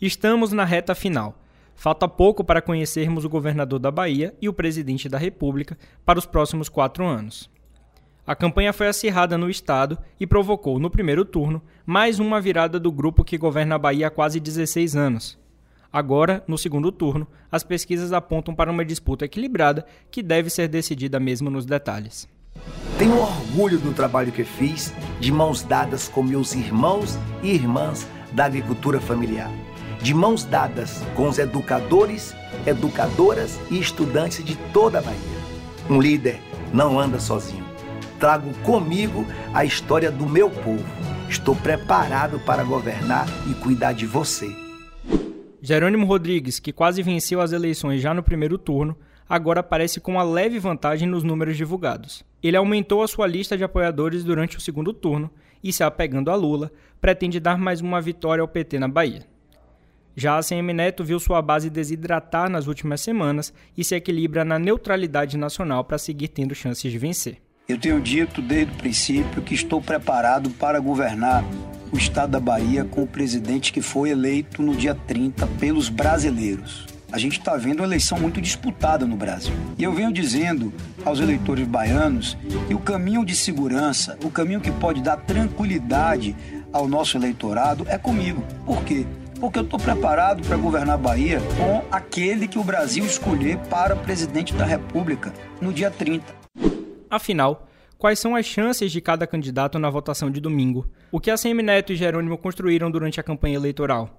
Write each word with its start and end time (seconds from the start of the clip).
Estamos 0.00 0.52
na 0.52 0.64
reta 0.64 0.94
final. 0.94 1.42
Falta 1.74 2.06
pouco 2.06 2.44
para 2.44 2.62
conhecermos 2.62 3.24
o 3.24 3.28
governador 3.28 3.80
da 3.80 3.90
Bahia 3.90 4.32
e 4.40 4.48
o 4.48 4.52
presidente 4.52 5.08
da 5.08 5.18
República 5.18 5.76
para 6.04 6.20
os 6.20 6.24
próximos 6.24 6.68
quatro 6.68 7.04
anos. 7.04 7.50
A 8.24 8.36
campanha 8.36 8.72
foi 8.72 8.86
acirrada 8.86 9.36
no 9.36 9.50
estado 9.50 9.98
e 10.20 10.24
provocou, 10.24 10.78
no 10.78 10.88
primeiro 10.88 11.24
turno, 11.24 11.60
mais 11.84 12.20
uma 12.20 12.40
virada 12.40 12.78
do 12.78 12.92
grupo 12.92 13.24
que 13.24 13.36
governa 13.36 13.74
a 13.74 13.78
Bahia 13.78 14.06
há 14.06 14.10
quase 14.10 14.38
16 14.38 14.94
anos. 14.94 15.36
Agora, 15.92 16.44
no 16.46 16.56
segundo 16.56 16.92
turno, 16.92 17.26
as 17.50 17.64
pesquisas 17.64 18.12
apontam 18.12 18.54
para 18.54 18.70
uma 18.70 18.84
disputa 18.84 19.24
equilibrada 19.24 19.84
que 20.12 20.22
deve 20.22 20.48
ser 20.48 20.68
decidida 20.68 21.18
mesmo 21.18 21.50
nos 21.50 21.66
detalhes. 21.66 22.28
Tenho 22.98 23.18
orgulho 23.18 23.80
do 23.80 23.92
trabalho 23.92 24.30
que 24.30 24.44
fiz, 24.44 24.94
de 25.18 25.32
mãos 25.32 25.64
dadas 25.64 26.08
com 26.08 26.22
meus 26.22 26.54
irmãos 26.54 27.18
e 27.42 27.50
irmãs 27.52 28.06
da 28.32 28.44
agricultura 28.44 29.00
familiar 29.00 29.50
de 30.02 30.14
mãos 30.14 30.44
dadas 30.44 31.02
com 31.14 31.28
os 31.28 31.38
educadores, 31.38 32.34
educadoras 32.66 33.58
e 33.70 33.78
estudantes 33.78 34.44
de 34.44 34.56
toda 34.72 34.98
a 34.98 35.02
Bahia. 35.02 35.18
Um 35.90 36.00
líder 36.00 36.40
não 36.72 36.98
anda 36.98 37.18
sozinho. 37.18 37.64
Trago 38.18 38.52
comigo 38.64 39.26
a 39.54 39.64
história 39.64 40.10
do 40.10 40.26
meu 40.26 40.50
povo. 40.50 40.84
Estou 41.28 41.54
preparado 41.54 42.38
para 42.40 42.64
governar 42.64 43.26
e 43.50 43.54
cuidar 43.54 43.92
de 43.92 44.06
você. 44.06 44.48
Jerônimo 45.60 46.06
Rodrigues, 46.06 46.58
que 46.58 46.72
quase 46.72 47.02
venceu 47.02 47.40
as 47.40 47.52
eleições 47.52 48.00
já 48.00 48.14
no 48.14 48.22
primeiro 48.22 48.56
turno, 48.56 48.96
agora 49.28 49.60
aparece 49.60 50.00
com 50.00 50.12
uma 50.12 50.22
leve 50.22 50.58
vantagem 50.58 51.08
nos 51.08 51.22
números 51.22 51.56
divulgados. 51.56 52.24
Ele 52.42 52.56
aumentou 52.56 53.02
a 53.02 53.08
sua 53.08 53.26
lista 53.26 53.56
de 53.56 53.64
apoiadores 53.64 54.24
durante 54.24 54.56
o 54.56 54.60
segundo 54.60 54.92
turno 54.92 55.30
e, 55.62 55.72
se 55.72 55.82
apegando 55.82 56.30
a 56.30 56.34
Lula, 56.34 56.70
pretende 57.00 57.40
dar 57.40 57.58
mais 57.58 57.80
uma 57.80 58.00
vitória 58.00 58.40
ao 58.40 58.48
PT 58.48 58.78
na 58.78 58.88
Bahia. 58.88 59.26
Já 60.18 60.36
a 60.36 60.42
CM 60.42 60.72
Neto 60.72 61.04
viu 61.04 61.20
sua 61.20 61.40
base 61.40 61.70
desidratar 61.70 62.50
nas 62.50 62.66
últimas 62.66 63.00
semanas 63.00 63.54
e 63.76 63.84
se 63.84 63.94
equilibra 63.94 64.44
na 64.44 64.58
neutralidade 64.58 65.36
nacional 65.36 65.84
para 65.84 65.96
seguir 65.96 66.26
tendo 66.26 66.56
chances 66.56 66.90
de 66.90 66.98
vencer. 66.98 67.36
Eu 67.68 67.78
tenho 67.78 68.00
dito 68.00 68.42
desde 68.42 68.72
o 68.72 68.76
princípio 68.78 69.40
que 69.42 69.54
estou 69.54 69.80
preparado 69.80 70.50
para 70.50 70.80
governar 70.80 71.44
o 71.92 71.96
estado 71.96 72.32
da 72.32 72.40
Bahia 72.40 72.84
com 72.84 73.04
o 73.04 73.06
presidente 73.06 73.72
que 73.72 73.80
foi 73.80 74.10
eleito 74.10 74.60
no 74.60 74.74
dia 74.74 74.92
30 74.92 75.46
pelos 75.60 75.88
brasileiros. 75.88 76.84
A 77.12 77.18
gente 77.18 77.38
está 77.38 77.56
vendo 77.56 77.78
uma 77.78 77.86
eleição 77.86 78.18
muito 78.18 78.40
disputada 78.40 79.06
no 79.06 79.14
Brasil. 79.14 79.54
E 79.78 79.84
eu 79.84 79.92
venho 79.92 80.12
dizendo 80.12 80.72
aos 81.04 81.20
eleitores 81.20 81.64
baianos 81.64 82.36
que 82.66 82.74
o 82.74 82.80
caminho 82.80 83.24
de 83.24 83.36
segurança, 83.36 84.18
o 84.24 84.32
caminho 84.32 84.60
que 84.60 84.72
pode 84.72 85.00
dar 85.00 85.16
tranquilidade 85.18 86.34
ao 86.72 86.88
nosso 86.88 87.16
eleitorado 87.16 87.86
é 87.88 87.96
comigo. 87.96 88.42
Por 88.66 88.82
quê? 88.82 89.06
Porque 89.38 89.58
eu 89.58 89.62
estou 89.62 89.78
preparado 89.78 90.46
para 90.46 90.56
governar 90.56 90.94
a 90.94 90.98
Bahia 90.98 91.40
com 91.56 91.84
aquele 91.90 92.48
que 92.48 92.58
o 92.58 92.64
Brasil 92.64 93.04
escolher 93.04 93.58
para 93.70 93.96
presidente 93.96 94.54
da 94.54 94.64
República 94.64 95.32
no 95.60 95.72
dia 95.72 95.90
30. 95.90 96.24
Afinal, 97.08 97.68
quais 97.96 98.18
são 98.18 98.34
as 98.34 98.44
chances 98.46 98.92
de 98.92 99.00
cada 99.00 99.26
candidato 99.26 99.78
na 99.78 99.88
votação 99.88 100.30
de 100.30 100.40
domingo? 100.40 100.86
O 101.10 101.20
que 101.20 101.30
a 101.30 101.36
CM 101.36 101.62
Neto 101.62 101.92
e 101.92 101.96
Jerônimo 101.96 102.36
construíram 102.36 102.90
durante 102.90 103.18
a 103.18 103.22
campanha 103.22 103.56
eleitoral? 103.56 104.10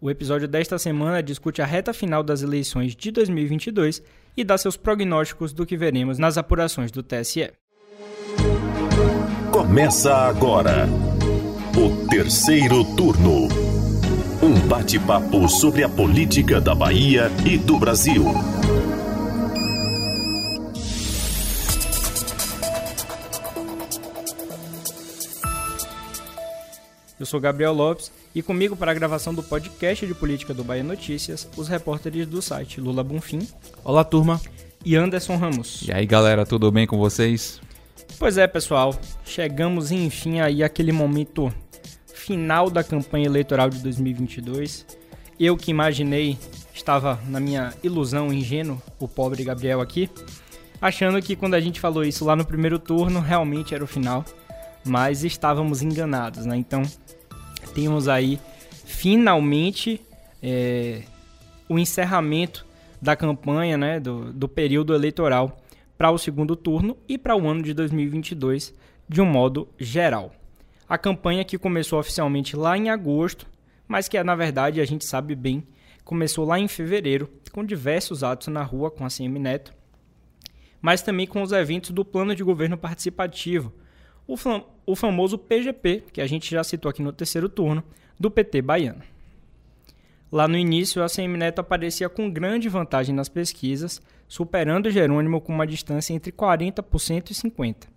O 0.00 0.08
episódio 0.08 0.46
desta 0.46 0.78
semana 0.78 1.22
discute 1.22 1.60
a 1.60 1.66
reta 1.66 1.92
final 1.92 2.22
das 2.22 2.42
eleições 2.42 2.94
de 2.94 3.10
2022 3.10 4.02
e 4.36 4.44
dá 4.44 4.56
seus 4.56 4.76
prognósticos 4.76 5.52
do 5.52 5.66
que 5.66 5.76
veremos 5.76 6.18
nas 6.18 6.38
apurações 6.38 6.92
do 6.92 7.02
TSE. 7.02 7.50
Começa 9.50 10.14
agora 10.14 10.86
o 11.76 12.06
terceiro 12.06 12.84
turno. 12.94 13.67
Um 14.40 14.54
bate-papo 14.68 15.48
sobre 15.48 15.82
a 15.82 15.88
política 15.88 16.60
da 16.60 16.72
Bahia 16.72 17.28
e 17.44 17.58
do 17.58 17.76
Brasil. 17.76 18.24
Eu 27.18 27.26
sou 27.26 27.40
Gabriel 27.40 27.72
Lopes 27.72 28.12
e 28.32 28.40
comigo 28.40 28.76
para 28.76 28.92
a 28.92 28.94
gravação 28.94 29.34
do 29.34 29.42
podcast 29.42 30.06
de 30.06 30.14
política 30.14 30.54
do 30.54 30.62
Bahia 30.62 30.84
Notícias, 30.84 31.48
os 31.56 31.66
repórteres 31.66 32.24
do 32.24 32.40
site 32.40 32.80
Lula 32.80 33.02
Bonfim. 33.02 33.40
Olá, 33.82 34.04
turma. 34.04 34.40
E 34.84 34.94
Anderson 34.94 35.36
Ramos. 35.36 35.82
E 35.82 35.92
aí, 35.92 36.06
galera, 36.06 36.46
tudo 36.46 36.70
bem 36.70 36.86
com 36.86 36.96
vocês? 36.96 37.60
Pois 38.16 38.38
é, 38.38 38.46
pessoal. 38.46 38.94
Chegamos 39.24 39.90
enfim 39.90 40.38
aí 40.38 40.62
aquele 40.62 40.92
momento 40.92 41.52
final 42.28 42.68
da 42.68 42.84
campanha 42.84 43.24
eleitoral 43.24 43.70
de 43.70 43.78
2022. 43.78 44.84
Eu 45.40 45.56
que 45.56 45.70
imaginei, 45.70 46.36
estava 46.74 47.18
na 47.26 47.40
minha 47.40 47.72
ilusão 47.82 48.30
ingênuo, 48.30 48.82
o 49.00 49.08
pobre 49.08 49.42
Gabriel 49.42 49.80
aqui, 49.80 50.10
achando 50.78 51.22
que 51.22 51.34
quando 51.34 51.54
a 51.54 51.60
gente 51.60 51.80
falou 51.80 52.04
isso 52.04 52.26
lá 52.26 52.36
no 52.36 52.44
primeiro 52.44 52.78
turno, 52.78 53.18
realmente 53.18 53.74
era 53.74 53.82
o 53.82 53.86
final, 53.86 54.26
mas 54.84 55.24
estávamos 55.24 55.80
enganados, 55.80 56.44
né? 56.44 56.54
Então, 56.54 56.82
temos 57.74 58.08
aí 58.08 58.38
finalmente 58.84 59.98
é, 60.42 61.04
o 61.66 61.78
encerramento 61.78 62.66
da 63.00 63.16
campanha, 63.16 63.78
né, 63.78 63.98
do, 63.98 64.34
do 64.34 64.46
período 64.46 64.94
eleitoral 64.94 65.62
para 65.96 66.10
o 66.10 66.18
segundo 66.18 66.54
turno 66.54 66.94
e 67.08 67.16
para 67.16 67.34
o 67.34 67.48
ano 67.48 67.62
de 67.62 67.72
2022 67.72 68.74
de 69.08 69.22
um 69.22 69.26
modo 69.26 69.66
geral. 69.78 70.37
A 70.88 70.96
campanha 70.96 71.44
que 71.44 71.58
começou 71.58 72.00
oficialmente 72.00 72.56
lá 72.56 72.76
em 72.76 72.88
agosto, 72.88 73.46
mas 73.86 74.08
que 74.08 74.22
na 74.22 74.34
verdade 74.34 74.80
a 74.80 74.84
gente 74.86 75.04
sabe 75.04 75.34
bem, 75.34 75.66
começou 76.02 76.46
lá 76.46 76.58
em 76.58 76.66
fevereiro, 76.66 77.28
com 77.52 77.62
diversos 77.62 78.24
atos 78.24 78.48
na 78.48 78.62
rua 78.62 78.90
com 78.90 79.04
a 79.04 79.08
CM 79.08 79.38
Neto, 79.38 79.74
mas 80.80 81.02
também 81.02 81.26
com 81.26 81.42
os 81.42 81.52
eventos 81.52 81.90
do 81.90 82.04
Plano 82.04 82.34
de 82.34 82.42
Governo 82.42 82.78
Participativo, 82.78 83.72
o, 84.26 84.36
o 84.86 84.96
famoso 84.96 85.36
PGP, 85.36 86.04
que 86.12 86.20
a 86.20 86.26
gente 86.26 86.50
já 86.50 86.64
citou 86.64 86.88
aqui 86.88 87.02
no 87.02 87.12
terceiro 87.12 87.48
turno, 87.48 87.82
do 88.18 88.30
PT 88.30 88.62
baiano. 88.62 89.02
Lá 90.30 90.46
no 90.46 90.56
início, 90.56 91.02
a 91.02 91.08
CM 91.08 91.36
Neto 91.38 91.60
aparecia 91.60 92.08
com 92.08 92.30
grande 92.30 92.68
vantagem 92.68 93.14
nas 93.14 93.28
pesquisas, 93.28 94.02
superando 94.26 94.90
Jerônimo 94.90 95.40
com 95.40 95.52
uma 95.52 95.66
distância 95.66 96.12
entre 96.12 96.30
40% 96.30 97.30
e 97.30 97.34
50%. 97.34 97.88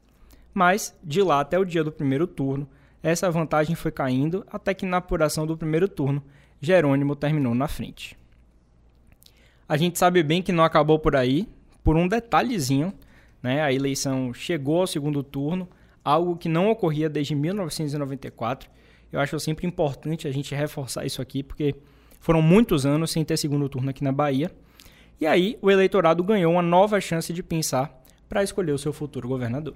Mas, 0.54 0.98
de 1.04 1.22
lá 1.22 1.40
até 1.42 1.58
o 1.58 1.66
dia 1.66 1.84
do 1.84 1.92
primeiro 1.92 2.28
turno, 2.28 2.68
essa 3.04 3.30
vantagem 3.32 3.76
foi 3.76 3.92
caindo 3.92 4.46
até 4.52 4.74
que 4.74 4.86
na 4.86 4.98
apuração 4.98 5.48
do 5.48 5.58
primeiro 5.58 5.88
turno, 5.88 6.24
Jerônimo 6.62 7.16
terminou 7.16 7.56
na 7.56 7.68
frente. 7.68 8.18
A 9.68 9.78
gente 9.78 9.98
sabe 9.98 10.22
bem 10.22 10.42
que 10.42 10.52
não 10.52 10.64
acabou 10.64 11.00
por 11.00 11.16
aí, 11.16 11.48
por 11.84 11.96
um 11.96 12.08
detalhezinho, 12.08 12.94
né? 13.42 13.62
A 13.62 13.74
eleição 13.74 14.34
chegou 14.34 14.82
ao 14.82 14.88
segundo 14.88 15.24
turno, 15.24 15.68
algo 16.04 16.36
que 16.36 16.50
não 16.50 16.70
ocorria 16.70 17.10
desde 17.10 17.34
1994. 17.34 18.70
Eu 19.12 19.20
acho 19.20 19.40
sempre 19.40 19.66
importante 19.66 20.28
a 20.28 20.32
gente 20.32 20.54
reforçar 20.54 21.06
isso 21.06 21.22
aqui, 21.22 21.42
porque 21.42 21.76
foram 22.20 22.42
muitos 22.42 22.86
anos 22.86 23.12
sem 23.12 23.26
ter 23.26 23.38
segundo 23.38 23.68
turno 23.68 23.90
aqui 23.90 24.04
na 24.04 24.12
Bahia. 24.12 24.52
E 25.20 25.26
aí 25.26 25.58
o 25.62 25.72
eleitorado 25.72 26.24
ganhou 26.24 26.54
uma 26.54 26.62
nova 26.62 27.00
chance 27.02 27.34
de 27.34 27.42
pensar 27.42 28.04
para 28.30 28.44
escolher 28.44 28.72
o 28.72 28.78
seu 28.78 28.94
futuro 28.94 29.28
governador. 29.28 29.76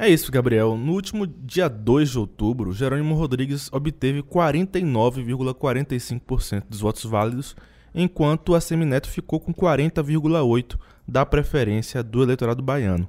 É 0.00 0.08
isso, 0.08 0.30
Gabriel. 0.30 0.76
No 0.76 0.92
último 0.92 1.26
dia 1.26 1.68
2 1.68 2.10
de 2.10 2.18
outubro, 2.20 2.72
Jerônimo 2.72 3.16
Rodrigues 3.16 3.68
obteve 3.72 4.22
49,45% 4.22 6.62
dos 6.68 6.78
votos 6.78 7.02
válidos, 7.02 7.56
enquanto 7.92 8.54
a 8.54 8.60
Semineto 8.60 9.08
ficou 9.08 9.40
com 9.40 9.52
40,8% 9.52 10.78
da 11.06 11.26
preferência 11.26 12.00
do 12.00 12.22
eleitorado 12.22 12.62
baiano. 12.62 13.08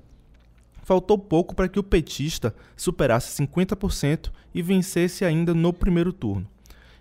Faltou 0.81 1.19
pouco 1.19 1.53
para 1.53 1.67
que 1.67 1.77
o 1.77 1.83
petista 1.83 2.55
superasse 2.75 3.39
50% 3.39 4.31
e 4.51 4.63
vencesse 4.63 5.23
ainda 5.23 5.53
no 5.53 5.71
primeiro 5.71 6.11
turno. 6.11 6.47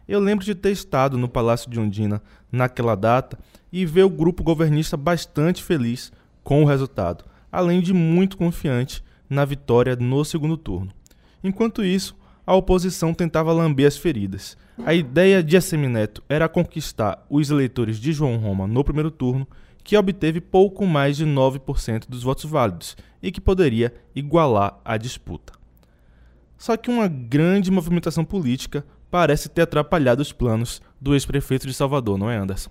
Eu 0.07 0.21
lembro 0.21 0.45
de 0.45 0.55
ter 0.55 0.73
estado 0.73 1.17
no 1.17 1.31
Palácio 1.31 1.71
de 1.71 1.81
Ondina 1.81 2.21
naquela 2.53 2.95
data 2.95 3.39
e 3.73 3.87
ver 3.87 4.03
o 4.03 4.11
grupo 4.11 4.43
governista 4.43 4.99
bastante 4.99 5.65
feliz 5.65 6.13
com 6.45 6.63
o 6.63 6.67
resultado, 6.67 7.25
além 7.51 7.81
de 7.81 7.95
muito 7.95 8.37
confiante 8.37 9.03
na 9.29 9.45
vitória 9.45 9.97
no 9.97 10.25
segundo 10.25 10.57
turno. 10.57 10.93
Enquanto 11.43 11.85
isso, 11.85 12.17
a 12.47 12.55
oposição 12.55 13.13
tentava 13.13 13.53
lamber 13.53 13.87
as 13.87 13.97
feridas. 13.97 14.57
A 14.85 14.95
ideia 14.95 15.43
de 15.43 15.57
Assemineto 15.57 16.23
era 16.29 16.49
conquistar 16.49 17.25
os 17.29 17.51
eleitores 17.51 17.99
de 17.99 18.13
João 18.13 18.37
Roma 18.37 18.67
no 18.67 18.83
primeiro 18.83 19.11
turno, 19.11 19.47
que 19.85 19.97
obteve 19.97 20.41
pouco 20.41 20.87
mais 20.87 21.17
de 21.17 21.27
9% 21.27 22.09
dos 22.09 22.23
votos 22.23 22.45
válidos 22.45 22.97
e 23.23 23.31
que 23.31 23.41
poderia 23.41 23.93
igualar 24.15 24.79
a 24.85 24.97
disputa. 24.97 25.53
Só 26.57 26.77
que 26.77 26.91
uma 26.91 27.07
grande 27.07 27.71
movimentação 27.71 28.25
política 28.25 28.85
parece 29.11 29.49
ter 29.49 29.63
atrapalhado 29.63 30.23
os 30.23 30.33
planos 30.33 30.83
do 31.01 31.15
ex-prefeito 31.15 31.67
de 31.67 31.75
Salvador, 31.75 32.19
não 32.19 32.31
é, 32.31 32.37
Anderson? 32.37 32.71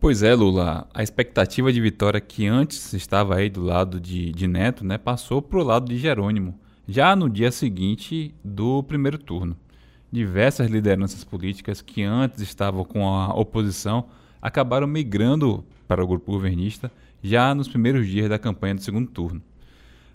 Pois 0.00 0.22
é, 0.22 0.34
Lula. 0.34 0.88
A 0.94 1.02
expectativa 1.02 1.70
de 1.70 1.78
vitória 1.78 2.22
que 2.22 2.46
antes 2.46 2.94
estava 2.94 3.36
aí 3.36 3.50
do 3.50 3.62
lado 3.62 4.00
de, 4.00 4.32
de 4.32 4.48
Neto, 4.48 4.82
né, 4.82 4.96
passou 4.96 5.42
para 5.42 5.58
o 5.58 5.62
lado 5.62 5.90
de 5.90 5.98
Jerônimo, 5.98 6.58
já 6.88 7.14
no 7.14 7.28
dia 7.28 7.52
seguinte 7.52 8.34
do 8.42 8.82
primeiro 8.82 9.18
turno. 9.18 9.54
diversas 10.10 10.70
lideranças 10.70 11.22
políticas 11.22 11.82
que 11.82 12.02
antes 12.02 12.40
estavam 12.40 12.82
com 12.82 13.06
a 13.06 13.34
oposição 13.34 14.06
acabaram 14.40 14.86
migrando 14.86 15.62
para 15.86 16.02
o 16.02 16.06
grupo 16.06 16.32
governista 16.32 16.90
já 17.22 17.54
nos 17.54 17.68
primeiros 17.68 18.08
dias 18.08 18.30
da 18.30 18.38
campanha 18.38 18.76
do 18.76 18.80
segundo 18.80 19.10
turno. 19.10 19.42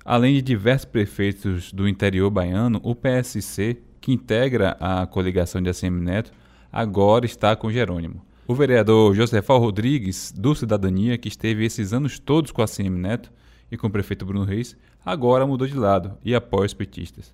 Além 0.04 0.34
de 0.34 0.42
diversos 0.42 0.86
prefeitos 0.86 1.72
do 1.72 1.88
interior 1.88 2.32
baiano, 2.32 2.82
o 2.84 2.96
PSC, 2.96 3.78
que 4.02 4.12
integra 4.12 4.76
a 4.80 5.06
coligação 5.06 5.62
de 5.62 5.70
ACM 5.70 6.02
Neto, 6.02 6.32
agora 6.74 7.24
está 7.28 7.56
com 7.56 7.72
Jerônimo. 7.72 8.26
O 8.48 8.54
vereador 8.54 9.16
Josefal 9.16 9.58
Rodrigues, 9.58 10.32
do 10.32 10.54
Cidadania, 10.54 11.18
que 11.18 11.28
esteve 11.28 11.66
esses 11.66 11.92
anos 11.92 12.20
todos 12.20 12.52
com 12.52 12.62
a 12.62 12.66
ACM 12.66 12.96
Neto 12.96 13.32
e 13.72 13.76
com 13.76 13.88
o 13.88 13.90
prefeito 13.90 14.24
Bruno 14.24 14.46
Reis, 14.46 14.78
agora 15.04 15.48
mudou 15.48 15.68
de 15.68 15.74
lado 15.74 16.16
e 16.24 16.36
apoia 16.36 16.68
os 16.68 16.74
petistas. 16.76 17.34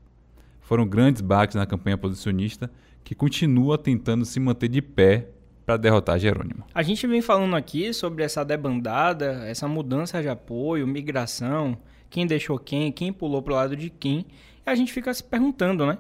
Foram 0.62 0.88
grandes 0.88 1.22
baques 1.22 1.58
na 1.58 1.66
campanha 1.66 1.98
posicionista, 1.98 2.72
que 3.04 3.14
continua 3.14 3.78
tentando 3.78 4.24
se 4.24 4.40
manter 4.40 4.70
de 4.70 4.82
pé 4.82 5.28
para 5.66 5.76
derrotar 5.76 6.18
Jerônimo. 6.18 6.64
A 6.74 6.82
gente 6.82 7.06
vem 7.06 7.22
falando 7.22 7.58
aqui 7.58 7.94
sobre 7.94 8.24
essa 8.24 8.46
debandada, 8.46 9.44
essa 9.46 9.68
mudança 9.68 10.22
de 10.22 10.30
apoio, 10.30 10.88
migração, 10.88 11.78
quem 12.10 12.26
deixou 12.26 12.58
quem, 12.58 12.90
quem 12.90 13.12
pulou 13.12 13.42
para 13.42 13.52
o 13.52 13.56
lado 13.58 13.76
de 13.76 13.90
quem. 13.90 14.26
E 14.66 14.70
a 14.70 14.76
gente 14.76 14.94
fica 14.94 15.14
se 15.14 15.26
perguntando, 15.26 15.86
né? 15.86 15.98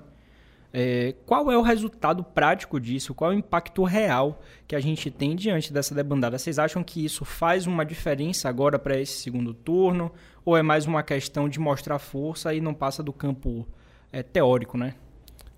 É, 0.74 1.16
qual 1.26 1.52
é 1.52 1.58
o 1.58 1.62
resultado 1.62 2.24
prático 2.24 2.80
disso? 2.80 3.14
Qual 3.14 3.32
é 3.32 3.36
o 3.36 3.38
impacto 3.38 3.84
real 3.84 4.42
que 4.68 4.76
a 4.76 4.80
gente 4.80 5.12
tem 5.12 5.36
diante 5.36 5.74
dessa 5.74 5.94
debandada? 5.94 6.38
Vocês 6.38 6.58
acham 6.58 6.84
que 6.84 7.04
isso 7.04 7.26
faz 7.26 7.68
uma 7.68 7.86
diferença 7.86 8.48
agora 8.48 8.80
para 8.80 8.98
esse 9.00 9.22
segundo 9.22 9.54
turno? 9.54 10.12
Ou 10.46 10.56
é 10.56 10.62
mais 10.62 10.86
uma 10.86 11.04
questão 11.04 11.50
de 11.50 11.60
mostrar 11.60 12.00
força 12.00 12.54
e 12.54 12.62
não 12.62 12.74
passa 12.74 13.04
do 13.04 13.12
campo 13.12 13.68
é, 14.12 14.24
teórico, 14.24 14.78
né? 14.78 14.96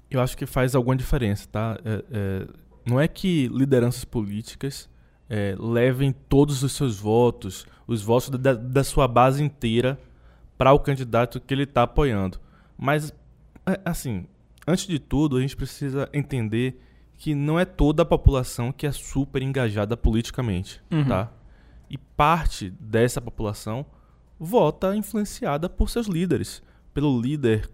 Eu 0.09 0.19
acho 0.19 0.35
que 0.35 0.45
faz 0.45 0.73
alguma 0.75 0.95
diferença, 0.95 1.47
tá? 1.51 1.77
É, 1.85 2.03
é 2.11 2.63
não 2.85 2.99
é 2.99 3.07
que 3.07 3.47
lideranças 3.47 4.03
políticas 4.03 4.89
é, 5.29 5.55
levem 5.57 6.11
todos 6.11 6.63
os 6.63 6.73
seus 6.73 6.99
votos, 6.99 7.65
os 7.87 8.01
votos 8.01 8.29
da, 8.29 8.53
da 8.53 8.83
sua 8.83 9.07
base 9.07 9.41
inteira 9.41 9.97
para 10.57 10.73
o 10.73 10.79
candidato 10.79 11.39
que 11.39 11.53
ele 11.53 11.63
está 11.63 11.83
apoiando. 11.83 12.39
Mas, 12.77 13.13
é, 13.65 13.79
assim, 13.85 14.25
antes 14.67 14.87
de 14.87 14.99
tudo, 14.99 15.37
a 15.37 15.41
gente 15.41 15.55
precisa 15.55 16.09
entender 16.13 16.79
que 17.17 17.33
não 17.35 17.59
é 17.59 17.65
toda 17.65 18.03
a 18.03 18.05
população 18.05 18.71
que 18.71 18.85
é 18.85 18.91
super 18.91 19.41
engajada 19.41 19.95
politicamente, 19.95 20.81
uhum. 20.91 21.05
tá? 21.05 21.31
E 21.89 21.97
parte 21.97 22.69
dessa 22.79 23.21
população 23.21 23.85
vota 24.39 24.95
influenciada 24.95 25.69
por 25.69 25.89
seus 25.89 26.07
líderes, 26.07 26.61
pelo 26.93 27.19
líder 27.19 27.69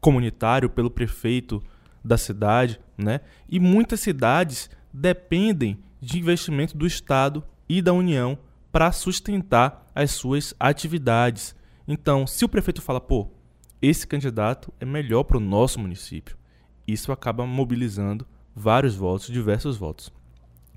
comunitário, 0.00 0.70
pelo 0.70 0.90
prefeito 0.90 1.62
da 2.04 2.16
cidade, 2.16 2.80
né? 2.96 3.20
E 3.48 3.58
muitas 3.58 4.00
cidades 4.00 4.70
dependem 4.92 5.78
de 6.00 6.18
investimento 6.18 6.76
do 6.76 6.86
Estado 6.86 7.44
e 7.68 7.82
da 7.82 7.92
União 7.92 8.38
para 8.70 8.92
sustentar 8.92 9.86
as 9.94 10.12
suas 10.12 10.54
atividades. 10.58 11.54
Então, 11.86 12.26
se 12.26 12.44
o 12.44 12.48
prefeito 12.48 12.80
fala, 12.80 13.00
pô, 13.00 13.28
esse 13.80 14.06
candidato 14.06 14.72
é 14.80 14.84
melhor 14.84 15.24
para 15.24 15.36
o 15.36 15.40
nosso 15.40 15.78
município, 15.78 16.36
isso 16.86 17.12
acaba 17.12 17.46
mobilizando 17.46 18.26
vários 18.54 18.96
votos, 18.96 19.28
diversos 19.28 19.76
votos. 19.76 20.12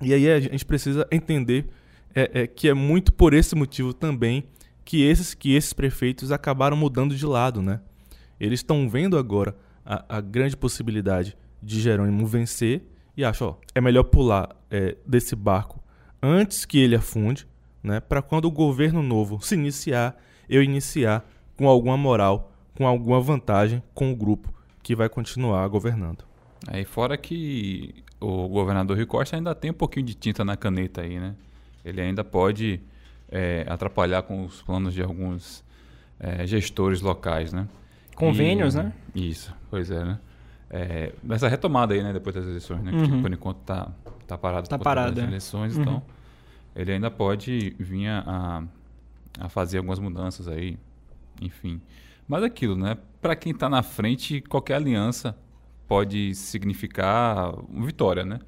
E 0.00 0.12
aí 0.12 0.30
a 0.30 0.40
gente 0.40 0.64
precisa 0.64 1.06
entender 1.10 1.68
é, 2.14 2.42
é, 2.42 2.46
que 2.46 2.68
é 2.68 2.74
muito 2.74 3.12
por 3.12 3.32
esse 3.32 3.54
motivo 3.54 3.92
também 3.92 4.44
que 4.84 5.02
esses, 5.02 5.34
que 5.34 5.54
esses 5.54 5.72
prefeitos 5.72 6.32
acabaram 6.32 6.76
mudando 6.76 7.14
de 7.14 7.24
lado, 7.24 7.62
né? 7.62 7.80
Eles 8.38 8.60
estão 8.60 8.88
vendo 8.88 9.16
agora 9.16 9.56
a, 9.84 10.16
a, 10.16 10.20
grande 10.20 10.56
possibilidade 10.56 11.36
de 11.62 11.80
Jerônimo 11.80 12.26
vencer 12.26 12.82
e 13.16 13.24
acham, 13.24 13.50
ó, 13.50 13.56
é 13.74 13.80
melhor 13.80 14.04
pular 14.04 14.48
é, 14.70 14.96
desse 15.06 15.36
barco 15.36 15.82
antes 16.20 16.64
que 16.64 16.78
ele 16.78 16.96
afunde, 16.96 17.46
né? 17.82 18.00
Para 18.00 18.20
quando 18.20 18.46
o 18.46 18.50
governo 18.50 19.02
novo 19.02 19.40
se 19.40 19.54
iniciar, 19.54 20.20
eu 20.48 20.62
iniciar 20.62 21.24
com 21.56 21.68
alguma 21.68 21.96
moral, 21.96 22.51
com 22.76 22.86
alguma 22.86 23.20
vantagem 23.20 23.82
com 23.94 24.12
o 24.12 24.16
grupo 24.16 24.52
que 24.82 24.94
vai 24.94 25.08
continuar 25.08 25.66
governando. 25.68 26.24
Aí 26.68 26.84
fora 26.84 27.16
que 27.16 27.94
o 28.20 28.48
governador 28.48 28.96
Rui 28.96 29.06
Costa 29.06 29.36
ainda 29.36 29.54
tem 29.54 29.70
um 29.70 29.74
pouquinho 29.74 30.06
de 30.06 30.14
tinta 30.14 30.44
na 30.44 30.56
caneta 30.56 31.02
aí, 31.02 31.18
né? 31.18 31.34
Ele 31.84 32.00
ainda 32.00 32.22
pode 32.22 32.80
é, 33.28 33.66
atrapalhar 33.68 34.22
com 34.22 34.44
os 34.44 34.62
planos 34.62 34.94
de 34.94 35.02
alguns 35.02 35.64
é, 36.20 36.46
gestores 36.46 37.00
locais, 37.00 37.52
né? 37.52 37.66
Convênios, 38.14 38.74
e, 38.74 38.78
né? 38.78 38.92
Isso, 39.14 39.54
pois 39.70 39.90
é, 39.90 40.04
né? 40.04 40.18
É, 40.70 41.12
nessa 41.22 41.48
retomada 41.48 41.92
aí, 41.92 42.02
né, 42.02 42.12
depois 42.12 42.34
das 42.34 42.46
eleições, 42.46 42.82
né? 42.82 42.92
Uhum. 42.92 43.04
Que 43.04 43.22
por 43.22 43.32
enquanto 43.32 43.58
tá, 43.58 43.90
tá 44.26 44.38
parado 44.38 44.68
tá 44.68 44.78
parado, 44.78 45.12
das 45.16 45.24
é. 45.24 45.26
eleições, 45.26 45.76
uhum. 45.76 45.82
então 45.82 46.02
ele 46.74 46.92
ainda 46.92 47.10
pode 47.10 47.74
vir 47.78 48.08
a, 48.08 48.62
a 49.38 49.48
fazer 49.48 49.78
algumas 49.78 49.98
mudanças 49.98 50.48
aí, 50.48 50.78
enfim. 51.40 51.80
Mas 52.32 52.42
aquilo, 52.44 52.74
né? 52.74 52.96
Para 53.20 53.36
quem 53.36 53.52
está 53.52 53.68
na 53.68 53.82
frente, 53.82 54.40
qualquer 54.40 54.76
aliança 54.76 55.36
pode 55.86 56.34
significar 56.34 57.52
vitória, 57.84 58.24
né? 58.24 58.40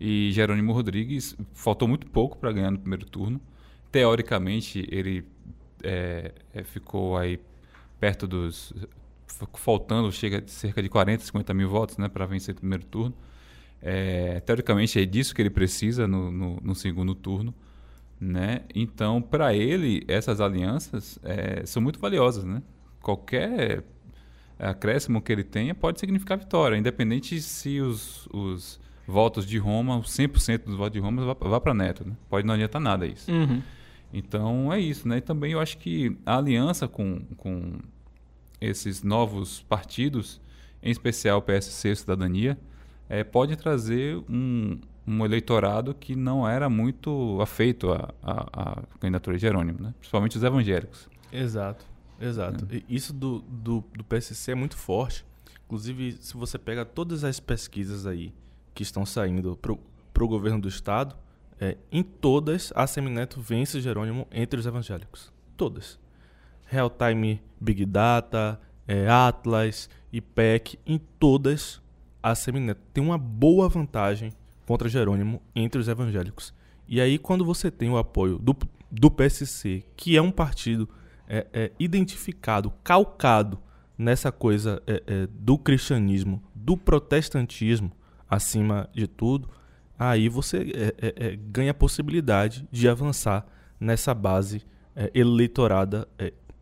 E 0.00 0.32
Jerônimo 0.32 0.72
Rodrigues 0.72 1.36
faltou 1.54 1.86
muito 1.86 2.08
pouco 2.08 2.36
para 2.36 2.50
ganhar 2.50 2.72
no 2.72 2.78
primeiro 2.80 3.06
turno. 3.06 3.40
Teoricamente, 3.92 4.84
ele 4.90 5.24
é, 5.80 6.32
é, 6.52 6.64
ficou 6.64 7.16
aí 7.16 7.38
perto 8.00 8.26
dos 8.26 8.74
faltando 9.54 10.10
chega 10.10 10.40
de 10.40 10.50
cerca 10.50 10.82
de 10.82 10.88
40, 10.88 11.22
50 11.22 11.54
mil 11.54 11.68
votos 11.68 11.98
né, 11.98 12.08
para 12.08 12.26
vencer 12.26 12.52
o 12.52 12.58
primeiro 12.58 12.84
turno. 12.84 13.14
É, 13.80 14.40
teoricamente 14.40 15.00
é 15.00 15.04
disso 15.04 15.36
que 15.36 15.40
ele 15.40 15.50
precisa 15.50 16.08
no, 16.08 16.32
no, 16.32 16.58
no 16.60 16.74
segundo 16.74 17.14
turno. 17.14 17.54
Né? 18.20 18.62
Então, 18.74 19.22
para 19.22 19.54
ele, 19.54 20.02
essas 20.08 20.40
alianças 20.40 21.16
é, 21.22 21.64
são 21.64 21.80
muito 21.80 22.00
valiosas. 22.00 22.44
Né? 22.44 22.60
Qualquer 23.02 23.84
acréscimo 24.58 25.22
que 25.22 25.32
ele 25.32 25.44
tenha 25.44 25.74
pode 25.74 25.98
significar 26.00 26.38
vitória, 26.38 26.76
independente 26.76 27.40
se 27.40 27.80
os, 27.80 28.28
os 28.32 28.80
votos 29.06 29.46
de 29.46 29.58
Roma, 29.58 30.00
100% 30.00 30.64
dos 30.64 30.76
votos 30.76 30.92
de 30.92 31.00
Roma, 31.00 31.24
vá, 31.24 31.48
vá 31.48 31.60
para 31.60 31.74
Neto. 31.74 32.06
Né? 32.06 32.14
Pode 32.28 32.46
não 32.46 32.54
adiantar 32.54 32.80
nada 32.80 33.06
isso. 33.06 33.30
Uhum. 33.30 33.62
Então, 34.12 34.72
é 34.72 34.78
isso. 34.78 35.08
Né? 35.08 35.18
E 35.18 35.20
também 35.20 35.52
eu 35.52 35.60
acho 35.60 35.78
que 35.78 36.16
a 36.24 36.36
aliança 36.36 36.86
com, 36.86 37.20
com 37.36 37.78
esses 38.60 39.02
novos 39.02 39.62
partidos, 39.62 40.40
em 40.82 40.90
especial 40.90 41.38
o 41.38 41.42
PSC 41.42 41.96
Cidadania, 41.96 42.58
é, 43.08 43.24
pode 43.24 43.56
trazer 43.56 44.16
um, 44.28 44.78
um 45.06 45.24
eleitorado 45.24 45.94
que 45.94 46.14
não 46.14 46.48
era 46.48 46.68
muito 46.68 47.38
afeito 47.40 47.92
à, 47.92 48.14
à, 48.22 48.62
à 48.62 48.82
candidatura 49.00 49.36
de 49.36 49.42
Jerônimo, 49.42 49.82
né? 49.82 49.94
principalmente 49.98 50.36
os 50.36 50.44
evangélicos. 50.44 51.08
Exato, 51.32 51.84
exato. 52.20 52.66
É. 52.70 52.82
Isso 52.88 53.12
do, 53.12 53.40
do, 53.40 53.84
do, 53.96 54.04
PSC 54.04 54.52
é 54.52 54.54
muito 54.54 54.76
forte. 54.76 55.24
Inclusive, 55.66 56.12
se 56.20 56.36
você 56.36 56.58
pega 56.58 56.84
todas 56.84 57.24
as 57.24 57.40
pesquisas 57.40 58.06
aí 58.06 58.32
que 58.74 58.82
estão 58.82 59.06
saindo 59.06 59.56
para 59.56 60.24
o 60.24 60.28
governo 60.28 60.60
do 60.60 60.68
Estado, 60.68 61.16
é, 61.60 61.76
em 61.92 62.02
todas 62.02 62.72
a 62.74 62.86
Semineto 62.86 63.40
vence 63.40 63.80
Jerônimo 63.80 64.26
entre 64.30 64.58
os 64.58 64.66
evangélicos. 64.66 65.32
Todas. 65.56 65.98
Real 66.66 66.90
Time 66.90 67.40
Big 67.60 67.84
Data, 67.84 68.60
é, 68.86 69.08
Atlas, 69.08 69.88
IPEC, 70.12 70.78
em 70.86 70.98
todas 71.18 71.80
a 72.22 72.34
Semineto 72.34 72.80
tem 72.92 73.02
uma 73.02 73.18
boa 73.18 73.68
vantagem 73.68 74.32
contra 74.66 74.88
Jerônimo 74.88 75.42
entre 75.54 75.80
os 75.80 75.88
evangélicos. 75.88 76.52
E 76.86 77.00
aí, 77.00 77.18
quando 77.18 77.44
você 77.44 77.70
tem 77.70 77.88
o 77.88 77.96
apoio 77.96 78.38
do, 78.38 78.56
do 78.90 79.10
PSC, 79.10 79.84
que 79.96 80.16
é 80.16 80.22
um 80.22 80.30
partido 80.30 80.88
é, 81.30 81.46
é, 81.52 81.72
identificado, 81.78 82.72
calcado 82.82 83.56
nessa 83.96 84.32
coisa 84.32 84.82
é, 84.84 85.02
é, 85.06 85.28
do 85.30 85.56
cristianismo, 85.56 86.42
do 86.52 86.76
protestantismo, 86.76 87.92
acima 88.28 88.90
de 88.92 89.06
tudo, 89.06 89.48
aí 89.96 90.28
você 90.28 90.72
é, 90.98 91.14
é, 91.16 91.36
ganha 91.36 91.70
a 91.70 91.74
possibilidade 91.74 92.66
de 92.72 92.88
avançar 92.88 93.46
nessa 93.78 94.12
base 94.12 94.62
eleitorada 95.14 96.06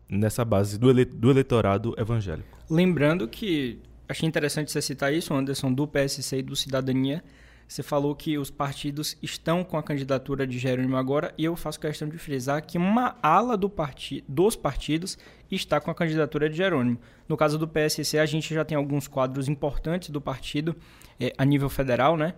nessa 0.07 0.45
base 0.45 0.79
do, 0.79 0.89
ele, 0.89 1.03
do 1.03 1.29
eleitorado 1.29 1.93
evangélico. 1.97 2.57
Lembrando 2.69 3.27
que 3.27 3.79
achei 4.07 4.27
interessante 4.27 4.71
você 4.71 4.81
citar 4.81 5.13
isso, 5.13 5.33
Anderson, 5.33 5.73
do 5.73 5.87
PSC 5.87 6.37
e 6.37 6.41
do 6.41 6.55
Cidadania. 6.55 7.23
Você 7.69 7.83
falou 7.83 8.15
que 8.15 8.35
os 8.35 8.49
partidos 8.49 9.15
estão 9.21 9.63
com 9.63 9.77
a 9.77 9.83
candidatura 9.83 10.47
de 10.47 10.57
Jerônimo 10.57 10.97
agora, 10.97 11.31
e 11.37 11.45
eu 11.45 11.55
faço 11.55 11.79
questão 11.79 12.09
de 12.09 12.17
frisar 12.17 12.65
que 12.65 12.79
uma 12.79 13.15
ala 13.21 13.55
do 13.55 13.69
parti 13.69 14.23
dos 14.27 14.55
partidos 14.55 15.19
está 15.51 15.79
com 15.79 15.91
a 15.91 15.93
candidatura 15.93 16.49
de 16.49 16.57
Jerônimo. 16.57 16.97
No 17.27 17.37
caso 17.37 17.59
do 17.59 17.67
PSC, 17.67 18.17
a 18.17 18.25
gente 18.25 18.51
já 18.55 18.65
tem 18.65 18.75
alguns 18.75 19.07
quadros 19.07 19.47
importantes 19.47 20.09
do 20.09 20.19
partido 20.19 20.75
é, 21.19 21.31
a 21.37 21.45
nível 21.45 21.69
federal, 21.69 22.17
né? 22.17 22.33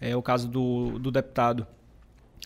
É 0.00 0.14
o 0.14 0.22
caso 0.22 0.46
do, 0.46 1.00
do 1.00 1.10
deputado 1.10 1.66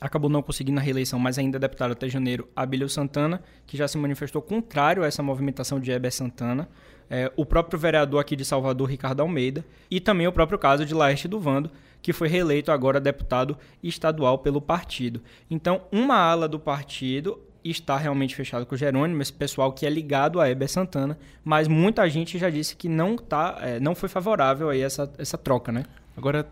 acabou 0.00 0.30
não 0.30 0.40
conseguindo 0.40 0.80
a 0.80 0.82
reeleição, 0.82 1.18
mas 1.18 1.38
ainda 1.38 1.58
é 1.58 1.60
deputado 1.60 1.92
até 1.92 2.08
janeiro, 2.08 2.48
Abílio 2.56 2.88
Santana, 2.88 3.42
que 3.66 3.76
já 3.76 3.86
se 3.86 3.98
manifestou 3.98 4.40
contrário 4.40 5.02
a 5.02 5.06
essa 5.06 5.22
movimentação 5.22 5.78
de 5.78 5.90
Heber 5.90 6.10
Santana. 6.10 6.70
É, 7.10 7.30
o 7.36 7.44
próprio 7.44 7.78
vereador 7.78 8.18
aqui 8.18 8.34
de 8.34 8.46
Salvador, 8.46 8.88
Ricardo 8.88 9.20
Almeida, 9.20 9.62
e 9.90 10.00
também 10.00 10.26
o 10.26 10.32
próprio 10.32 10.58
caso 10.58 10.86
de 10.86 10.94
Laerte 10.94 11.28
do 11.28 11.38
Vando, 11.38 11.70
que 12.02 12.12
foi 12.12 12.28
reeleito 12.28 12.72
agora 12.72 13.00
deputado 13.00 13.56
estadual 13.82 14.38
pelo 14.38 14.60
partido. 14.60 15.22
Então, 15.50 15.82
uma 15.92 16.16
ala 16.16 16.48
do 16.48 16.58
partido 16.58 17.38
está 17.62 17.96
realmente 17.96 18.34
fechada 18.34 18.64
com 18.64 18.74
o 18.74 18.78
Jerônimo, 18.78 19.20
esse 19.20 19.32
pessoal 19.32 19.72
que 19.72 19.84
é 19.84 19.90
ligado 19.90 20.40
a 20.40 20.48
Heber 20.48 20.68
Santana, 20.68 21.18
mas 21.44 21.68
muita 21.68 22.08
gente 22.08 22.38
já 22.38 22.48
disse 22.48 22.74
que 22.74 22.88
não, 22.88 23.16
tá, 23.16 23.58
é, 23.60 23.78
não 23.78 23.94
foi 23.94 24.08
favorável 24.08 24.70
a 24.70 24.76
essa, 24.76 25.10
essa 25.18 25.36
troca, 25.36 25.70
né? 25.70 25.84
Agora, 26.16 26.46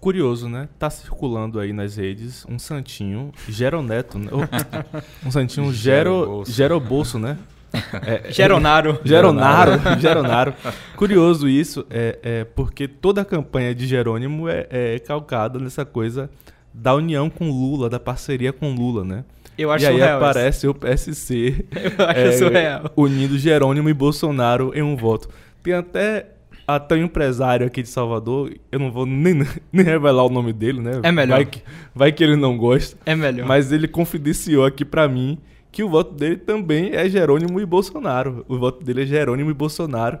curioso, 0.00 0.48
né? 0.48 0.68
Tá 0.78 0.90
circulando 0.90 1.58
aí 1.58 1.72
nas 1.72 1.96
redes 1.96 2.44
um 2.46 2.58
santinho 2.58 3.32
Geroneto, 3.48 4.18
né? 4.18 4.30
um 5.24 5.30
santinho 5.30 5.72
Gero, 5.72 6.44
Gero 6.46 6.78
Bolso, 6.78 7.18
né? 7.18 7.38
É, 8.06 8.30
Geronaro. 8.30 9.00
Geronaro. 9.04 9.72
Geronaro. 10.00 10.54
Curioso 10.96 11.48
isso, 11.48 11.86
é, 11.90 12.18
é, 12.22 12.44
porque 12.44 12.86
toda 12.86 13.22
a 13.22 13.24
campanha 13.24 13.74
de 13.74 13.86
Jerônimo 13.86 14.48
é, 14.48 14.66
é 14.70 14.98
calcada 14.98 15.58
nessa 15.58 15.84
coisa 15.84 16.30
da 16.72 16.94
união 16.94 17.30
com 17.30 17.50
Lula, 17.50 17.88
da 17.88 18.00
parceria 18.00 18.52
com 18.52 18.74
Lula, 18.74 19.04
né? 19.04 19.24
Eu 19.56 19.70
acho 19.70 19.84
e 19.84 19.88
aí 19.88 19.94
surreal 19.94 20.16
aparece 20.16 20.58
isso. 20.58 20.70
o 20.70 20.74
PSC 20.74 21.66
Eu 21.72 22.06
acho 22.06 22.18
é, 22.18 22.32
surreal. 22.32 22.90
unindo 22.96 23.38
Jerônimo 23.38 23.88
e 23.88 23.94
Bolsonaro 23.94 24.72
em 24.74 24.82
um 24.82 24.96
voto. 24.96 25.28
Tem 25.62 25.74
até 25.74 26.26
até 26.66 26.94
um 26.94 27.04
empresário 27.04 27.66
aqui 27.66 27.82
de 27.82 27.88
Salvador, 27.88 28.52
eu 28.72 28.78
não 28.78 28.90
vou 28.90 29.04
nem, 29.04 29.46
nem 29.70 29.84
revelar 29.84 30.24
o 30.24 30.30
nome 30.30 30.52
dele, 30.52 30.80
né? 30.80 31.00
É 31.02 31.12
melhor. 31.12 31.36
Vai 31.36 31.44
que, 31.44 31.62
vai 31.94 32.12
que 32.12 32.24
ele 32.24 32.36
não 32.36 32.56
gosta. 32.56 32.96
É 33.04 33.14
melhor. 33.14 33.46
Mas 33.46 33.70
ele 33.70 33.86
confidenciou 33.86 34.64
aqui 34.64 34.84
pra 34.84 35.06
mim 35.06 35.38
que 35.74 35.82
o 35.82 35.88
voto 35.88 36.14
dele 36.14 36.36
também 36.36 36.92
é 36.92 37.08
Jerônimo 37.08 37.60
e 37.60 37.66
Bolsonaro. 37.66 38.44
O 38.48 38.56
voto 38.58 38.84
dele 38.84 39.02
é 39.02 39.06
Jerônimo 39.06 39.50
e 39.50 39.54
Bolsonaro. 39.54 40.18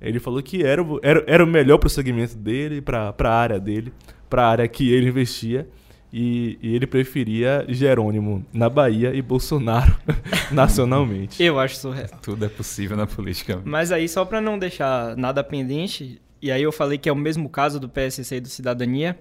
Ele 0.00 0.18
falou 0.18 0.42
que 0.42 0.62
era, 0.64 0.82
o- 0.82 0.98
era, 1.02 1.22
era 1.26 1.44
o 1.44 1.46
melhor 1.46 1.78
pro 1.78 1.88
segmento 1.88 2.36
dele, 2.36 2.80
pra, 2.82 3.12
pra 3.12 3.32
área 3.32 3.58
dele, 3.60 3.92
pra 4.28 4.46
área 4.48 4.66
que 4.68 4.92
ele 4.92 5.08
investia. 5.08 5.68
E, 6.12 6.58
e 6.62 6.74
ele 6.74 6.86
preferia 6.86 7.64
Jerônimo 7.68 8.44
na 8.52 8.68
Bahia 8.68 9.14
e 9.14 9.20
Bolsonaro 9.22 9.96
nacionalmente. 10.50 11.42
Eu 11.42 11.58
acho 11.58 11.76
surreal. 11.76 12.08
Tudo 12.22 12.44
é 12.44 12.48
possível 12.48 12.96
na 12.96 13.06
política. 13.06 13.60
Mas 13.64 13.92
aí, 13.92 14.08
só 14.08 14.24
para 14.24 14.40
não 14.40 14.58
deixar 14.58 15.16
nada 15.16 15.42
pendente, 15.44 16.20
e 16.42 16.50
aí 16.50 16.62
eu 16.62 16.72
falei 16.72 16.98
que 16.98 17.08
é 17.08 17.12
o 17.12 17.16
mesmo 17.16 17.48
caso 17.48 17.78
do 17.78 17.88
PSC 17.88 18.36
e 18.36 18.40
do 18.40 18.48
Cidadania, 18.48 19.18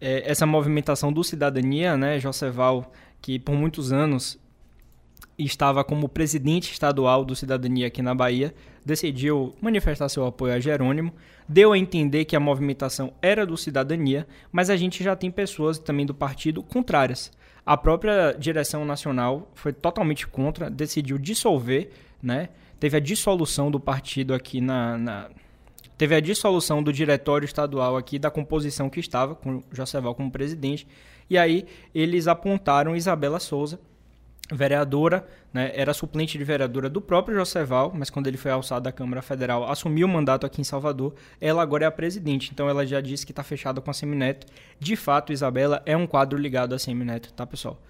é, 0.00 0.30
essa 0.30 0.46
movimentação 0.46 1.12
do 1.12 1.24
Cidadania, 1.24 1.96
né, 1.96 2.18
Joseval, 2.20 2.92
que 3.20 3.38
por 3.38 3.54
muitos 3.54 3.92
anos 3.92 4.38
estava 5.46 5.84
como 5.84 6.08
presidente 6.08 6.72
estadual 6.72 7.24
do 7.24 7.36
Cidadania 7.36 7.86
aqui 7.86 8.02
na 8.02 8.14
Bahia, 8.14 8.54
decidiu 8.84 9.54
manifestar 9.60 10.08
seu 10.08 10.26
apoio 10.26 10.54
a 10.54 10.60
Jerônimo, 10.60 11.12
deu 11.48 11.72
a 11.72 11.78
entender 11.78 12.24
que 12.24 12.34
a 12.34 12.40
movimentação 12.40 13.12
era 13.22 13.46
do 13.46 13.56
Cidadania, 13.56 14.26
mas 14.50 14.68
a 14.70 14.76
gente 14.76 15.04
já 15.04 15.14
tem 15.14 15.30
pessoas 15.30 15.78
também 15.78 16.04
do 16.04 16.14
partido 16.14 16.62
contrárias. 16.62 17.30
A 17.64 17.76
própria 17.76 18.32
direção 18.32 18.84
nacional 18.84 19.50
foi 19.54 19.72
totalmente 19.72 20.26
contra, 20.26 20.68
decidiu 20.70 21.18
dissolver, 21.18 21.90
né? 22.22 22.48
Teve 22.80 22.96
a 22.96 23.00
dissolução 23.00 23.70
do 23.70 23.78
partido 23.78 24.32
aqui 24.32 24.60
na, 24.60 24.96
na- 24.96 25.28
teve 25.96 26.14
a 26.14 26.20
dissolução 26.20 26.82
do 26.82 26.92
diretório 26.92 27.44
estadual 27.44 27.96
aqui 27.96 28.18
da 28.18 28.30
composição 28.30 28.88
que 28.88 29.00
estava 29.00 29.34
com 29.34 29.62
Joseval 29.72 30.14
como 30.14 30.30
presidente. 30.30 30.86
E 31.28 31.36
aí 31.36 31.66
eles 31.94 32.26
apontaram 32.28 32.96
Isabela 32.96 33.38
Souza, 33.40 33.78
vereadora, 34.50 35.26
né, 35.52 35.70
era 35.74 35.92
suplente 35.92 36.38
de 36.38 36.44
vereadora 36.44 36.88
do 36.88 37.00
próprio 37.00 37.36
Joseval, 37.36 37.92
mas 37.94 38.10
quando 38.10 38.26
ele 38.26 38.36
foi 38.36 38.50
alçado 38.50 38.84
da 38.84 38.92
Câmara 38.92 39.20
Federal, 39.20 39.70
assumiu 39.70 40.06
o 40.06 40.10
mandato 40.10 40.46
aqui 40.46 40.60
em 40.60 40.64
Salvador, 40.64 41.14
ela 41.40 41.62
agora 41.62 41.84
é 41.84 41.86
a 41.86 41.90
presidente, 41.90 42.50
então 42.52 42.68
ela 42.68 42.86
já 42.86 43.00
disse 43.00 43.26
que 43.26 43.32
está 43.32 43.42
fechada 43.42 43.80
com 43.80 43.90
a 43.90 43.94
Semineto. 43.94 44.46
De 44.78 44.96
fato, 44.96 45.32
Isabela 45.32 45.82
é 45.84 45.96
um 45.96 46.06
quadro 46.06 46.38
ligado 46.38 46.74
à 46.74 46.78
Semineto, 46.78 47.32
tá, 47.32 47.46
pessoal? 47.46 47.80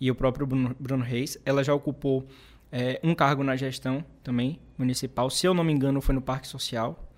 E 0.00 0.10
o 0.10 0.14
próprio 0.14 0.46
Bruno, 0.46 0.76
Bruno 0.78 1.04
Reis, 1.04 1.38
ela 1.44 1.62
já 1.62 1.74
ocupou 1.74 2.26
é, 2.70 3.00
um 3.02 3.14
cargo 3.14 3.42
na 3.42 3.56
gestão 3.56 4.04
também, 4.22 4.58
municipal, 4.76 5.30
se 5.30 5.46
eu 5.46 5.54
não 5.54 5.64
me 5.64 5.72
engano 5.72 6.00
foi 6.00 6.14
no 6.14 6.20
Parque 6.20 6.46
Social. 6.46 7.08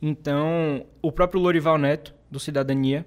Então, 0.00 0.84
o 1.00 1.10
próprio 1.10 1.40
Lorival 1.40 1.78
Neto, 1.78 2.14
do 2.30 2.38
Cidadania, 2.38 3.06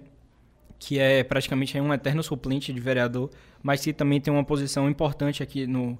que 0.79 0.97
é 0.97 1.23
praticamente 1.23 1.79
um 1.79 1.93
eterno 1.93 2.23
suplente 2.23 2.73
de 2.73 2.79
vereador, 2.79 3.29
mas 3.61 3.83
que 3.83 3.93
também 3.93 4.19
tem 4.19 4.33
uma 4.33 4.43
posição 4.43 4.89
importante 4.89 5.43
aqui 5.43 5.67
no, 5.67 5.97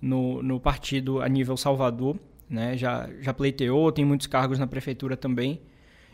no, 0.00 0.42
no 0.42 0.60
partido 0.60 1.20
a 1.20 1.28
nível 1.28 1.56
Salvador, 1.56 2.16
né? 2.48 2.76
já, 2.76 3.08
já 3.20 3.34
pleiteou, 3.34 3.92
tem 3.92 4.04
muitos 4.04 4.26
cargos 4.26 4.58
na 4.58 4.66
prefeitura 4.66 5.16
também. 5.16 5.60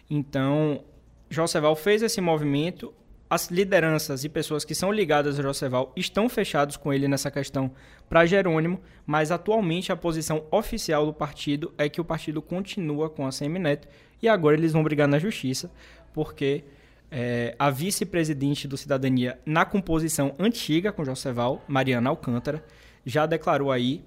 Então, 0.09 0.83
Joseval 1.29 1.75
fez 1.77 2.03
esse 2.03 2.21
movimento, 2.21 2.93
as 3.29 3.51
lideranças 3.51 4.23
e 4.25 4.29
pessoas 4.29 4.65
que 4.65 4.75
são 4.75 4.93
ligadas 4.93 5.39
a 5.39 5.43
Joseval 5.43 5.93
estão 5.97 6.29
fechados 6.29 6.77
com 6.77 6.93
ele 6.93 7.09
nessa 7.09 7.31
questão 7.31 7.73
para 8.09 8.25
Jerônimo, 8.25 8.81
mas 9.05 9.33
atualmente 9.33 9.91
a 9.91 9.97
posição 9.97 10.45
oficial 10.51 11.05
do 11.05 11.13
partido 11.13 11.73
é 11.77 11.89
que 11.89 12.01
o 12.01 12.05
partido 12.05 12.41
continua 12.41 13.11
com 13.11 13.27
a 13.27 13.33
Semineto 13.33 13.89
e 14.23 14.29
agora 14.29 14.57
eles 14.57 14.73
vão 14.73 14.85
brigar 14.85 15.09
na 15.09 15.19
justiça, 15.19 15.71
porque 16.15 16.65
é, 17.11 17.55
a 17.59 17.71
vice-presidente 17.71 18.67
do 18.67 18.77
Cidadania 18.77 19.39
na 19.45 19.65
composição 19.65 20.35
antiga 20.39 20.93
com 20.93 21.05
Joseval, 21.05 21.65
Mariana 21.69 22.11
Alcântara, 22.11 22.65
já 23.05 23.27
declarou 23.27 23.71
aí 23.71 24.05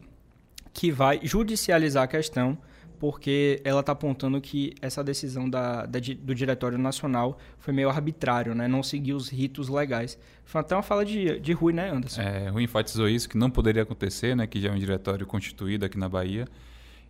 que 0.74 0.92
vai 0.92 1.20
judicializar 1.24 2.04
a 2.04 2.08
questão, 2.08 2.58
porque 3.00 3.62
ela 3.64 3.80
está 3.80 3.94
apontando 3.94 4.42
que 4.42 4.74
essa 4.82 5.02
decisão 5.04 5.50
da, 5.50 5.86
da 5.86 6.00
do 6.00 6.36
Diretório 6.36 6.78
Nacional 6.78 7.40
foi 7.58 7.74
meio 7.74 7.90
arbitrário, 7.90 8.54
né? 8.54 8.68
não 8.68 8.84
seguiu 8.84 9.16
os 9.16 9.30
ritos 9.30 9.70
legais. 9.70 10.18
Foi 10.44 10.60
até 10.60 10.76
uma 10.76 10.84
fala 10.84 11.06
de, 11.06 11.40
de 11.40 11.54
Rui, 11.54 11.72
né, 11.72 11.90
Anderson? 11.90 12.22
É, 12.22 12.50
Rui 12.50 12.64
enfatizou 12.64 13.08
isso, 13.08 13.30
que 13.30 13.38
não 13.38 13.50
poderia 13.50 13.84
acontecer, 13.84 14.36
né? 14.36 14.46
Que 14.48 14.60
já 14.60 14.70
é 14.70 14.72
um 14.72 14.78
diretório 14.78 15.26
constituído 15.26 15.86
aqui 15.86 15.98
na 15.98 16.10
Bahia. 16.10 16.46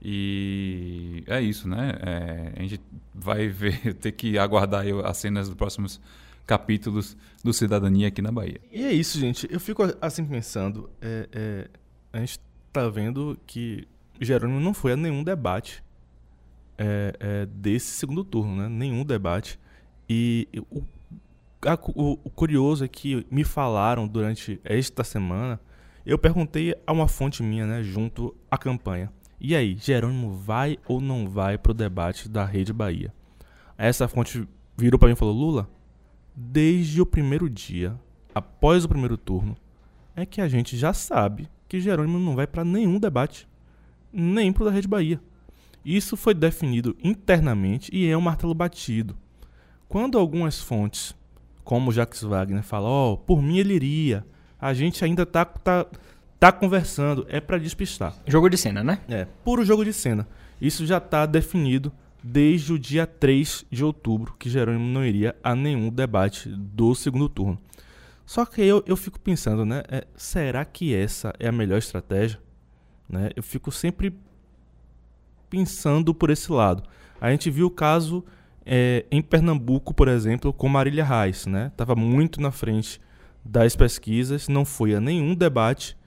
E 0.02 1.24
é 1.28 1.42
isso, 1.42 1.68
né? 1.68 1.94
É, 2.02 2.54
a 2.58 2.62
gente 2.62 2.82
vai 3.14 3.48
ver, 3.50 3.94
ter 3.96 4.12
que 4.12 4.38
aguardar 4.38 4.86
as 5.06 5.18
cenas 5.18 5.48
dos 5.48 5.56
próximos 5.56 6.00
capítulos 6.46 7.16
do 7.44 7.54
Cidadania 7.54 8.08
aqui 8.08 8.22
na 8.22 8.32
Bahia. 8.32 8.60
E 8.72 8.84
é 8.84 8.92
isso, 8.92 9.20
gente. 9.20 9.48
Eu 9.52 9.60
fico 9.60 9.84
assim 10.02 10.26
pensando. 10.26 10.90
é, 11.02 11.30
é, 11.32 11.68
a 12.14 12.20
gente 12.20 12.40
tá 12.74 12.88
vendo 12.90 13.38
que 13.46 13.88
Jerônimo 14.20 14.60
não 14.60 14.74
foi 14.74 14.94
a 14.94 14.98
nenhum 14.98 15.24
debate 15.24 15.84
é, 16.78 17.14
é, 17.20 17.46
desse 17.46 17.88
segundo 17.92 18.24
turno, 18.24 18.56
né? 18.56 18.70
Nenhum 18.70 19.04
debate. 19.04 19.60
E 20.10 20.48
o, 20.72 20.82
a- 21.66 21.78
o- 21.94 22.20
o 22.24 22.30
curioso 22.30 22.84
é 22.84 22.88
que 22.88 23.26
me 23.30 23.44
falaram 23.44 24.08
durante 24.08 24.60
esta 24.64 25.04
semana. 25.04 25.60
Eu 26.06 26.18
perguntei 26.18 26.74
a 26.88 26.92
uma 26.92 27.08
fonte 27.08 27.44
minha, 27.44 27.68
né? 27.68 27.84
Junto 27.84 28.36
à 28.50 28.58
campanha. 28.58 29.12
E 29.42 29.56
aí, 29.56 29.78
Jerônimo 29.78 30.32
vai 30.32 30.78
ou 30.86 31.00
não 31.00 31.30
vai 31.30 31.58
pro 31.58 31.74
debate 31.74 32.28
da 32.28 32.44
Rede 32.44 32.74
Bahia? 32.74 33.14
Essa 33.78 34.08
fonte 34.08 34.46
virou 34.78 35.00
pra 35.00 35.08
mim 35.08 35.14
e 35.14 35.18
falou: 35.18 35.34
Lula, 35.34 35.70
desde 36.36 37.02
o 37.02 37.06
primeiro 37.06 37.50
dia, 37.50 37.98
após 38.36 38.84
o 38.84 38.90
primeiro 38.90 39.18
turno, 39.18 39.56
é 40.14 40.26
que 40.26 40.42
a 40.42 40.48
gente 40.50 40.76
já 40.78 40.92
sabe 40.92 41.50
que 41.70 41.80
Jerônimo 41.80 42.20
não 42.20 42.36
vai 42.36 42.48
para 42.48 42.66
nenhum 42.66 43.00
debate, 43.00 43.48
nem 44.12 44.52
pro 44.52 44.66
da 44.66 44.72
Rede 44.72 44.88
Bahia. 44.88 45.22
Isso 45.86 46.18
foi 46.18 46.34
definido 46.34 46.98
internamente 47.02 47.90
e 47.96 48.10
é 48.10 48.18
um 48.18 48.22
martelo 48.22 48.54
batido. 48.54 49.18
Quando 49.88 50.18
algumas 50.18 50.60
fontes, 50.60 51.16
como 51.64 51.90
o 51.90 51.94
Jacques 51.94 52.22
Wagner, 52.22 52.64
falam, 52.64 52.90
ó, 52.92 53.16
por 53.16 53.42
mim 53.42 53.58
ele 53.58 53.74
iria, 53.74 54.26
a 54.60 54.74
gente 54.74 55.06
ainda 55.06 55.26
tá, 55.26 55.46
tá, 55.46 55.88
tá 56.40 56.52
conversando, 56.52 57.26
é 57.30 57.42
para 57.42 57.58
despistar. 57.58 58.16
Jogo 58.26 58.50
de 58.50 58.58
cena, 58.58 58.84
né? 58.84 59.02
É, 59.10 59.28
puro 59.44 59.66
jogo 59.66 59.84
de 59.84 59.92
cena. 59.92 60.28
Isso 60.62 60.86
já 60.86 60.98
está 60.98 61.26
definido 61.26 61.92
desde 62.24 62.74
o 62.74 62.80
dia 62.80 63.06
3 63.06 63.66
de 63.70 63.84
outubro, 63.84 64.36
que 64.40 64.50
Jerônimo 64.50 64.86
não 64.86 65.06
iria 65.06 65.36
a 65.44 65.56
nenhum 65.56 65.90
debate 65.90 66.50
do 66.50 66.96
segundo 66.96 67.28
turno. 67.28 67.60
Só 68.26 68.46
que 68.46 68.62
eu, 68.62 68.84
eu 68.86 68.96
fico 68.96 69.20
pensando, 69.20 69.66
né? 69.66 69.84
é, 69.90 70.06
será 70.16 70.64
que 70.64 70.94
essa 70.94 71.34
é 71.40 71.48
a 71.48 71.52
melhor 71.52 71.78
estratégia? 71.78 72.40
Né? 73.08 73.32
Eu 73.36 73.42
fico 73.42 73.72
sempre 73.72 74.16
pensando 75.50 76.14
por 76.14 76.30
esse 76.30 76.52
lado. 76.52 76.84
A 77.20 77.32
gente 77.32 77.50
viu 77.50 77.68
o 77.68 77.72
caso 77.72 78.24
é, 78.66 79.06
em 79.10 79.22
Pernambuco, 79.22 79.94
por 79.94 80.08
exemplo, 80.08 80.54
com 80.54 80.70
Marília 80.70 81.04
Reis, 81.04 81.48
né? 81.48 81.72
Tava 81.76 81.96
muito 81.96 82.40
na 82.40 82.52
frente 82.52 83.02
das 83.44 83.76
pesquisas, 83.76 84.48
não 84.48 84.64
foi 84.64 84.94
a 84.94 85.02
nenhum 85.02 85.34
debate 85.34 85.98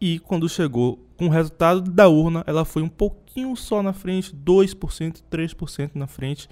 e 0.00 0.18
quando 0.18 0.48
chegou 0.48 0.98
com 1.16 1.26
o 1.26 1.30
resultado 1.30 1.90
da 1.90 2.08
urna, 2.08 2.44
ela 2.46 2.64
foi 2.64 2.82
um 2.82 2.88
pouquinho 2.88 3.56
só 3.56 3.82
na 3.82 3.92
frente, 3.92 4.34
2%, 4.34 5.22
3% 5.30 5.90
na 5.94 6.06
frente. 6.06 6.48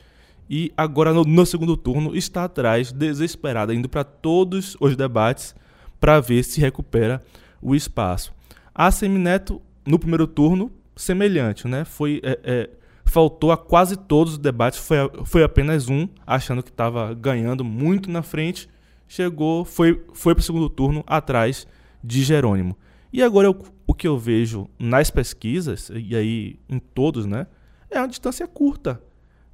E 0.48 0.72
agora 0.76 1.12
no, 1.12 1.24
no 1.24 1.46
segundo 1.46 1.76
turno 1.76 2.16
está 2.16 2.44
atrás, 2.44 2.92
desesperada, 2.92 3.74
indo 3.74 3.88
para 3.88 4.04
todos 4.04 4.76
os 4.80 4.96
debates 4.96 5.54
para 6.00 6.20
ver 6.20 6.42
se 6.42 6.60
recupera 6.60 7.22
o 7.60 7.74
espaço. 7.74 8.32
A 8.74 8.90
Semineto, 8.90 9.60
no 9.86 9.98
primeiro 9.98 10.26
turno, 10.26 10.70
semelhante, 10.96 11.66
né? 11.66 11.84
Foi, 11.84 12.20
é, 12.22 12.40
é, 12.44 12.70
faltou 13.04 13.52
a 13.52 13.56
quase 13.56 13.96
todos 13.96 14.34
os 14.34 14.38
debates, 14.38 14.78
foi, 14.78 14.96
foi 15.24 15.42
apenas 15.42 15.88
um, 15.88 16.08
achando 16.26 16.62
que 16.62 16.70
estava 16.70 17.12
ganhando 17.14 17.64
muito 17.64 18.10
na 18.10 18.22
frente, 18.22 18.68
chegou, 19.08 19.64
foi, 19.64 20.04
foi 20.12 20.34
para 20.34 20.40
o 20.42 20.44
segundo 20.44 20.68
turno 20.68 21.04
atrás 21.06 21.66
de 22.02 22.22
Jerônimo. 22.22 22.76
E 23.14 23.22
agora 23.22 23.46
eu, 23.46 23.56
o 23.86 23.94
que 23.94 24.08
eu 24.08 24.18
vejo 24.18 24.68
nas 24.76 25.08
pesquisas, 25.08 25.88
e 25.94 26.16
aí 26.16 26.58
em 26.68 26.80
todos, 26.80 27.26
né? 27.26 27.46
É 27.88 28.00
uma 28.00 28.08
distância 28.08 28.44
curta 28.48 29.00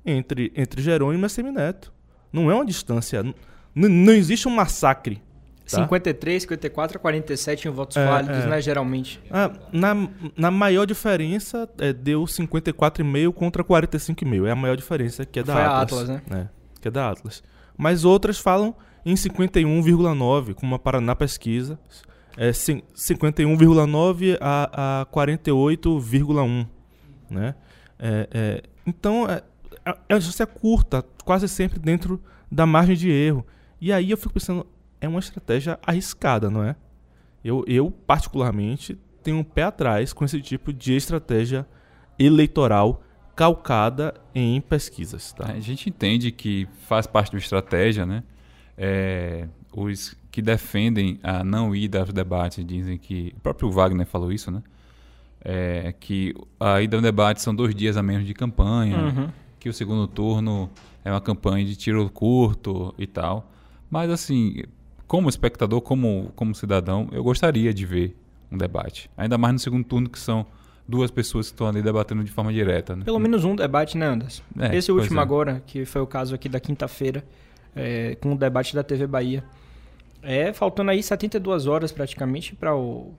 entre, 0.03 0.51
entre 0.57 0.81
Jerônimo 0.81 1.27
e 1.27 1.29
Semineto. 1.29 1.93
Não 2.33 2.51
é 2.51 2.55
uma 2.55 2.65
distância. 2.65 3.23
Não 3.75 4.15
existe 4.15 4.49
um 4.49 4.51
massacre. 4.51 5.23
Tá? 5.71 5.83
53, 5.83 6.43
54 6.45 6.97
a 6.97 7.01
47 7.01 7.69
em 7.69 7.71
votos 7.71 7.99
é, 7.99 8.07
válidos, 8.07 8.45
é. 8.45 8.47
né? 8.47 8.63
Geralmente. 8.63 9.21
Ah, 9.31 9.53
na, 9.71 10.09
na 10.35 10.51
maior 10.51 10.87
diferença, 10.87 11.69
é, 11.77 11.93
deu 11.93 12.23
54,5 12.23 13.31
contra 13.35 13.63
45,5. 13.63 14.47
É 14.47 14.53
a 14.53 14.57
maior 14.57 14.77
diferença 14.79 15.27
que 15.27 15.39
é 15.39 15.43
da 15.43 15.53
Foi 15.53 15.63
Atlas. 15.63 15.77
A 15.77 15.83
Atlas, 15.83 16.09
né? 16.09 16.23
É, 16.31 16.49
que 16.81 16.89
é 16.89 16.91
da 16.91 17.11
Atlas. 17.11 17.43
Mas 17.77 18.07
outras 18.07 18.39
falam 18.39 18.75
em 19.05 19.13
51,9, 19.13 20.55
como 20.55 20.75
a 20.75 20.79
Paraná 20.79 21.15
Pesquisa. 21.15 21.79
É 22.43 22.53
51,9 22.53 24.39
a, 24.41 25.03
a 25.03 25.07
48,1. 25.15 26.67
Né? 27.29 27.55
É, 27.99 28.29
é, 28.33 28.63
então, 28.87 29.29
é, 29.29 29.43
é, 29.85 29.95
é 30.09 30.15
uma 30.15 30.19
distância 30.19 30.47
curta, 30.47 31.05
quase 31.23 31.47
sempre 31.47 31.79
dentro 31.79 32.19
da 32.51 32.65
margem 32.65 32.97
de 32.97 33.11
erro. 33.11 33.47
E 33.79 33.93
aí 33.93 34.11
eu 34.11 34.17
fico 34.17 34.33
pensando, 34.33 34.67
é 35.03 35.07
uma 35.07 35.21
estratégia 35.21 35.79
arriscada, 35.87 36.49
não 36.49 36.65
é? 36.65 36.77
Eu, 37.45 37.63
eu 37.69 37.91
particularmente, 37.91 38.99
tenho 39.23 39.37
um 39.37 39.45
pé 39.45 39.65
atrás 39.65 40.15
com 40.15 40.25
esse 40.25 40.41
tipo 40.41 40.73
de 40.73 40.95
estratégia 40.95 41.67
eleitoral 42.19 43.03
calcada 43.37 44.15
em 44.35 44.63
pesquisas. 44.63 45.35
Tá? 45.35 45.53
A 45.53 45.61
gente 45.61 45.91
entende 45.91 46.33
que 46.33 46.67
faz 46.89 47.07
parte 47.07 47.33
da 47.33 47.39
estratégia, 47.39 48.07
né? 48.07 48.23
É, 48.79 49.47
os 49.75 50.17
que 50.31 50.41
defendem 50.41 51.19
a 51.23 51.43
não 51.43 51.75
ida 51.75 52.01
aos 52.01 52.13
debates 52.13 52.65
dizem 52.65 52.97
que. 52.99 53.33
O 53.37 53.41
próprio 53.41 53.71
Wagner 53.71 54.07
falou 54.07 54.33
isso, 54.33 54.51
né? 54.51 54.63
É, 55.43 55.95
que 55.99 56.35
a 56.59 56.81
ida 56.83 56.97
ao 56.97 57.03
debate 57.03 57.41
são 57.41 57.55
dois 57.55 57.75
dias 57.75 57.97
a 57.97 58.03
menos 58.03 58.27
de 58.27 58.35
campanha, 58.35 58.99
uhum. 58.99 59.29
que 59.59 59.69
o 59.69 59.73
segundo 59.73 60.07
turno 60.07 60.71
é 61.05 61.11
uma 61.11 61.21
campanha 61.21 61.65
de 61.65 61.75
tiro 61.77 62.09
curto 62.11 62.95
e 62.99 63.07
tal. 63.07 63.51
Mas, 63.91 64.11
assim, 64.11 64.63
como 65.07 65.29
espectador, 65.29 65.81
como, 65.81 66.31
como 66.37 66.55
cidadão, 66.55 67.09
eu 67.11 67.25
gostaria 67.25 67.73
de 67.73 67.85
ver 67.87 68.17
um 68.53 68.57
debate. 68.57 69.11
Ainda 69.17 69.39
mais 69.39 69.53
no 69.53 69.59
segundo 69.59 69.85
turno, 69.85 70.09
que 70.09 70.19
são 70.19 70.47
duas 70.87 71.11
pessoas 71.11 71.47
que 71.47 71.55
estão 71.55 71.67
ali 71.67 71.83
debatendo 71.83 72.23
de 72.23 72.31
forma 72.31 72.53
direta. 72.53 72.95
Né? 72.95 73.05
Pelo 73.05 73.19
menos 73.19 73.45
um 73.45 73.57
debate, 73.57 73.97
né, 73.97 74.07
Anderson? 74.07 74.43
É, 74.59 74.77
Esse 74.77 74.93
último 74.93 75.19
é. 75.19 75.23
agora, 75.23 75.63
que 75.67 75.85
foi 75.85 76.01
o 76.01 76.07
caso 76.07 76.35
aqui 76.35 76.49
da 76.49 76.61
quinta-feira, 76.61 77.25
é, 77.75 78.17
com 78.17 78.33
o 78.33 78.37
debate 78.37 78.75
da 78.75 78.83
TV 78.83 79.07
Bahia. 79.07 79.45
É, 80.23 80.53
faltando 80.53 80.91
aí 80.91 81.03
72 81.03 81.67
horas 81.67 81.93
praticamente 81.93 82.55
para 82.55 82.75
o, 82.75 83.15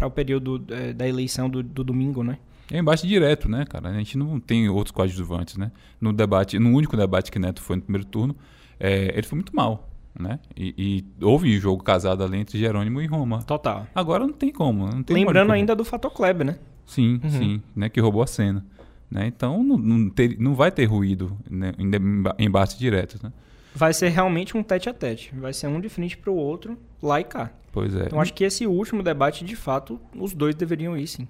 o 0.00 0.10
período 0.10 0.64
é, 0.70 0.92
da 0.92 1.08
eleição 1.08 1.48
do, 1.48 1.62
do 1.62 1.84
domingo, 1.84 2.22
né? 2.22 2.38
É 2.70 2.78
embate 2.78 3.06
direto, 3.06 3.48
né, 3.48 3.64
cara? 3.64 3.90
A 3.90 3.92
gente 3.94 4.18
não 4.18 4.40
tem 4.40 4.68
outros 4.68 4.90
coadjuvantes, 4.90 5.56
né? 5.56 5.70
No 6.00 6.12
debate, 6.12 6.58
no 6.58 6.70
único 6.70 6.96
debate 6.96 7.30
que 7.30 7.38
Neto 7.38 7.62
foi 7.62 7.76
no 7.76 7.82
primeiro 7.82 8.06
turno, 8.06 8.34
é, 8.80 9.12
ele 9.14 9.26
foi 9.26 9.36
muito 9.36 9.54
mal, 9.54 9.88
né? 10.18 10.40
E, 10.56 10.74
e 11.20 11.24
houve 11.24 11.56
jogo 11.58 11.82
casado 11.82 12.24
ali 12.24 12.38
entre 12.38 12.58
Jerônimo 12.58 13.00
e 13.00 13.06
Roma. 13.06 13.42
Total. 13.42 13.86
Agora 13.94 14.26
não 14.26 14.32
tem 14.32 14.50
como. 14.50 14.86
Não 14.88 15.02
tem 15.02 15.16
Lembrando 15.16 15.52
ainda 15.52 15.76
do 15.76 15.84
Fato 15.84 16.10
Kleber, 16.10 16.46
né? 16.46 16.58
Sim, 16.84 17.20
uhum. 17.22 17.30
sim, 17.30 17.62
né? 17.74 17.88
Que 17.88 18.00
roubou 18.00 18.22
a 18.22 18.26
cena. 18.26 18.64
Né? 19.08 19.28
Então 19.28 19.62
não, 19.62 19.78
não, 19.78 20.10
ter, 20.10 20.36
não 20.38 20.54
vai 20.54 20.72
ter 20.72 20.84
ruído 20.84 21.36
né? 21.48 21.72
em 21.78 22.44
embate 22.44 22.76
direto, 22.76 23.20
né? 23.22 23.32
Vai 23.76 23.92
ser 23.92 24.08
realmente 24.08 24.56
um 24.56 24.62
tete 24.62 24.88
a 24.88 24.94
tete. 24.94 25.34
Vai 25.36 25.52
ser 25.52 25.66
um 25.66 25.78
de 25.78 25.88
frente 25.90 26.16
para 26.16 26.30
o 26.30 26.34
outro, 26.34 26.78
lá 27.02 27.20
e 27.20 27.24
cá. 27.24 27.52
Pois 27.70 27.94
é. 27.94 28.06
Então 28.06 28.20
acho 28.20 28.32
que 28.32 28.42
esse 28.42 28.66
último 28.66 29.02
debate, 29.02 29.44
de 29.44 29.54
fato, 29.54 30.00
os 30.16 30.32
dois 30.32 30.54
deveriam 30.54 30.96
ir 30.96 31.06
sim. 31.06 31.28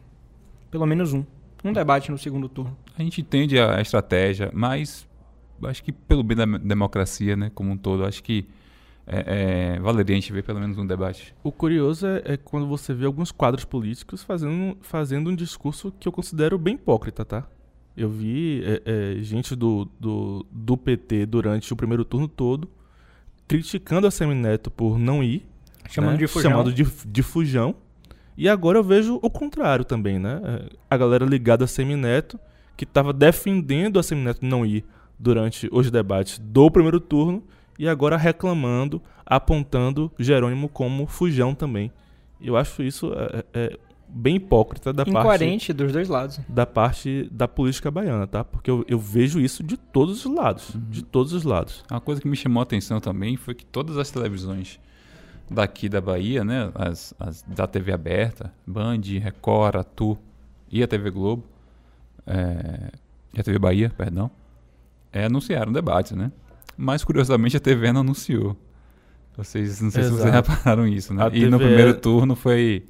Pelo 0.70 0.86
menos 0.86 1.12
um. 1.12 1.24
Um 1.64 1.72
debate 1.72 2.10
no 2.10 2.16
segundo 2.16 2.48
turno. 2.48 2.76
A 2.96 3.02
gente 3.02 3.20
entende 3.20 3.58
a 3.58 3.80
estratégia, 3.80 4.50
mas 4.54 5.08
acho 5.64 5.82
que 5.82 5.90
pelo 5.90 6.22
bem 6.22 6.36
da 6.36 6.44
democracia, 6.44 7.34
né, 7.34 7.50
como 7.52 7.72
um 7.72 7.76
todo, 7.76 8.04
acho 8.04 8.22
que 8.22 8.46
é, 9.04 9.74
é, 9.74 9.80
valeria 9.80 10.14
a 10.14 10.20
gente 10.20 10.32
ver 10.32 10.44
pelo 10.44 10.60
menos 10.60 10.78
um 10.78 10.86
debate. 10.86 11.34
O 11.42 11.50
curioso 11.50 12.06
é, 12.06 12.22
é, 12.24 12.36
quando 12.36 12.68
você 12.68 12.94
vê 12.94 13.06
alguns 13.06 13.32
quadros 13.32 13.64
políticos 13.64 14.22
fazendo, 14.22 14.76
fazendo 14.82 15.30
um 15.30 15.34
discurso 15.34 15.92
que 15.98 16.06
eu 16.06 16.12
considero 16.12 16.56
bem 16.58 16.74
hipócrita, 16.74 17.24
tá? 17.24 17.48
Eu 17.96 18.10
vi 18.10 18.62
é, 18.64 18.82
é, 18.84 19.22
gente 19.22 19.56
do, 19.56 19.88
do, 19.98 20.46
do 20.50 20.76
PT 20.76 21.26
durante 21.26 21.72
o 21.72 21.76
primeiro 21.76 22.04
turno 22.04 22.28
todo 22.28 22.68
criticando 23.46 24.06
a 24.06 24.10
Semineto 24.10 24.70
por 24.70 24.98
não 24.98 25.22
ir. 25.22 25.46
Chamando 25.88 26.12
né? 26.12 26.18
de 26.18 26.26
fujão. 26.26 26.50
Chamado 26.50 26.72
de, 26.72 26.84
de 26.84 27.22
fujão. 27.22 27.74
E 28.36 28.48
agora 28.48 28.78
eu 28.78 28.84
vejo 28.84 29.18
o 29.22 29.30
contrário 29.30 29.84
também, 29.84 30.18
né? 30.18 30.40
É, 30.44 30.76
a 30.90 30.96
galera 30.96 31.24
ligada 31.24 31.64
a 31.64 31.68
Semineto, 31.68 32.38
que 32.76 32.84
estava 32.84 33.12
defendendo 33.12 33.98
a 33.98 34.02
Semineto 34.02 34.44
não 34.44 34.66
ir 34.66 34.84
durante 35.18 35.68
os 35.72 35.90
debates 35.90 36.38
do 36.38 36.70
primeiro 36.70 37.00
turno, 37.00 37.42
e 37.78 37.88
agora 37.88 38.16
reclamando, 38.16 39.00
apontando 39.24 40.10
Jerônimo 40.18 40.68
como 40.68 41.06
fujão 41.06 41.54
também. 41.54 41.90
Eu 42.40 42.56
acho 42.56 42.82
isso 42.82 43.12
é, 43.14 43.44
é, 43.54 43.78
bem 44.08 44.36
hipócrita 44.36 44.92
da 44.92 45.02
Incoerente 45.02 45.66
parte 45.66 45.72
dos 45.72 45.92
dois 45.92 46.08
lados. 46.08 46.40
Da 46.48 46.64
parte 46.64 47.28
da 47.30 47.46
política 47.46 47.90
baiana, 47.90 48.26
tá? 48.26 48.44
Porque 48.44 48.70
eu, 48.70 48.84
eu 48.88 48.98
vejo 48.98 49.40
isso 49.40 49.62
de 49.62 49.76
todos 49.76 50.24
os 50.24 50.32
lados, 50.32 50.74
uhum. 50.74 50.80
de 50.90 51.02
todos 51.02 51.32
os 51.32 51.44
lados. 51.44 51.84
Uma 51.90 52.00
coisa 52.00 52.20
que 52.20 52.28
me 52.28 52.36
chamou 52.36 52.60
a 52.60 52.62
atenção 52.62 53.00
também 53.00 53.36
foi 53.36 53.54
que 53.54 53.64
todas 53.64 53.98
as 53.98 54.10
televisões 54.10 54.80
daqui 55.50 55.88
da 55.88 56.00
Bahia, 56.00 56.44
né, 56.44 56.70
as, 56.74 57.14
as 57.18 57.42
da 57.42 57.66
TV 57.66 57.92
aberta, 57.92 58.52
Band, 58.66 59.00
Record, 59.22 59.76
Atu 59.76 60.18
e 60.70 60.82
a 60.82 60.88
TV 60.88 61.10
Globo, 61.10 61.44
é, 62.26 62.90
e 63.32 63.40
a 63.40 63.42
TV 63.42 63.58
Bahia, 63.58 63.90
perdão, 63.96 64.30
é, 65.12 65.26
anunciaram 65.26 65.72
debates, 65.72 66.12
né? 66.12 66.32
Mas 66.76 67.04
curiosamente 67.04 67.56
a 67.56 67.60
TV 67.60 67.92
não 67.92 68.00
anunciou. 68.00 68.56
Vocês 69.36 69.80
não 69.80 69.90
sei 69.90 70.02
Exato. 70.02 70.16
se 70.16 70.22
vocês 70.22 70.34
repararam 70.34 70.86
isso, 70.86 71.14
né? 71.14 71.24
A 71.24 71.28
e 71.28 71.30
TV... 71.30 71.48
no 71.48 71.58
primeiro 71.58 71.94
turno 71.94 72.34
foi 72.34 72.86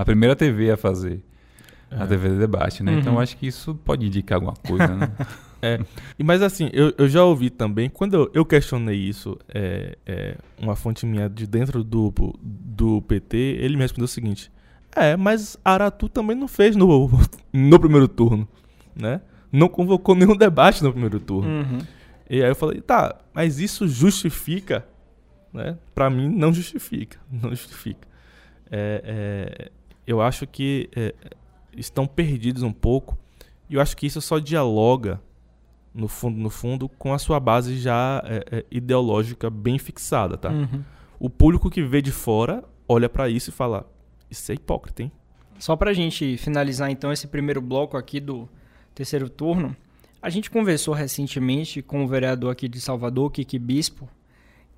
a 0.00 0.04
primeira 0.04 0.36
TV 0.36 0.70
a 0.70 0.76
fazer. 0.76 1.22
É. 1.90 2.02
A 2.02 2.06
TV 2.06 2.30
de 2.30 2.38
debate, 2.38 2.82
né? 2.82 2.92
Então, 2.92 2.94
uhum. 2.94 3.10
Então 3.12 3.20
acho 3.20 3.36
que 3.36 3.46
isso 3.46 3.74
pode 3.74 4.04
indicar 4.04 4.36
alguma 4.36 4.54
coisa, 4.54 4.88
né? 4.88 5.12
é. 5.62 5.78
Mas 6.18 6.42
assim, 6.42 6.68
eu, 6.72 6.92
eu 6.98 7.08
já 7.08 7.24
ouvi 7.24 7.48
também, 7.48 7.88
quando 7.88 8.14
eu, 8.14 8.30
eu 8.34 8.44
questionei 8.44 8.96
isso, 8.96 9.38
é, 9.48 9.96
é, 10.04 10.36
uma 10.60 10.74
fonte 10.74 11.06
minha 11.06 11.28
de 11.28 11.46
dentro 11.46 11.84
do, 11.84 12.12
do 12.42 13.00
PT, 13.02 13.36
ele 13.36 13.76
me 13.76 13.82
respondeu 13.82 14.06
o 14.06 14.08
seguinte: 14.08 14.50
É, 14.94 15.16
mas 15.16 15.56
Aratu 15.64 16.08
também 16.08 16.36
não 16.36 16.48
fez 16.48 16.74
no, 16.74 17.08
no 17.52 17.80
primeiro 17.80 18.08
turno, 18.08 18.48
né? 18.94 19.20
Não 19.52 19.68
convocou 19.68 20.14
nenhum 20.14 20.36
debate 20.36 20.82
no 20.82 20.90
primeiro 20.90 21.20
turno. 21.20 21.48
Uhum. 21.48 21.78
E 22.28 22.42
aí 22.42 22.50
eu 22.50 22.56
falei, 22.56 22.80
tá, 22.80 23.16
mas 23.32 23.60
isso 23.60 23.86
justifica? 23.86 24.84
Né? 25.52 25.78
Para 25.94 26.10
mim, 26.10 26.28
não 26.28 26.52
justifica. 26.52 27.18
Não 27.30 27.50
justifica. 27.50 28.06
É, 28.70 29.02
é, 29.04 29.70
eu 30.06 30.20
acho 30.20 30.46
que 30.46 30.88
é, 30.94 31.14
estão 31.76 32.06
perdidos 32.06 32.62
um 32.62 32.72
pouco. 32.72 33.16
E 33.68 33.74
eu 33.74 33.80
acho 33.80 33.96
que 33.96 34.06
isso 34.06 34.20
só 34.20 34.38
dialoga, 34.38 35.20
no 35.92 36.08
fundo, 36.08 36.38
no 36.38 36.50
fundo, 36.50 36.88
com 36.88 37.12
a 37.12 37.18
sua 37.18 37.40
base 37.40 37.78
já 37.78 38.22
é, 38.24 38.58
é, 38.58 38.64
ideológica 38.70 39.50
bem 39.50 39.78
fixada, 39.78 40.36
tá? 40.36 40.50
Uhum. 40.50 40.84
O 41.18 41.30
público 41.30 41.70
que 41.70 41.82
vê 41.82 42.00
de 42.00 42.12
fora 42.12 42.62
olha 42.88 43.08
para 43.08 43.28
isso 43.28 43.50
e 43.50 43.52
fala: 43.52 43.90
Isso 44.30 44.52
é 44.52 44.54
hipócrita, 44.54 45.02
hein? 45.02 45.12
Só 45.58 45.74
pra 45.74 45.92
gente 45.92 46.36
finalizar 46.36 46.90
então 46.90 47.10
esse 47.10 47.26
primeiro 47.26 47.60
bloco 47.60 47.96
aqui 47.96 48.20
do 48.20 48.48
terceiro 48.94 49.28
turno, 49.28 49.74
a 50.20 50.28
gente 50.28 50.50
conversou 50.50 50.92
recentemente 50.92 51.82
com 51.82 52.04
o 52.04 52.08
vereador 52.08 52.52
aqui 52.52 52.68
de 52.68 52.80
Salvador, 52.80 53.30
Kiki 53.30 53.58
Bispo, 53.58 54.08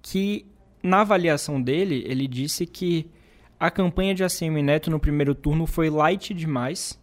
que 0.01 0.47
na 0.83 1.01
avaliação 1.01 1.61
dele, 1.61 2.05
ele 2.07 2.29
disse 2.29 2.65
que 2.65 3.11
a 3.59 3.71
campanha 3.71 4.15
de 4.15 4.23
ACM 4.25 4.63
Neto 4.63 4.91
no 4.91 4.99
primeiro 5.01 5.35
turno 5.35 5.67
foi 5.67 5.91
light 5.91 6.33
demais. 6.35 6.99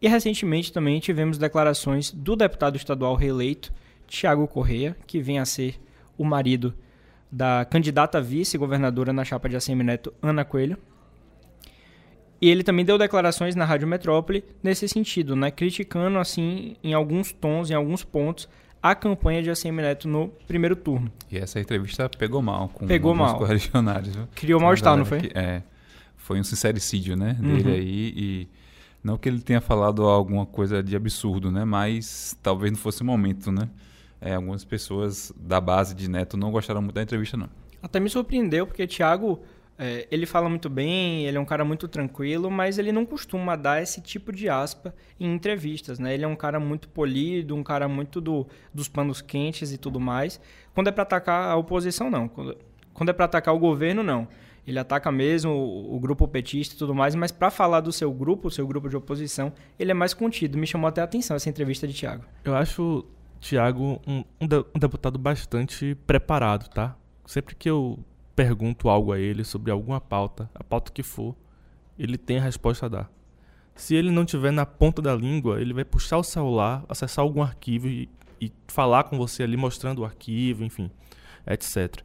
E 0.00 0.08
recentemente 0.08 0.72
também 0.72 1.00
tivemos 1.00 1.38
declarações 1.38 2.10
do 2.12 2.36
deputado 2.36 2.76
estadual 2.76 3.14
reeleito, 3.14 3.72
Tiago 4.06 4.46
Correia, 4.46 4.94
que 5.06 5.20
vem 5.20 5.38
a 5.38 5.44
ser 5.46 5.80
o 6.18 6.24
marido 6.24 6.74
da 7.32 7.64
candidata 7.64 8.20
vice-governadora 8.20 9.12
na 9.12 9.24
chapa 9.24 9.48
de 9.48 9.56
ACM 9.56 9.82
Neto, 9.82 10.12
Ana 10.22 10.44
Coelho. 10.44 10.76
E 12.40 12.48
ele 12.50 12.62
também 12.62 12.84
deu 12.84 12.98
declarações 12.98 13.54
na 13.56 13.64
Rádio 13.64 13.88
Metrópole 13.88 14.44
nesse 14.62 14.86
sentido, 14.88 15.34
né? 15.34 15.50
criticando 15.50 16.18
assim 16.18 16.76
em 16.84 16.92
alguns 16.92 17.32
tons, 17.32 17.70
em 17.70 17.74
alguns 17.74 18.04
pontos, 18.04 18.46
a 18.82 18.94
campanha 18.94 19.42
de 19.42 19.50
ACM 19.50 19.76
Neto 19.80 20.06
no 20.06 20.28
primeiro 20.46 20.76
turno. 20.76 21.10
E 21.30 21.38
essa 21.38 21.58
entrevista 21.58 22.08
pegou 22.10 22.42
mal 22.42 22.68
com 22.68 22.86
Pegou 22.86 23.14
mal. 23.14 23.38
correligionários. 23.38 24.14
viu? 24.14 24.28
Criou 24.34 24.60
mal-estar, 24.60 24.96
não 24.96 25.06
foi? 25.06 25.20
que- 25.22 25.36
é. 25.38 25.62
Foi 26.26 26.40
um 26.40 26.44
sincericídio, 26.44 27.16
né? 27.16 27.34
Dele 27.34 27.68
Uhum. 27.70 27.74
aí. 27.76 28.12
E 28.16 28.48
não 29.00 29.16
que 29.16 29.28
ele 29.28 29.40
tenha 29.40 29.60
falado 29.60 30.02
alguma 30.02 30.44
coisa 30.44 30.82
de 30.82 30.96
absurdo, 30.96 31.52
né? 31.52 31.64
Mas 31.64 32.36
talvez 32.42 32.72
não 32.72 32.78
fosse 32.78 33.00
o 33.02 33.04
momento, 33.04 33.52
né? 33.52 33.68
É, 34.20 34.34
algumas 34.34 34.64
pessoas 34.64 35.32
da 35.36 35.60
base 35.60 35.94
de 35.94 36.10
Neto 36.10 36.36
não 36.36 36.50
gostaram 36.50 36.82
muito 36.82 36.96
da 36.96 37.02
entrevista, 37.02 37.36
não. 37.36 37.48
Até 37.80 38.00
me 38.00 38.10
surpreendeu, 38.10 38.66
porque 38.66 38.88
Thiago, 38.88 39.38
é, 39.78 40.08
ele 40.10 40.26
fala 40.26 40.48
muito 40.48 40.68
bem, 40.68 41.26
ele 41.26 41.36
é 41.36 41.40
um 41.40 41.44
cara 41.44 41.64
muito 41.64 41.86
tranquilo, 41.86 42.50
mas 42.50 42.76
ele 42.76 42.90
não 42.90 43.06
costuma 43.06 43.54
dar 43.54 43.80
esse 43.80 44.00
tipo 44.00 44.32
de 44.32 44.48
aspa 44.48 44.92
em 45.20 45.32
entrevistas, 45.32 46.00
né? 46.00 46.12
Ele 46.12 46.24
é 46.24 46.28
um 46.28 46.34
cara 46.34 46.58
muito 46.58 46.88
polido, 46.88 47.54
um 47.54 47.62
cara 47.62 47.86
muito 47.86 48.20
do, 48.20 48.44
dos 48.74 48.88
panos 48.88 49.20
quentes 49.20 49.70
e 49.70 49.78
tudo 49.78 50.00
mais. 50.00 50.40
Quando 50.74 50.88
é 50.88 50.90
para 50.90 51.04
atacar 51.04 51.50
a 51.52 51.54
oposição, 51.56 52.10
não. 52.10 52.26
Quando, 52.26 52.56
quando 52.92 53.10
é 53.10 53.12
para 53.12 53.26
atacar 53.26 53.54
o 53.54 53.58
governo, 53.60 54.02
não. 54.02 54.26
Ele 54.66 54.78
ataca 54.78 55.12
mesmo 55.12 55.50
o, 55.52 55.94
o 55.96 56.00
grupo 56.00 56.26
petista 56.26 56.74
e 56.74 56.78
tudo 56.78 56.94
mais, 56.94 57.14
mas 57.14 57.30
para 57.30 57.50
falar 57.50 57.80
do 57.80 57.92
seu 57.92 58.12
grupo, 58.12 58.48
o 58.48 58.50
seu 58.50 58.66
grupo 58.66 58.88
de 58.88 58.96
oposição, 58.96 59.52
ele 59.78 59.90
é 59.92 59.94
mais 59.94 60.12
contido. 60.12 60.58
Me 60.58 60.66
chamou 60.66 60.88
até 60.88 61.00
a 61.00 61.04
atenção 61.04 61.36
essa 61.36 61.48
entrevista 61.48 61.86
de 61.86 61.94
Thiago. 61.94 62.24
Eu 62.44 62.54
acho 62.56 63.04
Tiago 63.40 64.00
um, 64.06 64.24
um 64.40 64.46
de- 64.46 64.64
um 64.74 64.78
deputado 64.78 65.18
bastante 65.18 65.94
preparado, 66.06 66.68
tá? 66.68 66.96
Sempre 67.24 67.54
que 67.54 67.70
eu 67.70 67.98
pergunto 68.34 68.88
algo 68.88 69.12
a 69.12 69.18
ele 69.18 69.44
sobre 69.44 69.70
alguma 69.70 70.00
pauta, 70.00 70.50
a 70.54 70.64
pauta 70.64 70.90
que 70.90 71.02
for, 71.02 71.34
ele 71.98 72.18
tem 72.18 72.38
a 72.38 72.42
resposta 72.42 72.86
a 72.86 72.88
dar. 72.88 73.10
Se 73.74 73.94
ele 73.94 74.10
não 74.10 74.24
tiver 74.24 74.50
na 74.50 74.66
ponta 74.66 75.00
da 75.00 75.14
língua, 75.14 75.60
ele 75.60 75.72
vai 75.74 75.84
puxar 75.84 76.18
o 76.18 76.22
celular, 76.22 76.84
acessar 76.88 77.22
algum 77.22 77.42
arquivo 77.42 77.88
e, 77.88 78.08
e 78.40 78.50
falar 78.66 79.04
com 79.04 79.16
você 79.16 79.42
ali, 79.42 79.56
mostrando 79.56 80.00
o 80.00 80.04
arquivo, 80.04 80.64
enfim, 80.64 80.90
etc. 81.46 82.02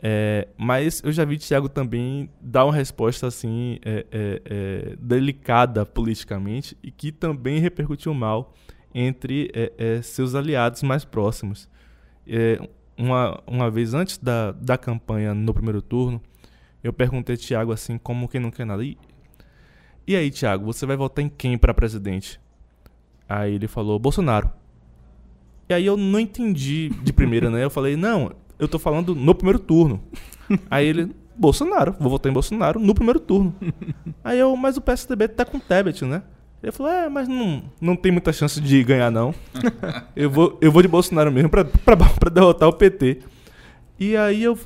É, 0.00 0.46
mas 0.56 1.02
eu 1.02 1.10
já 1.10 1.24
vi 1.24 1.38
Thiago 1.38 1.68
também 1.68 2.30
dar 2.40 2.64
uma 2.64 2.74
resposta 2.74 3.26
assim 3.26 3.80
é, 3.84 4.06
é, 4.12 4.42
é, 4.44 4.96
delicada 4.96 5.84
politicamente 5.84 6.76
e 6.82 6.90
que 6.92 7.10
também 7.10 7.58
repercutiu 7.58 8.14
mal 8.14 8.54
entre 8.94 9.50
é, 9.52 9.72
é, 9.76 10.02
seus 10.02 10.34
aliados 10.34 10.82
mais 10.82 11.04
próximos. 11.04 11.68
Uma, 12.96 13.40
uma 13.46 13.70
vez 13.70 13.94
antes 13.94 14.18
da, 14.18 14.52
da 14.52 14.76
campanha 14.76 15.32
no 15.32 15.54
primeiro 15.54 15.80
turno, 15.80 16.20
eu 16.82 16.92
perguntei 16.92 17.34
a 17.34 17.38
Thiago 17.38 17.72
assim, 17.72 17.96
como 17.96 18.28
quem 18.28 18.40
não 18.40 18.50
quer 18.50 18.66
nada. 18.66 18.84
E, 18.84 18.98
e 20.06 20.16
aí, 20.16 20.30
Thiago, 20.30 20.64
você 20.64 20.84
vai 20.84 20.96
votar 20.96 21.24
em 21.24 21.28
quem 21.28 21.56
para 21.56 21.72
presidente? 21.72 22.40
Aí 23.28 23.54
ele 23.54 23.68
falou, 23.68 23.98
Bolsonaro. 23.98 24.50
E 25.68 25.74
aí 25.74 25.84
eu 25.84 25.96
não 25.96 26.18
entendi 26.18 26.88
de 27.02 27.12
primeira, 27.12 27.50
né? 27.50 27.62
Eu 27.62 27.70
falei, 27.70 27.96
não, 27.96 28.32
eu 28.58 28.68
tô 28.68 28.78
falando 28.78 29.14
no 29.14 29.34
primeiro 29.34 29.58
turno. 29.58 30.00
Aí 30.70 30.86
ele, 30.86 31.14
Bolsonaro, 31.36 31.94
vou 32.00 32.10
votar 32.10 32.30
em 32.30 32.32
Bolsonaro 32.32 32.80
no 32.80 32.94
primeiro 32.94 33.20
turno. 33.20 33.54
Aí 34.24 34.38
eu, 34.38 34.54
mas 34.56 34.76
o 34.76 34.80
PSDB 34.80 35.28
tá 35.28 35.44
com 35.44 35.58
Tebet, 35.58 36.04
né? 36.04 36.22
Ele 36.62 36.72
falou, 36.72 36.90
é, 36.90 37.08
mas 37.08 37.28
não, 37.28 37.62
não 37.80 37.94
tem 37.94 38.10
muita 38.10 38.32
chance 38.32 38.60
de 38.60 38.82
ganhar, 38.82 39.10
não. 39.10 39.32
eu, 40.16 40.28
vou, 40.28 40.58
eu 40.60 40.72
vou 40.72 40.82
de 40.82 40.88
Bolsonaro 40.88 41.30
mesmo 41.30 41.48
pra, 41.48 41.64
pra, 41.64 41.96
pra 41.96 42.30
derrotar 42.30 42.68
o 42.68 42.72
PT. 42.72 43.18
E 43.98 44.16
aí 44.16 44.42
eu, 44.42 44.58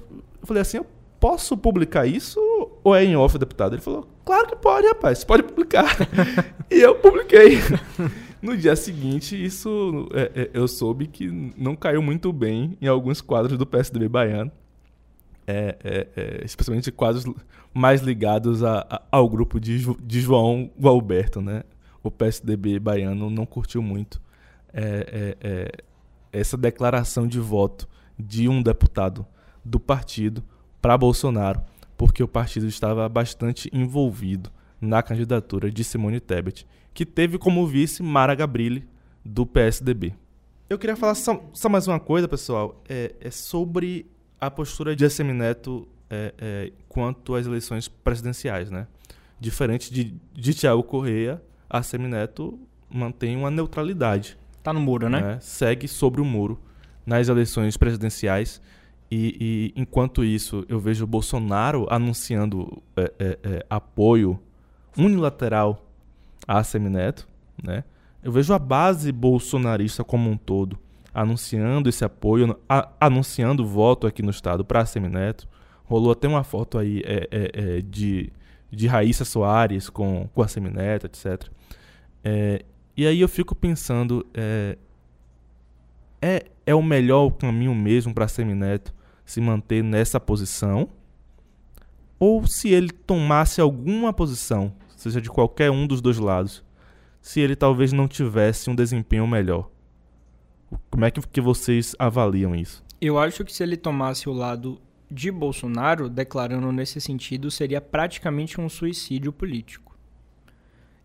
falei 0.42 0.62
assim, 0.62 0.78
eu 0.78 0.86
posso 1.20 1.56
publicar 1.56 2.06
isso 2.06 2.40
ou 2.82 2.96
é 2.96 3.04
em 3.04 3.14
off, 3.14 3.38
deputado? 3.38 3.74
Ele 3.74 3.82
falou, 3.82 4.08
claro 4.24 4.48
que 4.48 4.56
pode, 4.56 4.86
rapaz, 4.86 5.22
pode 5.22 5.42
publicar. 5.42 5.96
e 6.70 6.80
eu 6.80 6.94
publiquei. 6.94 7.58
No 8.42 8.56
dia 8.56 8.74
seguinte, 8.74 9.40
isso 9.42 10.08
é, 10.12 10.42
é, 10.42 10.50
eu 10.52 10.66
soube 10.66 11.06
que 11.06 11.28
não 11.56 11.76
caiu 11.76 12.02
muito 12.02 12.32
bem 12.32 12.76
em 12.80 12.88
alguns 12.88 13.20
quadros 13.20 13.56
do 13.56 13.64
PSDB 13.64 14.08
baiano. 14.08 14.50
É, 15.46 15.76
é, 15.82 16.08
é, 16.16 16.44
especialmente 16.44 16.90
quadros 16.92 17.24
mais 17.74 18.00
ligados 18.00 18.62
a, 18.62 18.86
a- 18.88 19.02
ao 19.10 19.28
grupo 19.28 19.58
de, 19.60 19.78
de 20.00 20.20
João 20.20 20.70
Gualberto, 20.80 21.40
né? 21.40 21.62
O 22.02 22.10
PSDB 22.10 22.78
baiano 22.78 23.30
não 23.30 23.46
curtiu 23.46 23.80
muito 23.82 24.20
é, 24.72 25.36
essa 26.32 26.56
declaração 26.56 27.26
de 27.28 27.38
voto 27.38 27.88
de 28.18 28.48
um 28.48 28.62
deputado 28.62 29.24
do 29.64 29.78
partido 29.78 30.42
para 30.80 30.98
Bolsonaro, 30.98 31.60
porque 31.96 32.22
o 32.22 32.28
partido 32.28 32.66
estava 32.66 33.08
bastante 33.08 33.68
envolvido 33.72 34.50
na 34.82 35.02
candidatura 35.02 35.70
de 35.70 35.82
Simone 35.82 36.20
Tebet, 36.20 36.66
que 36.92 37.06
teve 37.06 37.38
como 37.38 37.66
vice 37.66 38.02
Mara 38.02 38.34
Gabrilli, 38.34 38.86
do 39.24 39.46
PSDB. 39.46 40.12
Eu 40.68 40.78
queria 40.78 40.96
falar 40.96 41.14
só, 41.14 41.42
só 41.52 41.68
mais 41.68 41.86
uma 41.86 42.00
coisa, 42.00 42.28
pessoal, 42.28 42.82
é, 42.88 43.14
é 43.20 43.30
sobre 43.30 44.04
a 44.40 44.50
postura 44.50 44.94
de 44.94 45.04
ACM 45.04 45.32
Neto 45.32 45.88
é, 46.10 46.34
é, 46.36 46.72
quanto 46.88 47.34
às 47.34 47.46
eleições 47.46 47.88
presidenciais, 47.88 48.70
né? 48.70 48.86
Diferente 49.38 49.92
de, 49.94 50.14
de 50.34 50.54
Tiago 50.54 50.82
Correia, 50.82 51.40
a 51.70 51.78
ACM 51.78 52.08
Neto 52.08 52.58
mantém 52.90 53.36
uma 53.36 53.50
neutralidade 53.50 54.36
Tá 54.62 54.72
no 54.72 54.80
muro, 54.80 55.08
né? 55.08 55.20
né, 55.20 55.38
segue 55.40 55.88
sobre 55.88 56.20
o 56.20 56.24
muro 56.24 56.58
nas 57.04 57.28
eleições 57.28 57.76
presidenciais. 57.76 58.62
E, 59.10 59.72
e 59.76 59.80
enquanto 59.80 60.24
isso, 60.24 60.64
eu 60.68 60.78
vejo 60.78 61.04
o 61.04 61.06
Bolsonaro 61.06 61.86
anunciando 61.90 62.80
é, 62.96 63.12
é, 63.18 63.38
é, 63.42 63.66
apoio 63.68 64.38
unilateral 64.96 65.86
a 66.46 66.62
Semineto, 66.64 67.26
né? 67.62 67.84
Eu 68.22 68.30
vejo 68.30 68.52
a 68.54 68.58
base 68.58 69.10
bolsonarista 69.10 70.04
como 70.04 70.30
um 70.30 70.36
todo 70.36 70.78
anunciando 71.14 71.88
esse 71.88 72.04
apoio, 72.04 72.58
a- 72.68 72.88
anunciando 73.00 73.66
voto 73.66 74.06
aqui 74.06 74.22
no 74.22 74.30
estado 74.30 74.64
para 74.64 74.86
Semineto. 74.86 75.46
Rolou 75.84 76.12
até 76.12 76.26
uma 76.26 76.42
foto 76.44 76.78
aí 76.78 77.02
é, 77.04 77.28
é, 77.30 77.50
é, 77.78 77.80
de, 77.82 78.32
de 78.70 78.86
Raíssa 78.86 79.24
Soares 79.24 79.90
com, 79.90 80.28
com 80.34 80.42
a 80.42 80.48
Semineto, 80.48 81.06
etc. 81.06 81.48
É, 82.24 82.64
e 82.96 83.06
aí 83.06 83.20
eu 83.20 83.28
fico 83.28 83.54
pensando, 83.54 84.24
é, 84.32 84.78
é, 86.20 86.46
é 86.64 86.74
o 86.74 86.82
melhor 86.82 87.30
caminho 87.32 87.74
mesmo 87.74 88.14
para 88.14 88.28
Semineto 88.28 88.94
se 89.24 89.40
manter 89.40 89.82
nessa 89.82 90.18
posição? 90.20 90.88
Ou 92.18 92.46
se 92.46 92.68
ele 92.68 92.90
tomasse 92.90 93.60
alguma 93.60 94.12
posição, 94.12 94.72
seja 95.02 95.20
de 95.20 95.28
qualquer 95.28 95.70
um 95.70 95.86
dos 95.86 96.00
dois 96.00 96.18
lados, 96.18 96.64
se 97.20 97.40
ele 97.40 97.56
talvez 97.56 97.92
não 97.92 98.08
tivesse 98.08 98.70
um 98.70 98.74
desempenho 98.74 99.26
melhor? 99.26 99.68
Como 100.90 101.04
é 101.04 101.10
que, 101.10 101.40
vocês 101.40 101.94
avaliam 101.98 102.54
isso? 102.54 102.82
Eu 103.00 103.18
acho 103.18 103.44
que 103.44 103.52
se 103.52 103.62
ele 103.62 103.76
tomasse 103.76 104.28
o 104.28 104.32
lado 104.32 104.80
de 105.10 105.30
Bolsonaro, 105.30 106.08
declarando 106.08 106.72
nesse 106.72 107.00
sentido, 107.00 107.50
seria 107.50 107.80
praticamente 107.80 108.60
um 108.60 108.68
suicídio 108.68 109.32
político. 109.32 109.96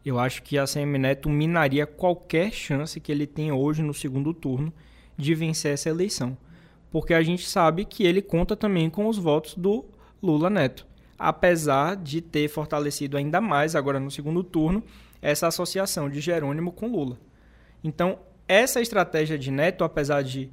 Eu 0.05 0.17
acho 0.17 0.41
que 0.41 0.57
a 0.57 0.65
CM 0.65 0.97
Neto 0.97 1.29
minaria 1.29 1.85
qualquer 1.85 2.53
chance 2.53 2.99
que 2.99 3.11
ele 3.11 3.27
tem 3.27 3.51
hoje 3.51 3.81
no 3.81 3.93
segundo 3.93 4.33
turno 4.33 4.71
de 5.17 5.35
vencer 5.35 5.73
essa 5.73 5.89
eleição. 5.89 6.37
Porque 6.89 7.13
a 7.13 7.21
gente 7.21 7.45
sabe 7.45 7.83
que 7.83 8.05
ele 8.05 8.21
conta 8.21 8.55
também 8.55 8.89
com 8.89 9.07
os 9.07 9.17
votos 9.17 9.55
do 9.55 9.83
Lula 10.23 10.49
Neto. 10.49 10.87
Apesar 11.17 11.95
de 11.95 12.21
ter 12.21 12.47
fortalecido 12.47 13.17
ainda 13.17 13.41
mais 13.41 13.75
agora 13.75 13.99
no 13.99 14.11
segundo 14.11 14.43
turno 14.43 14.83
essa 15.21 15.47
associação 15.47 16.09
de 16.09 16.19
Jerônimo 16.19 16.71
com 16.71 16.87
Lula. 16.87 17.17
Então, 17.83 18.19
essa 18.47 18.81
estratégia 18.81 19.37
de 19.37 19.51
Neto, 19.51 19.83
apesar 19.83 20.21
de 20.21 20.49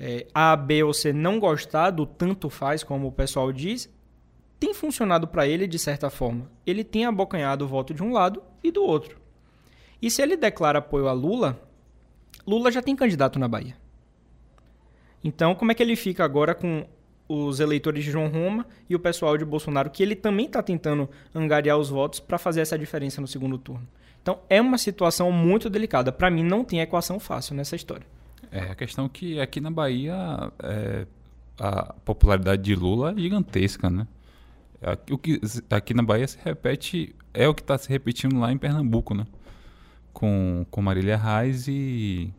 é, 0.00 0.26
A, 0.32 0.56
B 0.56 0.82
ou 0.82 0.94
C 0.94 1.12
não 1.12 1.38
gostar 1.38 1.90
do 1.90 2.06
tanto 2.06 2.48
faz, 2.48 2.82
como 2.82 3.08
o 3.08 3.12
pessoal 3.12 3.52
diz, 3.52 3.92
tem 4.58 4.74
funcionado 4.74 5.28
para 5.28 5.46
ele 5.46 5.66
de 5.66 5.78
certa 5.78 6.10
forma. 6.10 6.50
Ele 6.66 6.82
tem 6.82 7.04
abocanhado 7.04 7.64
o 7.64 7.68
voto 7.68 7.94
de 7.94 8.02
um 8.02 8.12
lado 8.12 8.42
e 8.62 8.70
do 8.70 8.82
outro. 8.82 9.18
E 10.00 10.10
se 10.10 10.22
ele 10.22 10.36
declara 10.36 10.78
apoio 10.78 11.08
a 11.08 11.12
Lula, 11.12 11.60
Lula 12.46 12.70
já 12.70 12.80
tem 12.80 12.96
candidato 12.96 13.38
na 13.38 13.48
Bahia. 13.48 13.76
Então, 15.22 15.54
como 15.54 15.72
é 15.72 15.74
que 15.74 15.82
ele 15.82 15.96
fica 15.96 16.24
agora 16.24 16.54
com 16.54 16.86
os 17.28 17.60
eleitores 17.60 18.04
de 18.04 18.10
João 18.10 18.28
Roma 18.28 18.66
e 18.88 18.96
o 18.96 18.98
pessoal 18.98 19.36
de 19.36 19.44
Bolsonaro, 19.44 19.90
que 19.90 20.02
ele 20.02 20.16
também 20.16 20.46
está 20.46 20.62
tentando 20.62 21.08
angariar 21.34 21.76
os 21.76 21.90
votos 21.90 22.20
para 22.20 22.38
fazer 22.38 22.62
essa 22.62 22.78
diferença 22.78 23.20
no 23.20 23.26
segundo 23.26 23.58
turno? 23.58 23.86
Então, 24.22 24.40
é 24.48 24.60
uma 24.60 24.78
situação 24.78 25.30
muito 25.30 25.70
delicada. 25.70 26.10
Para 26.10 26.30
mim, 26.30 26.42
não 26.42 26.64
tem 26.64 26.80
equação 26.80 27.20
fácil 27.20 27.54
nessa 27.54 27.76
história. 27.76 28.06
É, 28.50 28.60
a 28.60 28.74
questão 28.74 29.06
é 29.06 29.08
que 29.08 29.40
aqui 29.40 29.60
na 29.60 29.70
Bahia 29.70 30.14
é, 30.62 31.06
a 31.58 31.94
popularidade 32.04 32.62
de 32.62 32.74
Lula 32.74 33.12
é 33.12 33.20
gigantesca, 33.20 33.90
né? 33.90 34.06
Aqui, 34.80 35.12
o 35.12 35.18
que, 35.18 35.40
aqui 35.70 35.92
na 35.92 36.02
Bahia 36.02 36.26
se 36.26 36.38
repete, 36.42 37.14
é 37.34 37.48
o 37.48 37.54
que 37.54 37.62
está 37.62 37.76
se 37.76 37.88
repetindo 37.88 38.38
lá 38.38 38.52
em 38.52 38.58
Pernambuco, 38.58 39.14
né? 39.14 39.26
Com, 40.12 40.64
com 40.70 40.80
Marília 40.80 41.16
Reis 41.16 41.66
e 41.68 42.32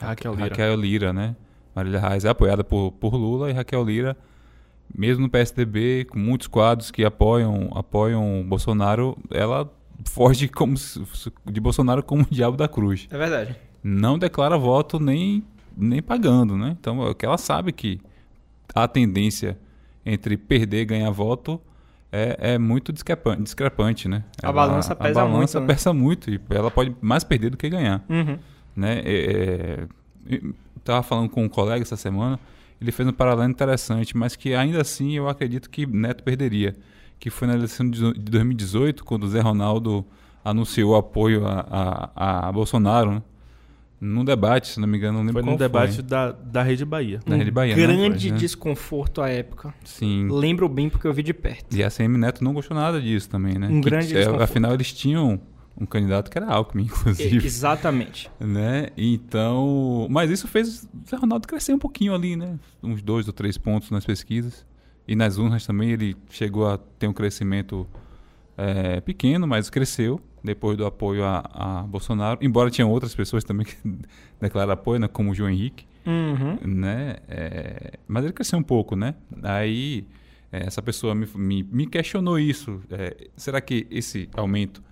Raquel 0.00 0.32
Lira. 0.32 0.48
Raquel 0.48 0.76
Lira, 0.76 1.12
né? 1.12 1.36
Marília 1.74 2.00
Reis 2.00 2.24
é 2.24 2.28
apoiada 2.28 2.62
por, 2.62 2.92
por 2.92 3.14
Lula 3.14 3.50
e 3.50 3.52
Raquel 3.52 3.84
Lira, 3.84 4.16
mesmo 4.94 5.22
no 5.22 5.28
PSDB, 5.30 6.04
com 6.04 6.18
muitos 6.18 6.46
quadros 6.46 6.90
que 6.90 7.04
apoiam 7.04 7.70
apoiam 7.74 8.44
Bolsonaro, 8.46 9.16
ela 9.30 9.70
foge 10.06 10.48
como 10.48 10.74
de 11.50 11.60
Bolsonaro 11.60 12.02
como 12.02 12.22
o 12.22 12.26
diabo 12.30 12.56
da 12.56 12.66
cruz 12.66 13.06
É 13.10 13.16
verdade. 13.16 13.56
não 13.82 14.18
declara 14.18 14.58
voto 14.58 14.98
nem 14.98 15.44
nem 15.74 16.02
pagando, 16.02 16.56
né? 16.56 16.76
Então, 16.78 17.08
é 17.08 17.14
que 17.14 17.24
ela 17.24 17.38
sabe 17.38 17.72
que 17.72 17.98
a 18.74 18.86
tendência 18.86 19.58
entre 20.04 20.36
perder 20.36 20.82
e 20.82 20.84
ganhar 20.84 21.10
voto 21.10 21.60
é, 22.10 22.36
é 22.54 22.58
muito 22.58 22.92
discrepante, 22.92 23.42
discrepante 23.42 24.08
né? 24.08 24.22
A 24.42 24.48
ela, 24.48 24.52
balança 24.52 24.94
pesa 24.94 25.22
a 25.22 25.24
balança 25.24 25.58
muito. 25.58 25.68
Né? 25.68 25.74
pesa 25.74 25.92
muito 25.94 26.30
e 26.30 26.40
ela 26.50 26.70
pode 26.70 26.94
mais 27.00 27.24
perder 27.24 27.50
do 27.50 27.56
que 27.56 27.70
ganhar. 27.70 28.04
Uhum. 28.08 28.38
Né? 28.76 29.00
É, 29.04 29.86
é, 30.30 30.40
tava 30.84 31.02
falando 31.02 31.28
com 31.28 31.44
um 31.44 31.48
colega 31.48 31.82
essa 31.82 31.96
semana, 31.96 32.38
ele 32.80 32.90
fez 32.90 33.08
um 33.08 33.12
paralelo 33.12 33.50
interessante, 33.50 34.16
mas 34.16 34.34
que 34.36 34.54
ainda 34.54 34.80
assim 34.80 35.16
eu 35.16 35.28
acredito 35.28 35.70
que 35.70 35.86
Neto 35.86 36.22
perderia. 36.22 36.74
Que 37.18 37.30
foi 37.30 37.46
na 37.46 37.54
eleição 37.54 37.88
de 37.88 38.12
2018, 38.12 39.04
quando 39.04 39.24
o 39.24 39.28
Zé 39.28 39.40
Ronaldo 39.40 40.04
anunciou 40.44 40.96
apoio 40.96 41.46
a, 41.46 42.10
a, 42.16 42.48
a 42.48 42.52
Bolsonaro, 42.52 43.12
né? 43.12 43.22
num 44.02 44.24
debate, 44.24 44.66
se 44.66 44.80
não 44.80 44.88
me 44.88 44.98
engano, 44.98 45.18
não 45.18 45.20
lembro 45.20 45.34
Foi 45.34 45.42
qual 45.44 45.52
num 45.52 45.58
debate 45.58 45.94
foi. 45.94 46.02
Da, 46.02 46.32
da 46.32 46.62
Rede 46.64 46.84
Bahia. 46.84 47.20
Da 47.24 47.36
Rede 47.36 47.52
Bahia, 47.52 47.74
um 47.74 47.76
né? 47.76 47.82
grande 47.86 48.32
né? 48.32 48.36
desconforto 48.36 49.22
à 49.22 49.28
época. 49.28 49.72
Sim. 49.84 50.26
Lembro 50.28 50.68
bem 50.68 50.88
porque 50.88 51.06
eu 51.06 51.12
vi 51.12 51.22
de 51.22 51.32
perto. 51.32 51.76
E 51.76 51.84
a 51.84 51.88
CM 51.88 52.18
Neto 52.18 52.42
não 52.42 52.52
gostou 52.52 52.76
nada 52.76 53.00
disso 53.00 53.30
também, 53.30 53.54
né? 53.54 53.68
Um 53.68 53.80
Que, 53.80 53.90
grande 53.90 54.12
é, 54.12 54.18
desconforto. 54.18 54.42
Afinal, 54.42 54.74
eles 54.74 54.92
tinham 54.92 55.40
um 55.76 55.86
candidato 55.86 56.30
que 56.30 56.38
era 56.38 56.46
Alckmin, 56.46 56.84
inclusive. 56.90 57.44
Exatamente. 57.46 58.30
né? 58.38 58.88
Então, 58.96 60.06
mas 60.10 60.30
isso 60.30 60.46
fez 60.48 60.84
o 60.84 60.88
Zé 61.08 61.16
Ronaldo 61.16 61.46
crescer 61.48 61.72
um 61.74 61.78
pouquinho 61.78 62.14
ali, 62.14 62.36
né? 62.36 62.58
Uns 62.82 63.02
dois 63.02 63.26
ou 63.26 63.32
três 63.32 63.56
pontos 63.58 63.90
nas 63.90 64.04
pesquisas. 64.04 64.64
E 65.06 65.16
nas 65.16 65.36
urnas 65.38 65.66
também 65.66 65.90
ele 65.90 66.16
chegou 66.30 66.68
a 66.68 66.78
ter 66.78 67.08
um 67.08 67.12
crescimento 67.12 67.86
é, 68.56 69.00
pequeno, 69.00 69.46
mas 69.46 69.68
cresceu 69.70 70.20
depois 70.44 70.76
do 70.76 70.84
apoio 70.86 71.24
a, 71.24 71.38
a 71.52 71.82
Bolsonaro. 71.82 72.38
Embora 72.42 72.70
tinham 72.70 72.90
outras 72.90 73.14
pessoas 73.14 73.42
também 73.44 73.66
que 73.66 73.76
declararam 74.40 74.72
apoio, 74.74 75.00
né? 75.00 75.08
Como 75.08 75.30
o 75.30 75.34
João 75.34 75.50
Henrique, 75.50 75.86
Uhum. 76.04 76.58
né? 76.64 77.16
É, 77.28 77.92
mas 78.08 78.24
ele 78.24 78.32
cresceu 78.32 78.58
um 78.58 78.62
pouco, 78.62 78.96
né? 78.96 79.14
Aí 79.42 80.04
é, 80.50 80.66
essa 80.66 80.82
pessoa 80.82 81.14
me, 81.14 81.26
me, 81.34 81.62
me 81.62 81.86
questionou 81.86 82.38
isso. 82.38 82.80
É, 82.90 83.28
será 83.36 83.60
que 83.60 83.86
esse 83.90 84.28
aumento, 84.34 84.82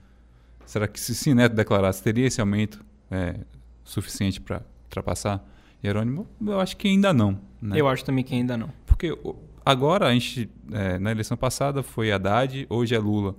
será 0.70 0.86
que 0.88 0.98
se, 1.00 1.14
se 1.14 1.34
Neto 1.34 1.54
declarasse, 1.54 2.02
teria 2.02 2.26
esse 2.26 2.40
aumento 2.40 2.84
é, 3.10 3.40
suficiente 3.84 4.40
para 4.40 4.62
ultrapassar 4.84 5.44
Jerônimo? 5.82 6.26
Eu 6.44 6.60
acho 6.60 6.76
que 6.76 6.88
ainda 6.88 7.12
não. 7.12 7.40
Né? 7.60 7.80
Eu 7.80 7.88
acho 7.88 8.04
também 8.04 8.22
que 8.24 8.34
ainda 8.34 8.56
não. 8.56 8.70
Porque 8.86 9.16
agora 9.64 10.06
a 10.06 10.12
gente, 10.12 10.48
é, 10.72 10.98
na 10.98 11.10
eleição 11.10 11.36
passada 11.36 11.82
foi 11.82 12.12
Haddad, 12.12 12.66
hoje 12.70 12.94
é 12.94 12.98
Lula. 12.98 13.34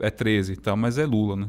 É 0.00 0.10
13 0.10 0.52
e 0.54 0.56
tal, 0.56 0.76
mas 0.76 0.98
é 0.98 1.06
Lula, 1.06 1.36
né? 1.36 1.48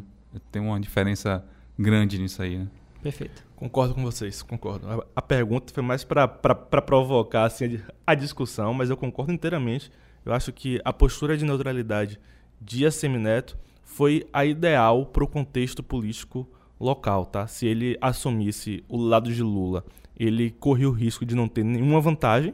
Tem 0.51 0.61
uma 0.61 0.79
diferença 0.79 1.43
grande 1.77 2.19
nisso 2.19 2.41
aí, 2.41 2.57
né? 2.59 2.67
Perfeito. 3.01 3.43
Concordo 3.55 3.95
com 3.95 4.03
vocês, 4.03 4.41
concordo. 4.43 4.87
A, 4.89 5.05
a 5.15 5.21
pergunta 5.21 5.73
foi 5.73 5.81
mais 5.81 6.03
para 6.03 6.27
provocar 6.27 7.45
assim, 7.45 7.65
a, 7.65 7.67
di- 7.67 7.83
a 8.05 8.13
discussão, 8.15 8.73
mas 8.73 8.89
eu 8.89 8.97
concordo 8.97 9.31
inteiramente. 9.31 9.91
Eu 10.23 10.33
acho 10.33 10.51
que 10.53 10.79
a 10.85 10.93
postura 10.93 11.35
de 11.37 11.43
neutralidade 11.45 12.19
de 12.61 12.85
Assemineto 12.85 13.57
foi 13.97 14.27
a 14.31 14.45
ideal 14.45 15.07
para 15.07 15.23
o 15.23 15.27
contexto 15.27 15.81
político 15.81 16.47
local, 16.79 17.25
tá? 17.25 17.47
Se 17.47 17.65
ele 17.65 17.97
assumisse 17.99 18.83
o 18.87 18.95
lado 18.95 19.33
de 19.33 19.41
Lula, 19.41 19.83
ele 20.15 20.51
corria 20.51 20.87
o 20.87 20.91
risco 20.91 21.25
de 21.25 21.33
não 21.33 21.47
ter 21.47 21.63
nenhuma 21.65 21.99
vantagem, 21.99 22.53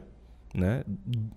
né? 0.54 0.82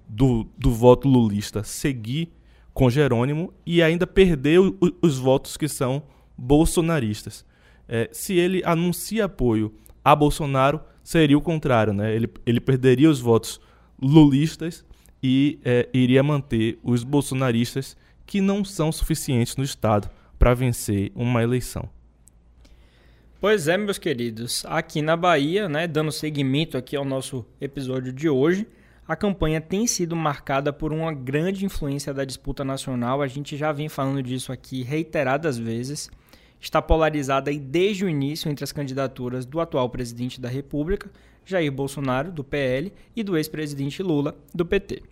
Do, 0.07 0.47
do 0.57 0.71
voto 0.71 1.09
lulista 1.09 1.61
seguir 1.61 2.31
com 2.73 2.89
Jerônimo 2.89 3.53
e 3.65 3.81
ainda 3.83 4.07
perder 4.07 4.61
o- 4.61 4.77
o- 4.81 4.93
os 5.01 5.17
votos 5.17 5.57
que 5.57 5.67
são 5.67 6.01
bolsonaristas. 6.37 7.45
É, 7.85 8.07
se 8.13 8.33
ele 8.35 8.61
anuncia 8.63 9.25
apoio 9.25 9.73
a 10.05 10.15
Bolsonaro, 10.15 10.79
seria 11.03 11.37
o 11.37 11.41
contrário, 11.41 11.91
né? 11.91 12.15
Ele, 12.15 12.29
ele 12.45 12.61
perderia 12.61 13.09
os 13.09 13.19
votos 13.19 13.59
lulistas 14.01 14.85
e 15.21 15.59
é, 15.65 15.89
iria 15.93 16.23
manter 16.23 16.79
os 16.81 17.03
bolsonaristas 17.03 17.97
que 18.27 18.41
não 18.41 18.63
são 18.63 18.91
suficientes 18.91 19.55
no 19.55 19.63
Estado 19.63 20.09
para 20.37 20.53
vencer 20.53 21.11
uma 21.15 21.41
eleição. 21.41 21.89
Pois 23.39 23.67
é, 23.67 23.77
meus 23.77 23.97
queridos. 23.97 24.63
Aqui 24.65 25.01
na 25.01 25.15
Bahia, 25.15 25.69
né, 25.69 25.87
dando 25.87 26.11
seguimento 26.11 26.77
aqui 26.77 26.95
ao 26.95 27.05
nosso 27.05 27.45
episódio 27.61 28.11
de 28.11 28.27
hoje, 28.27 28.67
a 29.07 29.15
campanha 29.15 29.61
tem 29.61 29.87
sido 29.87 30.15
marcada 30.15 30.73
por 30.73 30.91
uma 30.91 31.13
grande 31.13 31.63
influência 31.63 32.13
da 32.13 32.25
disputa 32.25 32.65
nacional. 32.65 33.21
A 33.21 33.27
gente 33.27 33.55
já 33.55 33.71
vem 33.71 33.87
falando 33.87 34.21
disso 34.21 34.51
aqui 34.51 34.83
reiteradas 34.83 35.57
vezes. 35.57 36.09
Está 36.59 36.81
polarizada 36.81 37.49
aí 37.49 37.59
desde 37.59 38.03
o 38.03 38.09
início 38.09 38.51
entre 38.51 38.63
as 38.63 38.71
candidaturas 38.71 39.45
do 39.45 39.61
atual 39.61 39.89
presidente 39.89 40.41
da 40.41 40.49
República, 40.49 41.09
Jair 41.45 41.71
Bolsonaro, 41.71 42.31
do 42.31 42.43
PL, 42.43 42.91
e 43.15 43.23
do 43.23 43.37
ex-presidente 43.37 44.03
Lula, 44.03 44.35
do 44.53 44.65
PT. 44.65 45.03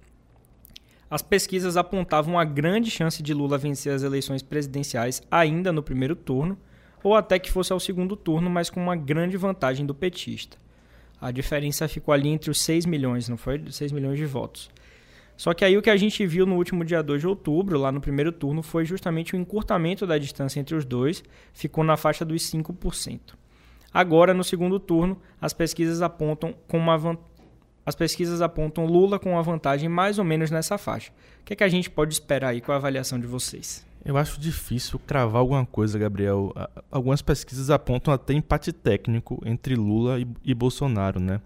As 1.10 1.22
pesquisas 1.22 1.78
apontavam 1.78 2.34
uma 2.34 2.46
grande 2.46 2.90
chance 2.90 3.22
de 3.22 3.34
Lula 3.34 3.58
vencer 3.58 3.94
as 3.94 4.02
eleições 4.02 4.42
presidenciais 4.42 5.22
ainda 5.30 5.72
no 5.72 5.84
primeiro 5.84 6.16
turno, 6.16 6.58
ou 7.04 7.14
até 7.14 7.38
que 7.38 7.52
fosse 7.52 7.72
ao 7.72 7.80
segundo 7.80 8.16
turno, 8.16 8.50
mas 8.50 8.70
com 8.70 8.82
uma 8.82 8.96
grande 8.96 9.38
vantagem 9.38 9.86
do 9.86 9.94
petista. 9.94 10.58
A 11.22 11.32
diferença 11.32 11.88
ficou 11.88 12.14
ali 12.14 12.30
entre 12.30 12.50
os 12.50 12.60
6 12.62 12.86
milhões, 12.88 13.30
não 13.30 13.38
foi? 13.38 13.64
6 13.70 13.92
milhões 13.92 14.18
de 14.18 14.26
votos. 14.26 14.72
Só 15.38 15.54
que 15.54 15.64
aí 15.64 15.78
o 15.78 15.82
que 15.82 15.90
a 15.90 15.98
gente 15.98 16.26
viu 16.26 16.46
no 16.46 16.56
último 16.56 16.84
dia 16.84 17.04
2 17.04 17.22
de 17.22 17.28
outubro, 17.28 17.78
lá 17.78 17.92
no 17.92 18.02
primeiro 18.02 18.32
turno, 18.32 18.64
foi 18.64 18.86
justamente 18.86 19.36
o 19.36 19.38
encurtamento 19.38 20.08
da 20.08 20.18
distância 20.18 20.60
entre 20.60 20.76
os 20.76 20.86
dois, 20.86 21.24
ficou 21.54 21.84
na 21.84 21.98
faixa 21.98 22.26
dos 22.26 22.42
5%. 22.50 23.20
Agora, 23.94 24.34
no 24.34 24.44
segundo 24.44 24.80
turno, 24.80 25.22
as 25.40 25.54
pesquisas 25.54 26.02
apontam 26.02 26.56
com 26.68 26.78
uma 26.78 26.98
as 27.86 27.96
pesquisas 27.96 28.42
apontam 28.42 28.86
Lula 28.86 29.20
com 29.20 29.34
uma 29.34 29.44
vantagem 29.44 29.88
mais 29.88 30.18
ou 30.18 30.26
menos 30.26 30.50
nessa 30.50 30.78
faixa. 30.78 31.12
O 31.42 31.46
que, 31.46 31.54
é 31.54 31.56
que 31.56 31.64
a 31.64 31.70
gente 31.70 31.90
pode 31.90 32.14
esperar 32.14 32.50
aí 32.50 32.62
com 32.62 32.72
a 32.72 32.78
avaliação 32.78 33.20
de 33.20 33.28
vocês? 33.28 33.86
Eu 34.04 34.18
acho 34.18 34.40
difícil 34.40 35.00
cravar 35.00 35.40
alguma 35.40 35.66
coisa, 35.66 35.98
Gabriel. 35.98 36.54
Algumas 36.92 37.22
pesquisas 37.22 37.70
apontam 37.70 38.14
até 38.14 38.34
empate 38.34 38.72
técnico 38.72 39.42
entre 39.46 39.76
Lula 39.76 40.20
e, 40.20 40.28
e 40.44 40.54
Bolsonaro, 40.54 41.20
né? 41.20 41.42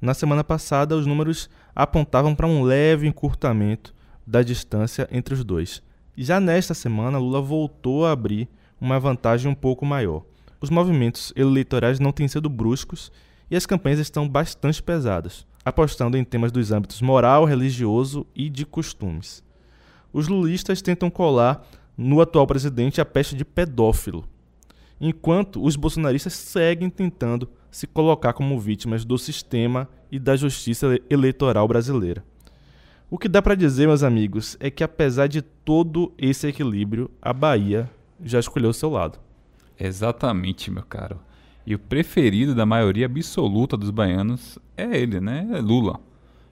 Na 0.00 0.12
semana 0.12 0.44
passada, 0.44 0.96
os 0.96 1.06
números 1.06 1.48
apontavam 1.74 2.34
para 2.34 2.46
um 2.46 2.62
leve 2.62 3.06
encurtamento 3.06 3.94
da 4.26 4.42
distância 4.42 5.08
entre 5.10 5.32
os 5.32 5.44
dois. 5.44 5.82
Já 6.16 6.38
nesta 6.38 6.74
semana, 6.74 7.18
Lula 7.18 7.40
voltou 7.40 8.06
a 8.06 8.12
abrir 8.12 8.48
uma 8.80 9.00
vantagem 9.00 9.50
um 9.50 9.54
pouco 9.54 9.86
maior. 9.86 10.22
Os 10.60 10.70
movimentos 10.70 11.32
eleitorais 11.34 11.98
não 11.98 12.12
têm 12.12 12.28
sido 12.28 12.48
bruscos 12.48 13.10
e 13.50 13.56
as 13.56 13.66
campanhas 13.66 13.98
estão 13.98 14.28
bastante 14.28 14.82
pesadas, 14.82 15.46
apostando 15.64 16.16
em 16.16 16.24
temas 16.24 16.52
dos 16.52 16.72
âmbitos 16.72 17.00
moral, 17.00 17.44
religioso 17.44 18.26
e 18.34 18.48
de 18.48 18.64
costumes. 18.64 19.42
Os 20.12 20.28
lulistas 20.28 20.80
tentam 20.82 21.10
colar 21.10 21.66
no 21.96 22.20
atual 22.20 22.46
presidente 22.46 23.00
a 23.00 23.04
peste 23.04 23.36
de 23.36 23.44
pedófilo, 23.44 24.24
enquanto 25.00 25.62
os 25.64 25.76
bolsonaristas 25.76 26.32
seguem 26.32 26.88
tentando 26.88 27.48
se 27.70 27.86
colocar 27.86 28.32
como 28.32 28.58
vítimas 28.58 29.04
do 29.04 29.18
sistema 29.18 29.88
e 30.10 30.18
da 30.18 30.36
justiça 30.36 30.86
ele- 30.86 31.02
eleitoral 31.10 31.66
brasileira. 31.66 32.24
O 33.10 33.18
que 33.18 33.28
dá 33.28 33.42
para 33.42 33.54
dizer, 33.54 33.86
meus 33.86 34.02
amigos, 34.02 34.56
é 34.60 34.70
que 34.70 34.82
apesar 34.82 35.26
de 35.26 35.42
todo 35.42 36.12
esse 36.16 36.46
equilíbrio, 36.46 37.10
a 37.20 37.32
Bahia 37.32 37.90
já 38.22 38.38
escolheu 38.38 38.70
o 38.70 38.74
seu 38.74 38.90
lado. 38.90 39.18
Exatamente, 39.78 40.70
meu 40.70 40.84
caro. 40.84 41.20
E 41.66 41.74
o 41.74 41.78
preferido 41.78 42.54
da 42.54 42.66
maioria 42.66 43.06
absoluta 43.06 43.76
dos 43.76 43.90
baianos 43.90 44.58
é 44.76 44.98
ele, 44.98 45.18
né? 45.18 45.48
É 45.52 45.60
Lula, 45.60 45.98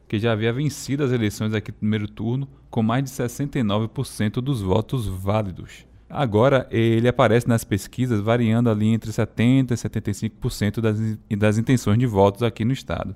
que 0.09 0.19
já 0.19 0.33
havia 0.33 0.53
vencido 0.53 1.05
as 1.05 1.13
eleições 1.13 1.53
aqui 1.53 1.71
no 1.71 1.79
primeiro 1.79 2.09
turno 2.09 2.49
com 2.71 2.83
mais 2.83 3.05
de 3.05 3.11
69% 3.11 4.41
dos 4.41 4.63
votos 4.63 5.07
válidos. 5.07 5.87
Agora 6.09 6.67
ele 6.71 7.09
aparece 7.09 7.49
nas 7.49 7.65
pesquisas 7.65 8.21
variando 8.21 8.71
ali 8.71 8.89
entre 8.89 9.11
70% 9.11 9.71
e 9.71 9.75
75% 9.75 10.81
das, 10.81 10.99
das 11.39 11.59
intenções 11.59 11.99
de 11.99 12.07
votos 12.07 12.43
aqui 12.43 12.65
no 12.65 12.73
estado. 12.73 13.15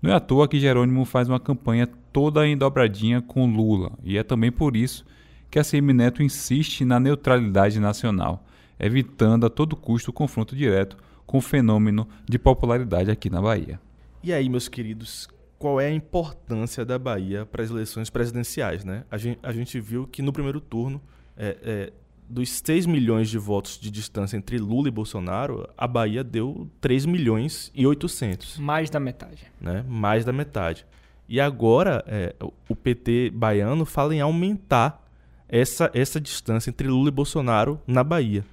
Não 0.00 0.12
é 0.12 0.14
à 0.14 0.20
toa 0.20 0.46
que 0.46 0.60
Jerônimo 0.60 1.04
faz 1.04 1.28
uma 1.28 1.40
campanha 1.40 1.88
toda 2.12 2.46
em 2.46 2.56
dobradinha 2.56 3.20
com 3.20 3.46
Lula, 3.46 3.92
e 4.04 4.16
é 4.16 4.22
também 4.22 4.52
por 4.52 4.76
isso 4.76 5.04
que 5.50 5.58
a 5.58 5.64
CM 5.64 5.92
Neto 5.92 6.22
insiste 6.22 6.84
na 6.84 7.00
neutralidade 7.00 7.80
nacional, 7.80 8.44
evitando 8.78 9.46
a 9.46 9.50
todo 9.50 9.74
custo 9.74 10.10
o 10.10 10.14
confronto 10.14 10.54
direto 10.54 10.96
com 11.28 11.36
o 11.38 11.42
fenômeno 11.42 12.08
de 12.26 12.38
popularidade 12.38 13.10
aqui 13.10 13.28
na 13.28 13.40
Bahia. 13.40 13.78
E 14.22 14.32
aí, 14.32 14.48
meus 14.48 14.66
queridos, 14.66 15.28
qual 15.58 15.78
é 15.78 15.86
a 15.86 15.92
importância 15.92 16.86
da 16.86 16.98
Bahia 16.98 17.44
para 17.44 17.62
as 17.62 17.70
eleições 17.70 18.08
presidenciais? 18.08 18.82
Né? 18.82 19.04
A, 19.10 19.18
gente, 19.18 19.38
a 19.42 19.52
gente 19.52 19.78
viu 19.78 20.06
que 20.06 20.22
no 20.22 20.32
primeiro 20.32 20.58
turno, 20.58 21.00
é, 21.36 21.56
é, 21.62 21.92
dos 22.26 22.48
6 22.48 22.86
milhões 22.86 23.28
de 23.28 23.36
votos 23.36 23.78
de 23.78 23.90
distância 23.90 24.38
entre 24.38 24.56
Lula 24.56 24.88
e 24.88 24.90
Bolsonaro, 24.90 25.68
a 25.76 25.86
Bahia 25.86 26.24
deu 26.24 26.66
3 26.80 27.04
milhões 27.04 27.70
e 27.74 27.86
800. 27.86 28.58
Mais 28.58 28.88
da 28.88 28.98
metade. 28.98 29.52
né? 29.60 29.84
mais 29.86 30.24
da 30.24 30.32
metade. 30.32 30.86
E 31.28 31.38
agora 31.38 32.02
é, 32.06 32.34
o 32.70 32.74
PT 32.74 33.30
baiano 33.34 33.84
fala 33.84 34.14
em 34.14 34.20
aumentar 34.22 35.06
essa, 35.46 35.90
essa 35.92 36.18
distância 36.18 36.70
entre 36.70 36.88
Lula 36.88 37.08
e 37.08 37.12
Bolsonaro 37.12 37.78
na 37.86 38.02
Bahia. 38.02 38.46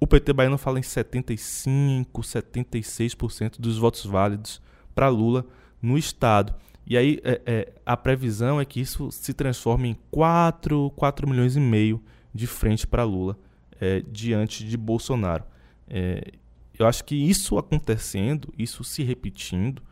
O, 0.00 0.06
PT 0.06 0.32
baiano 0.32 0.56
fala 0.56 0.78
em 0.78 0.82
75%, 0.82 2.06
76% 2.10 3.60
dos 3.60 3.76
votos 3.76 4.06
válidos 4.06 4.60
para 4.94 5.08
Lula 5.08 5.44
no 5.80 5.98
Estado. 5.98 6.54
E 6.86 6.96
aí 6.96 7.20
é, 7.22 7.40
é, 7.44 7.72
a 7.84 7.96
previsão 7.96 8.60
é 8.60 8.64
que 8.64 8.80
isso 8.80 9.10
se 9.12 9.34
transforme 9.34 9.90
em 9.90 9.96
4, 10.10 10.90
4 10.96 11.28
milhões 11.28 11.54
e 11.54 11.60
meio 11.60 12.02
de 12.34 12.46
frente 12.46 12.86
para 12.86 13.04
Lula 13.04 13.38
é, 13.80 14.00
diante 14.00 14.64
de 14.64 14.76
Bolsonaro. 14.76 15.44
É, 15.86 16.32
eu 16.78 16.86
acho 16.86 17.04
que 17.04 17.14
isso 17.14 17.58
acontecendo, 17.58 18.52
isso 18.56 18.82
se 18.82 19.02
repetindo, 19.02 19.82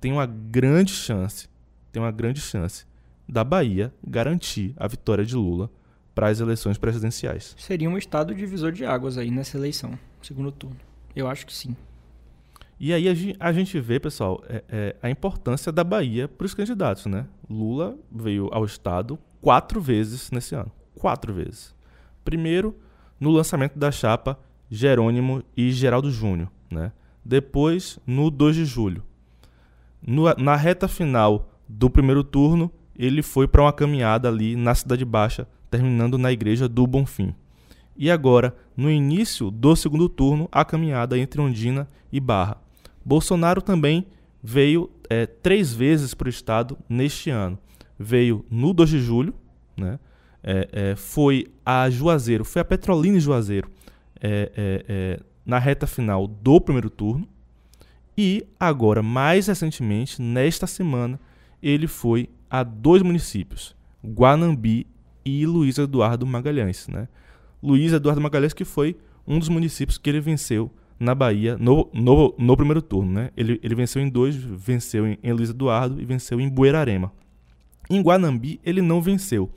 tem 0.00 0.10
uma 0.10 0.26
grande 0.26 0.92
chance, 0.92 1.48
tem 1.92 2.02
uma 2.02 2.10
grande 2.10 2.40
chance 2.40 2.86
da 3.28 3.44
Bahia 3.44 3.92
garantir 4.06 4.72
a 4.76 4.88
vitória 4.88 5.24
de 5.24 5.36
Lula 5.36 5.70
para 6.14 6.28
as 6.28 6.40
eleições 6.40 6.78
presidenciais. 6.78 7.54
Seria 7.58 7.90
um 7.90 7.98
estado 7.98 8.34
divisor 8.34 8.72
de 8.72 8.84
águas 8.84 9.18
aí 9.18 9.30
nessa 9.30 9.56
eleição, 9.56 9.98
segundo 10.22 10.52
turno. 10.52 10.76
Eu 11.14 11.28
acho 11.28 11.46
que 11.46 11.52
sim. 11.52 11.76
E 12.78 12.92
aí 12.92 13.36
a 13.38 13.52
gente 13.52 13.80
vê, 13.80 14.00
pessoal, 14.00 14.42
é, 14.48 14.64
é, 14.68 14.96
a 15.02 15.08
importância 15.08 15.70
da 15.70 15.84
Bahia 15.84 16.28
para 16.28 16.44
os 16.44 16.54
candidatos, 16.54 17.06
né? 17.06 17.26
Lula 17.48 17.96
veio 18.10 18.48
ao 18.52 18.64
estado 18.64 19.18
quatro 19.40 19.80
vezes 19.80 20.30
nesse 20.30 20.54
ano, 20.54 20.70
quatro 20.94 21.32
vezes. 21.32 21.74
Primeiro, 22.24 22.76
no 23.18 23.30
lançamento 23.30 23.78
da 23.78 23.92
chapa 23.92 24.38
Jerônimo 24.70 25.42
e 25.56 25.70
Geraldo 25.70 26.10
Júnior, 26.10 26.50
né? 26.70 26.92
Depois, 27.24 27.98
no 28.06 28.30
2 28.30 28.56
de 28.56 28.64
julho. 28.64 29.02
No, 30.02 30.24
na 30.34 30.56
reta 30.56 30.88
final 30.88 31.48
do 31.66 31.88
primeiro 31.88 32.22
turno, 32.22 32.70
ele 32.96 33.22
foi 33.22 33.48
para 33.48 33.62
uma 33.62 33.72
caminhada 33.72 34.28
ali 34.28 34.56
na 34.56 34.74
Cidade 34.74 35.04
Baixa, 35.04 35.46
terminando 35.74 36.16
na 36.16 36.30
igreja 36.30 36.68
do 36.68 36.86
Bonfim. 36.86 37.34
E 37.96 38.08
agora, 38.08 38.54
no 38.76 38.88
início 38.88 39.50
do 39.50 39.74
segundo 39.74 40.08
turno, 40.08 40.48
a 40.52 40.64
caminhada 40.64 41.18
entre 41.18 41.40
Ondina 41.40 41.88
e 42.12 42.20
Barra. 42.20 42.58
Bolsonaro 43.04 43.60
também 43.60 44.06
veio 44.40 44.88
é, 45.10 45.26
três 45.26 45.74
vezes 45.74 46.14
para 46.14 46.26
o 46.26 46.30
estado 46.30 46.78
neste 46.88 47.28
ano. 47.28 47.58
Veio 47.98 48.44
no 48.48 48.72
2 48.72 48.88
de 48.88 49.00
julho, 49.00 49.34
né? 49.76 49.98
É, 50.44 50.68
é, 50.72 50.96
foi 50.96 51.48
a 51.66 51.90
Juazeiro, 51.90 52.44
foi 52.44 52.62
a 52.62 52.64
Petrolina 52.64 53.16
e 53.16 53.20
Juazeiro 53.20 53.68
é, 54.20 54.52
é, 54.56 54.84
é, 54.88 55.20
na 55.44 55.58
reta 55.58 55.88
final 55.88 56.28
do 56.28 56.60
primeiro 56.60 56.88
turno. 56.88 57.26
E 58.16 58.46
agora, 58.60 59.02
mais 59.02 59.48
recentemente, 59.48 60.22
nesta 60.22 60.68
semana, 60.68 61.18
ele 61.60 61.88
foi 61.88 62.28
a 62.48 62.62
dois 62.62 63.02
municípios, 63.02 63.74
Guanambi 64.04 64.86
e 65.24 65.46
Luiz 65.46 65.78
Eduardo 65.78 66.26
Magalhães. 66.26 66.88
Né? 66.88 67.08
Luiz 67.62 67.92
Eduardo 67.92 68.20
Magalhães 68.20 68.52
que 68.52 68.64
foi 68.64 68.96
um 69.26 69.38
dos 69.38 69.48
municípios 69.48 69.98
que 69.98 70.10
ele 70.10 70.20
venceu 70.20 70.70
na 70.98 71.14
Bahia 71.14 71.56
no, 71.58 71.88
no, 71.92 72.34
no 72.38 72.56
primeiro 72.56 72.82
turno. 72.82 73.12
Né? 73.12 73.30
Ele, 73.36 73.58
ele 73.62 73.74
venceu 73.74 74.02
em 74.02 74.08
dois, 74.08 74.36
venceu 74.36 75.06
em, 75.06 75.18
em 75.22 75.32
Luiz 75.32 75.50
Eduardo 75.50 76.00
e 76.00 76.04
venceu 76.04 76.40
em 76.40 76.48
Buerarema. 76.48 77.12
Em 77.88 78.00
Guanambi 78.00 78.60
ele 78.64 78.80
não 78.80 79.00
venceu, 79.00 79.50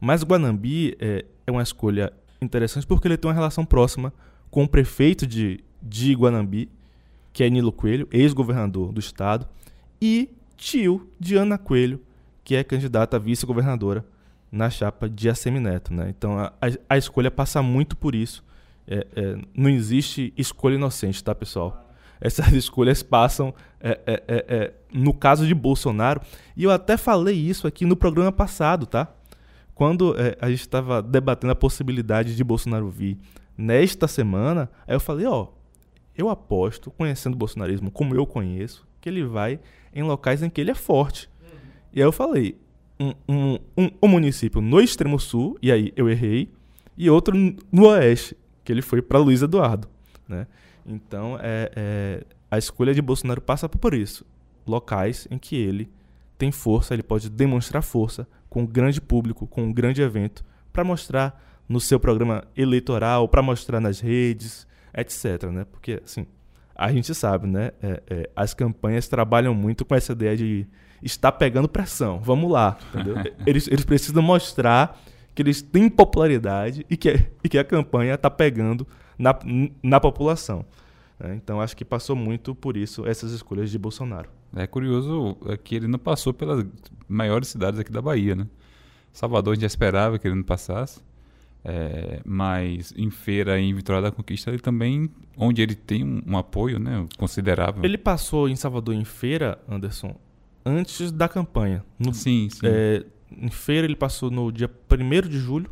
mas 0.00 0.22
Guanambi 0.22 0.96
é, 0.98 1.24
é 1.46 1.50
uma 1.50 1.62
escolha 1.62 2.12
interessante 2.40 2.86
porque 2.86 3.06
ele 3.06 3.16
tem 3.16 3.28
uma 3.28 3.34
relação 3.34 3.64
próxima 3.64 4.12
com 4.50 4.64
o 4.64 4.68
prefeito 4.68 5.26
de, 5.26 5.60
de 5.82 6.14
Guanambi, 6.14 6.70
que 7.32 7.44
é 7.44 7.50
Nilo 7.50 7.72
Coelho, 7.72 8.08
ex-governador 8.10 8.92
do 8.92 9.00
estado, 9.00 9.46
e 10.00 10.30
tio 10.56 11.10
de 11.20 11.36
Ana 11.36 11.58
Coelho, 11.58 12.00
que 12.42 12.54
é 12.54 12.64
candidata 12.64 13.16
a 13.16 13.20
vice-governadora 13.20 14.04
na 14.56 14.70
chapa 14.70 15.08
de 15.08 15.28
Assemineto. 15.28 15.92
Né? 15.92 16.12
Então 16.16 16.38
a, 16.38 16.52
a 16.88 16.96
escolha 16.96 17.30
passa 17.30 17.62
muito 17.62 17.96
por 17.96 18.14
isso. 18.14 18.44
É, 18.88 19.06
é, 19.14 19.38
não 19.54 19.68
existe 19.68 20.32
escolha 20.36 20.76
inocente, 20.76 21.22
tá, 21.22 21.34
pessoal? 21.34 21.90
Essas 22.20 22.50
escolhas 22.54 23.02
passam, 23.02 23.54
é, 23.80 24.00
é, 24.06 24.22
é, 24.26 24.44
é, 24.48 24.74
no 24.92 25.12
caso 25.12 25.46
de 25.46 25.54
Bolsonaro, 25.54 26.20
e 26.56 26.64
eu 26.64 26.70
até 26.70 26.96
falei 26.96 27.36
isso 27.36 27.66
aqui 27.66 27.84
no 27.84 27.96
programa 27.96 28.32
passado, 28.32 28.86
tá? 28.86 29.12
Quando 29.74 30.16
a 30.40 30.48
gente 30.48 30.60
estava 30.60 31.02
debatendo 31.02 31.52
a 31.52 31.54
possibilidade 31.54 32.34
de 32.34 32.42
Bolsonaro 32.42 32.88
vir 32.88 33.18
nesta 33.58 34.08
semana, 34.08 34.70
aí 34.86 34.94
eu 34.94 35.00
falei, 35.00 35.26
ó, 35.26 35.48
eu 36.16 36.30
aposto, 36.30 36.90
conhecendo 36.90 37.34
o 37.34 37.36
bolsonarismo 37.36 37.90
como 37.90 38.14
eu 38.14 38.26
conheço, 38.26 38.86
que 39.02 39.06
ele 39.06 39.22
vai 39.22 39.60
em 39.94 40.02
locais 40.02 40.42
em 40.42 40.48
que 40.48 40.62
ele 40.62 40.70
é 40.70 40.74
forte. 40.74 41.28
E 41.92 42.00
aí 42.00 42.06
eu 42.06 42.12
falei, 42.12 42.58
um, 42.98 43.58
um, 43.76 43.90
um, 44.02 44.08
município 44.08 44.60
no 44.60 44.80
extremo 44.80 45.18
sul, 45.18 45.58
e 45.60 45.70
aí 45.70 45.92
eu 45.96 46.08
errei, 46.08 46.50
e 46.96 47.10
outro 47.10 47.36
no 47.70 47.86
oeste, 47.88 48.36
que 48.64 48.72
ele 48.72 48.82
foi 48.82 49.02
para 49.02 49.18
Luiz 49.18 49.42
Eduardo. 49.42 49.88
Né? 50.28 50.46
Então, 50.86 51.38
é, 51.40 51.70
é, 51.76 52.24
a 52.50 52.58
escolha 52.58 52.94
de 52.94 53.02
Bolsonaro 53.02 53.40
passa 53.40 53.68
por 53.68 53.94
isso. 53.94 54.24
Locais 54.66 55.28
em 55.30 55.38
que 55.38 55.56
ele 55.56 55.90
tem 56.38 56.50
força, 56.50 56.94
ele 56.94 57.02
pode 57.02 57.28
demonstrar 57.28 57.82
força 57.82 58.26
com 58.48 58.62
um 58.62 58.66
grande 58.66 59.00
público, 59.00 59.46
com 59.46 59.64
um 59.64 59.72
grande 59.72 60.02
evento, 60.02 60.44
para 60.72 60.84
mostrar 60.84 61.42
no 61.68 61.80
seu 61.80 61.98
programa 61.98 62.44
eleitoral, 62.56 63.28
para 63.28 63.42
mostrar 63.42 63.80
nas 63.80 64.00
redes, 64.00 64.66
etc. 64.94 65.44
Né? 65.50 65.66
Porque, 65.70 66.00
assim, 66.04 66.26
a 66.74 66.92
gente 66.92 67.14
sabe, 67.14 67.46
né? 67.46 67.72
É, 67.82 68.02
é, 68.08 68.30
as 68.36 68.52
campanhas 68.54 69.08
trabalham 69.08 69.54
muito 69.54 69.84
com 69.84 69.94
essa 69.94 70.12
ideia 70.12 70.36
de 70.36 70.66
estar 71.02 71.32
pegando 71.32 71.68
pressão. 71.68 72.20
Vamos 72.20 72.50
lá, 72.50 72.76
entendeu? 72.92 73.16
eles, 73.46 73.68
eles 73.68 73.84
precisam 73.84 74.22
mostrar 74.22 75.00
que 75.34 75.42
eles 75.42 75.60
têm 75.60 75.88
popularidade 75.88 76.86
e 76.88 76.96
que, 76.96 77.26
e 77.44 77.48
que 77.48 77.58
a 77.58 77.64
campanha 77.64 78.14
está 78.14 78.30
pegando 78.30 78.86
na, 79.18 79.38
na 79.82 80.00
população. 80.00 80.64
Né? 81.18 81.34
Então 81.36 81.60
acho 81.60 81.76
que 81.76 81.84
passou 81.84 82.16
muito 82.16 82.54
por 82.54 82.76
isso 82.76 83.06
essas 83.06 83.32
escolhas 83.32 83.70
de 83.70 83.78
Bolsonaro. 83.78 84.28
É 84.54 84.66
curioso 84.66 85.36
é 85.46 85.56
que 85.56 85.74
ele 85.74 85.86
não 85.86 85.98
passou 85.98 86.32
pelas 86.32 86.64
maiores 87.08 87.48
cidades 87.48 87.78
aqui 87.78 87.92
da 87.92 88.00
Bahia, 88.00 88.34
né? 88.34 88.46
Salvador 89.12 89.52
a 89.52 89.54
gente 89.54 89.62
já 89.62 89.66
esperava 89.66 90.18
que 90.18 90.26
ele 90.26 90.34
não 90.34 90.42
passasse. 90.42 91.00
É, 91.68 92.20
mas 92.24 92.94
em 92.96 93.10
feira 93.10 93.58
em 93.58 93.74
Vitória 93.74 94.00
da 94.00 94.12
Conquista 94.12 94.50
ele 94.50 94.60
também 94.60 95.10
onde 95.36 95.60
ele 95.60 95.74
tem 95.74 96.04
um, 96.04 96.22
um, 96.24 96.38
apoio 96.38 96.78
né 96.78 97.04
considerável 97.18 97.84
ele 97.84 97.98
passou 97.98 98.48
em 98.48 98.54
Salvador 98.54 98.94
em 98.94 99.04
feira 99.04 99.58
Anderson 99.68 100.14
antes 100.66 101.12
da 101.12 101.28
campanha 101.28 101.84
no, 101.98 102.12
sim, 102.12 102.48
sim. 102.50 102.60
É, 102.64 103.04
em 103.30 103.48
feira 103.50 103.86
ele 103.86 103.94
passou 103.94 104.30
no 104.30 104.50
dia 104.50 104.68
1 104.90 105.28
de 105.28 105.38
julho 105.38 105.70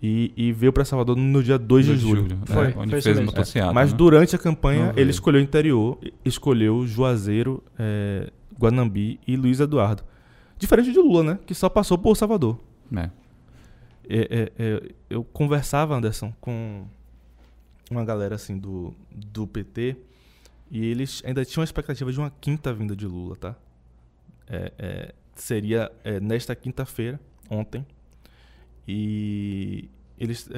e, 0.00 0.32
e 0.36 0.52
veio 0.52 0.72
para 0.72 0.84
Salvador 0.84 1.16
no 1.16 1.42
dia 1.42 1.58
2 1.58 1.86
de, 1.86 1.94
de 1.94 1.98
julho, 1.98 2.22
julho. 2.22 2.38
Foi, 2.46 2.66
é, 2.66 2.74
onde 2.76 2.90
foi 2.90 3.02
fez 3.02 3.18
uma 3.18 3.72
mas 3.72 3.90
né? 3.90 3.96
durante 3.96 4.36
a 4.36 4.38
campanha 4.38 4.92
ele 4.96 5.10
escolheu 5.10 5.40
o 5.40 5.44
interior 5.44 5.98
escolheu 6.24 6.86
Juazeiro 6.86 7.62
é, 7.78 8.30
Guanambi 8.58 9.18
e 9.26 9.36
Luiz 9.36 9.58
Eduardo 9.58 10.04
diferente 10.56 10.92
de 10.92 10.98
Lula 10.98 11.24
né 11.24 11.38
que 11.44 11.54
só 11.54 11.68
passou 11.68 11.98
por 11.98 12.16
Salvador 12.16 12.58
é. 12.96 13.10
É, 14.08 14.18
é, 14.18 14.52
é, 14.58 14.82
eu 15.08 15.24
conversava, 15.24 15.96
Anderson, 15.96 16.32
com 16.40 16.84
uma 17.90 18.04
galera 18.04 18.34
assim 18.34 18.58
do, 18.58 18.94
do 19.10 19.46
PT 19.46 19.96
e 20.70 20.84
eles 20.86 21.22
ainda 21.24 21.44
tinham 21.44 21.62
a 21.62 21.64
expectativa 21.64 22.12
de 22.12 22.18
uma 22.18 22.30
quinta 22.30 22.72
vinda 22.72 22.96
de 22.96 23.06
Lula, 23.06 23.36
tá? 23.36 23.54
É, 24.46 24.72
é, 24.78 25.14
seria 25.34 25.90
é, 26.02 26.20
nesta 26.20 26.54
quinta-feira, 26.54 27.20
ontem, 27.50 27.86
e 28.86 29.88
eles 30.18 30.48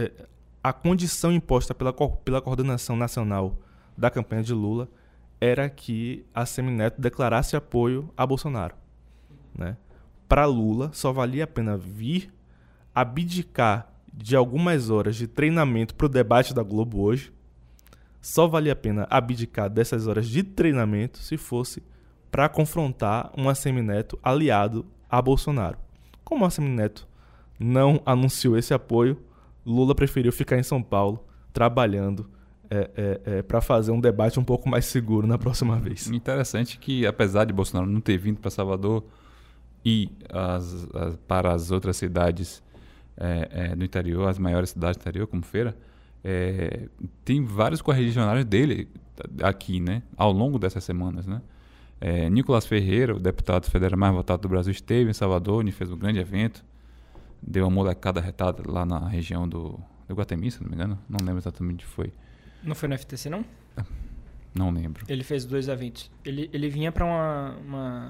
a 0.62 0.72
condição 0.72 1.30
imposta 1.30 1.72
pela, 1.72 1.92
pela 1.92 2.42
coordenação 2.42 2.96
nacional 2.96 3.56
da 3.96 4.10
campanha 4.10 4.42
de 4.42 4.52
Lula 4.52 4.88
era 5.40 5.70
que 5.70 6.24
a 6.34 6.44
Semineto 6.44 7.00
declarasse 7.00 7.54
apoio 7.54 8.10
a 8.16 8.26
Bolsonaro, 8.26 8.74
né? 9.56 9.76
Para 10.28 10.44
Lula 10.44 10.90
só 10.92 11.12
valia 11.12 11.44
a 11.44 11.46
pena 11.46 11.76
vir 11.76 12.32
abdicar 12.92 13.92
de 14.12 14.34
algumas 14.34 14.90
horas 14.90 15.14
de 15.14 15.28
treinamento 15.28 15.94
para 15.94 16.06
o 16.06 16.08
debate 16.08 16.52
da 16.52 16.64
Globo 16.64 17.00
hoje, 17.00 17.32
só 18.26 18.48
valia 18.48 18.72
a 18.72 18.76
pena 18.76 19.06
abdicar 19.08 19.70
dessas 19.70 20.08
horas 20.08 20.26
de 20.26 20.42
treinamento 20.42 21.18
se 21.18 21.36
fosse 21.36 21.80
para 22.28 22.48
confrontar 22.48 23.30
um 23.38 23.48
Assemineto 23.48 24.18
aliado 24.20 24.84
a 25.08 25.22
Bolsonaro. 25.22 25.78
Como 26.24 26.42
o 26.42 26.46
Assemineto 26.48 27.06
não 27.56 28.02
anunciou 28.04 28.58
esse 28.58 28.74
apoio, 28.74 29.16
Lula 29.64 29.94
preferiu 29.94 30.32
ficar 30.32 30.58
em 30.58 30.64
São 30.64 30.82
Paulo 30.82 31.24
trabalhando 31.52 32.28
é, 32.68 32.90
é, 32.96 33.20
é, 33.36 33.42
para 33.42 33.60
fazer 33.60 33.92
um 33.92 34.00
debate 34.00 34.40
um 34.40 34.44
pouco 34.44 34.68
mais 34.68 34.86
seguro 34.86 35.24
na 35.24 35.38
próxima 35.38 35.78
vez. 35.78 36.08
Interessante 36.08 36.80
que, 36.80 37.06
apesar 37.06 37.44
de 37.44 37.52
Bolsonaro 37.52 37.88
não 37.88 38.00
ter 38.00 38.18
vindo 38.18 38.40
para 38.40 38.50
Salvador 38.50 39.04
e 39.84 40.10
as, 40.28 40.88
as, 40.92 41.16
para 41.28 41.52
as 41.52 41.70
outras 41.70 41.96
cidades 41.96 42.60
é, 43.16 43.48
é, 43.52 43.76
no 43.76 43.84
interior, 43.84 44.28
as 44.28 44.36
maiores 44.36 44.70
cidades 44.70 44.96
do 44.96 45.02
interior, 45.02 45.28
como 45.28 45.44
Feira, 45.44 45.76
é, 46.28 46.88
tem 47.24 47.44
vários 47.44 47.80
correligionários 47.80 48.44
dele 48.44 48.88
aqui, 49.40 49.78
né? 49.78 50.02
Ao 50.16 50.32
longo 50.32 50.58
dessas 50.58 50.82
semanas, 50.82 51.24
né? 51.24 51.40
É, 52.00 52.28
Nicolas 52.28 52.66
Ferreira, 52.66 53.14
o 53.14 53.20
deputado 53.20 53.70
federal 53.70 53.96
mais 53.96 54.12
votado 54.12 54.42
do 54.42 54.48
Brasil, 54.48 54.72
esteve 54.72 55.08
em 55.08 55.12
Salvador 55.12 55.66
e 55.68 55.70
fez 55.70 55.88
um 55.88 55.96
grande 55.96 56.18
evento. 56.18 56.64
Deu 57.40 57.64
uma 57.64 57.70
molecada 57.70 58.20
retada 58.20 58.60
lá 58.66 58.84
na 58.84 59.08
região 59.08 59.48
do, 59.48 59.78
do 60.08 60.14
Guatemi, 60.16 60.50
se 60.50 60.60
não 60.60 60.68
me 60.68 60.74
engano. 60.74 60.98
Não 61.08 61.24
lembro 61.24 61.38
exatamente 61.38 61.74
onde 61.74 61.86
foi. 61.86 62.12
Não 62.60 62.74
foi 62.74 62.88
no 62.88 62.98
FTC, 62.98 63.30
não? 63.30 63.44
Não 64.52 64.70
lembro. 64.72 65.04
Ele 65.08 65.22
fez 65.22 65.44
dois 65.44 65.68
eventos. 65.68 66.10
Ele, 66.24 66.50
ele 66.52 66.68
vinha 66.68 66.90
para 66.90 67.04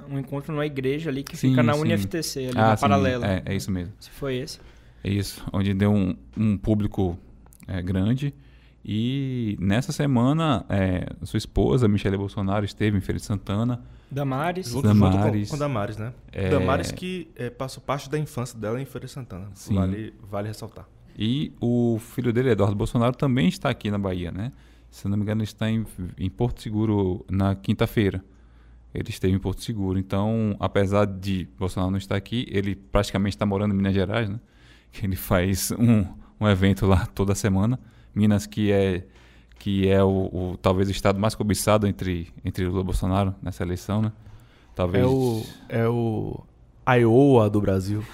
um 0.08 0.18
encontro 0.18 0.54
numa 0.54 0.64
igreja 0.64 1.10
ali 1.10 1.22
que 1.22 1.36
Sim, 1.36 1.50
fica 1.50 1.62
na 1.62 1.74
sim. 1.74 1.80
UniFTC, 1.80 2.38
ali 2.38 2.58
ah, 2.58 2.68
na 2.68 2.76
sim, 2.76 2.80
paralela. 2.80 3.26
É, 3.26 3.42
é 3.44 3.54
isso 3.54 3.70
mesmo. 3.70 3.92
Se 4.00 4.08
foi 4.08 4.36
esse. 4.36 4.58
É 5.04 5.10
isso. 5.10 5.44
Onde 5.52 5.74
deu 5.74 5.92
um, 5.92 6.16
um 6.34 6.56
público 6.56 7.18
é, 7.66 7.82
grande. 7.82 8.34
E 8.88 9.56
nessa 9.60 9.90
semana, 9.90 10.64
é, 10.68 11.08
sua 11.24 11.38
esposa, 11.38 11.88
Michele 11.88 12.16
Bolsonaro, 12.16 12.64
esteve 12.64 12.96
em 12.96 13.00
Feira 13.00 13.18
de 13.18 13.24
Santana. 13.24 13.82
Damares. 14.08 14.68
Junto, 14.68 14.86
junto 14.86 15.00
Damares. 15.00 15.50
com, 15.50 15.56
com 15.56 15.58
Damares, 15.58 15.96
né? 15.96 16.12
É. 16.30 16.50
Damares 16.50 16.92
que 16.92 17.28
é, 17.34 17.50
passou 17.50 17.82
parte 17.82 18.08
da 18.08 18.16
infância 18.16 18.56
dela 18.56 18.80
em 18.80 18.84
Feira 18.84 19.06
de 19.06 19.12
Santana. 19.12 19.48
Sim. 19.54 19.74
Vale, 19.74 20.14
vale 20.30 20.48
ressaltar. 20.48 20.88
E 21.18 21.52
o 21.60 21.98
filho 21.98 22.32
dele, 22.32 22.50
Eduardo 22.50 22.76
Bolsonaro, 22.76 23.16
também 23.16 23.48
está 23.48 23.70
aqui 23.70 23.90
na 23.90 23.98
Bahia, 23.98 24.30
né? 24.30 24.52
Se 24.88 25.08
não 25.08 25.16
me 25.16 25.24
engano, 25.24 25.40
ele 25.40 25.48
está 25.48 25.68
em, 25.68 25.84
em 26.16 26.30
Porto 26.30 26.62
Seguro 26.62 27.24
na 27.28 27.56
quinta-feira. 27.56 28.24
Ele 28.94 29.10
esteve 29.10 29.34
em 29.34 29.38
Porto 29.38 29.64
Seguro. 29.64 29.98
Então, 29.98 30.56
apesar 30.60 31.06
de 31.06 31.48
Bolsonaro 31.58 31.90
não 31.90 31.98
estar 31.98 32.16
aqui, 32.16 32.46
ele 32.48 32.76
praticamente 32.76 33.34
está 33.34 33.44
morando 33.44 33.74
em 33.74 33.76
Minas 33.76 33.94
Gerais, 33.94 34.28
né? 34.28 34.38
Que 34.92 35.04
ele 35.04 35.16
faz 35.16 35.72
um, 35.72 36.06
um 36.40 36.48
evento 36.48 36.86
lá 36.86 37.06
toda 37.06 37.34
semana. 37.34 37.78
Minas, 38.14 38.46
que 38.46 38.70
é 38.72 39.04
que 39.58 39.88
é 39.88 40.02
o, 40.02 40.08
o- 40.08 40.58
talvez 40.60 40.88
o 40.88 40.92
estado 40.92 41.18
mais 41.18 41.34
cobiçado 41.34 41.86
entre 41.86 42.28
entre 42.44 42.66
Lula 42.66 42.82
e 42.82 42.84
Bolsonaro 42.84 43.34
nessa 43.42 43.62
eleição, 43.62 44.02
né? 44.02 44.12
Talvez 44.74 45.02
É 45.02 45.06
o, 45.06 45.42
é 45.68 45.88
o 45.88 46.44
Iowa 46.88 47.48
do 47.50 47.60
Brasil. 47.60 48.02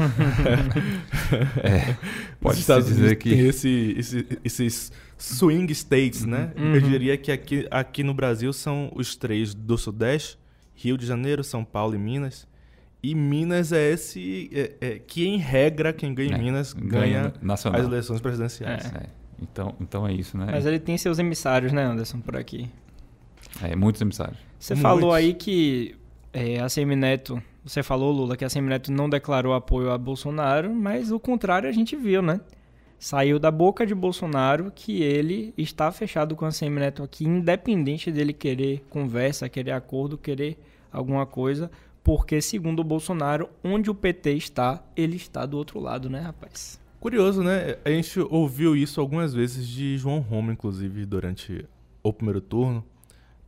pode 2.41 2.53
Os 2.53 2.55
se 2.57 2.61
Estados 2.61 2.87
dizer 2.87 3.01
Unidos 3.03 3.23
que 3.23 3.31
tem 3.31 3.47
esse, 3.49 3.95
esse- 3.99 4.27
esses 4.45 4.93
swing 5.19 5.71
states, 5.73 6.25
né? 6.25 6.53
Uhum. 6.57 6.75
Eu 6.75 6.81
diria 6.81 7.17
que 7.17 7.31
aqui, 7.33 7.67
aqui 7.71 8.03
no 8.03 8.15
Brasil 8.15 8.53
são 8.53 8.91
os 8.95 9.17
três 9.17 9.55
do 9.55 9.77
Sudeste, 9.77 10.39
Rio 10.75 10.97
de 10.97 11.07
Janeiro, 11.07 11.45
São 11.45 11.65
Paulo 11.65 11.95
e 11.95 11.99
Minas. 11.99 12.47
E 13.03 13.15
Minas 13.15 13.73
é 13.73 13.91
esse 13.91 14.49
é, 14.53 14.73
é, 14.81 14.99
que, 14.99 15.27
em 15.27 15.37
regra, 15.37 15.93
quem 15.93 16.15
ganha 16.15 16.37
É, 16.37 16.39
em 16.39 16.43
Minas 16.43 16.73
ganha 16.73 17.23
ganha 17.23 17.35
nacional. 17.43 17.81
as 17.81 17.87
eleições 17.87 18.21
presidenciais. 18.21 18.87
É. 18.95 19.07
Então, 19.41 19.75
então 19.81 20.07
é 20.07 20.13
isso, 20.13 20.39
né? 20.39 20.47
Mas 20.53 20.65
ele 20.67 20.79
tem 20.79 20.97
seus 20.97 21.19
emissários, 21.19 21.73
né, 21.73 21.83
Anderson, 21.85 22.21
por 22.21 22.37
aqui. 22.37 22.71
É, 23.61 23.75
muitos 23.75 24.01
emissários. 24.01 24.39
Você 24.59 24.75
Muitos. 24.75 24.91
falou 24.91 25.13
aí 25.13 25.35
que 25.35 25.97
é, 26.33 26.61
a 26.61 26.69
Semineto, 26.69 27.43
você 27.65 27.83
falou, 27.83 28.13
Lula, 28.13 28.37
que 28.37 28.45
a 28.45 28.49
Semineto 28.49 28.93
não 28.93 29.11
declarou 29.11 29.53
apoio 29.53 29.91
a 29.91 29.99
Bolsonaro, 29.99 30.73
mas 30.73 31.11
o 31.11 31.19
contrário 31.19 31.69
a 31.69 31.73
gente 31.73 31.97
viu, 31.97 32.23
né? 32.23 32.41
Saiu 33.01 33.41
da 33.41 33.51
boca 33.51 33.85
de 33.85 33.97
Bolsonaro 33.97 34.71
que 34.73 35.03
ele 35.03 35.53
está 35.59 35.91
fechado 35.91 36.37
com 36.37 36.45
a 36.45 36.53
Semineto 36.53 37.03
aqui, 37.03 37.25
independente 37.25 38.13
dele 38.13 38.33
querer 38.33 38.85
conversa, 38.89 39.49
querer 39.49 39.73
acordo, 39.73 40.17
querer 40.17 40.57
alguma 40.93 41.27
coisa, 41.27 41.69
porque 42.05 42.41
segundo 42.41 42.81
o 42.81 42.85
Bolsonaro, 42.85 43.49
onde 43.63 43.91
o 43.91 43.95
PT 43.95 44.33
está, 44.35 44.83
ele 44.97 45.17
está 45.17 45.47
do 45.47 45.57
outro 45.57 45.81
lado, 45.81 46.11
né, 46.11 46.21
rapaz? 46.21 46.81
Curioso, 46.99 47.43
né? 47.43 47.77
A 47.85 47.91
gente 47.91 48.21
ouviu 48.21 48.77
isso 48.77 49.01
algumas 49.01 49.35
vezes 49.35 49.67
de 49.67 49.99
João 49.99 50.21
Roma, 50.21 50.53
inclusive, 50.53 51.05
durante 51.05 51.67
o 52.03 52.13
primeiro 52.13 52.41
turno. 52.41 52.85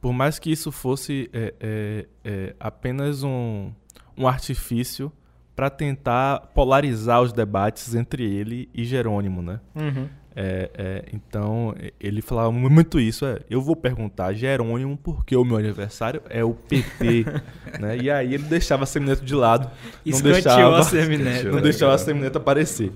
Por 0.00 0.12
mais 0.12 0.38
que 0.38 0.50
isso 0.50 0.72
fosse 0.72 1.30
é, 1.32 1.54
é, 1.60 2.06
é, 2.24 2.56
apenas 2.58 3.22
um, 3.22 3.70
um 4.16 4.26
artifício 4.26 5.12
para 5.54 5.70
tentar 5.70 6.48
polarizar 6.48 7.22
os 7.22 7.32
debates 7.32 7.94
entre 7.94 8.24
ele 8.24 8.68
e 8.74 8.84
Jerônimo, 8.84 9.40
né? 9.40 9.60
Uhum. 9.74 10.08
É, 10.36 10.70
é, 10.74 11.04
então, 11.12 11.74
ele 12.00 12.20
falava 12.20 12.50
mu- 12.50 12.68
muito 12.68 12.98
isso. 12.98 13.24
É, 13.24 13.38
eu 13.48 13.60
vou 13.62 13.76
perguntar 13.76 14.26
a 14.26 14.32
Jerônimo 14.32 14.96
porque 14.96 15.36
o 15.36 15.44
meu 15.44 15.56
aniversário 15.56 16.20
é 16.28 16.42
o 16.44 16.52
PT. 16.54 17.24
né? 17.80 17.96
E 17.98 18.10
aí 18.10 18.34
ele 18.34 18.42
deixava 18.44 18.82
a 18.82 18.86
Semineto 18.86 19.24
de 19.24 19.34
lado. 19.34 19.64
não 19.66 19.92
Escanteou 20.04 20.32
deixava, 20.34 20.78
a 20.78 20.82
Semineto. 20.82 21.48
não 21.52 21.60
deixava 21.60 21.94
a 21.94 21.98
Semineto 21.98 22.38
aparecer. 22.38 22.92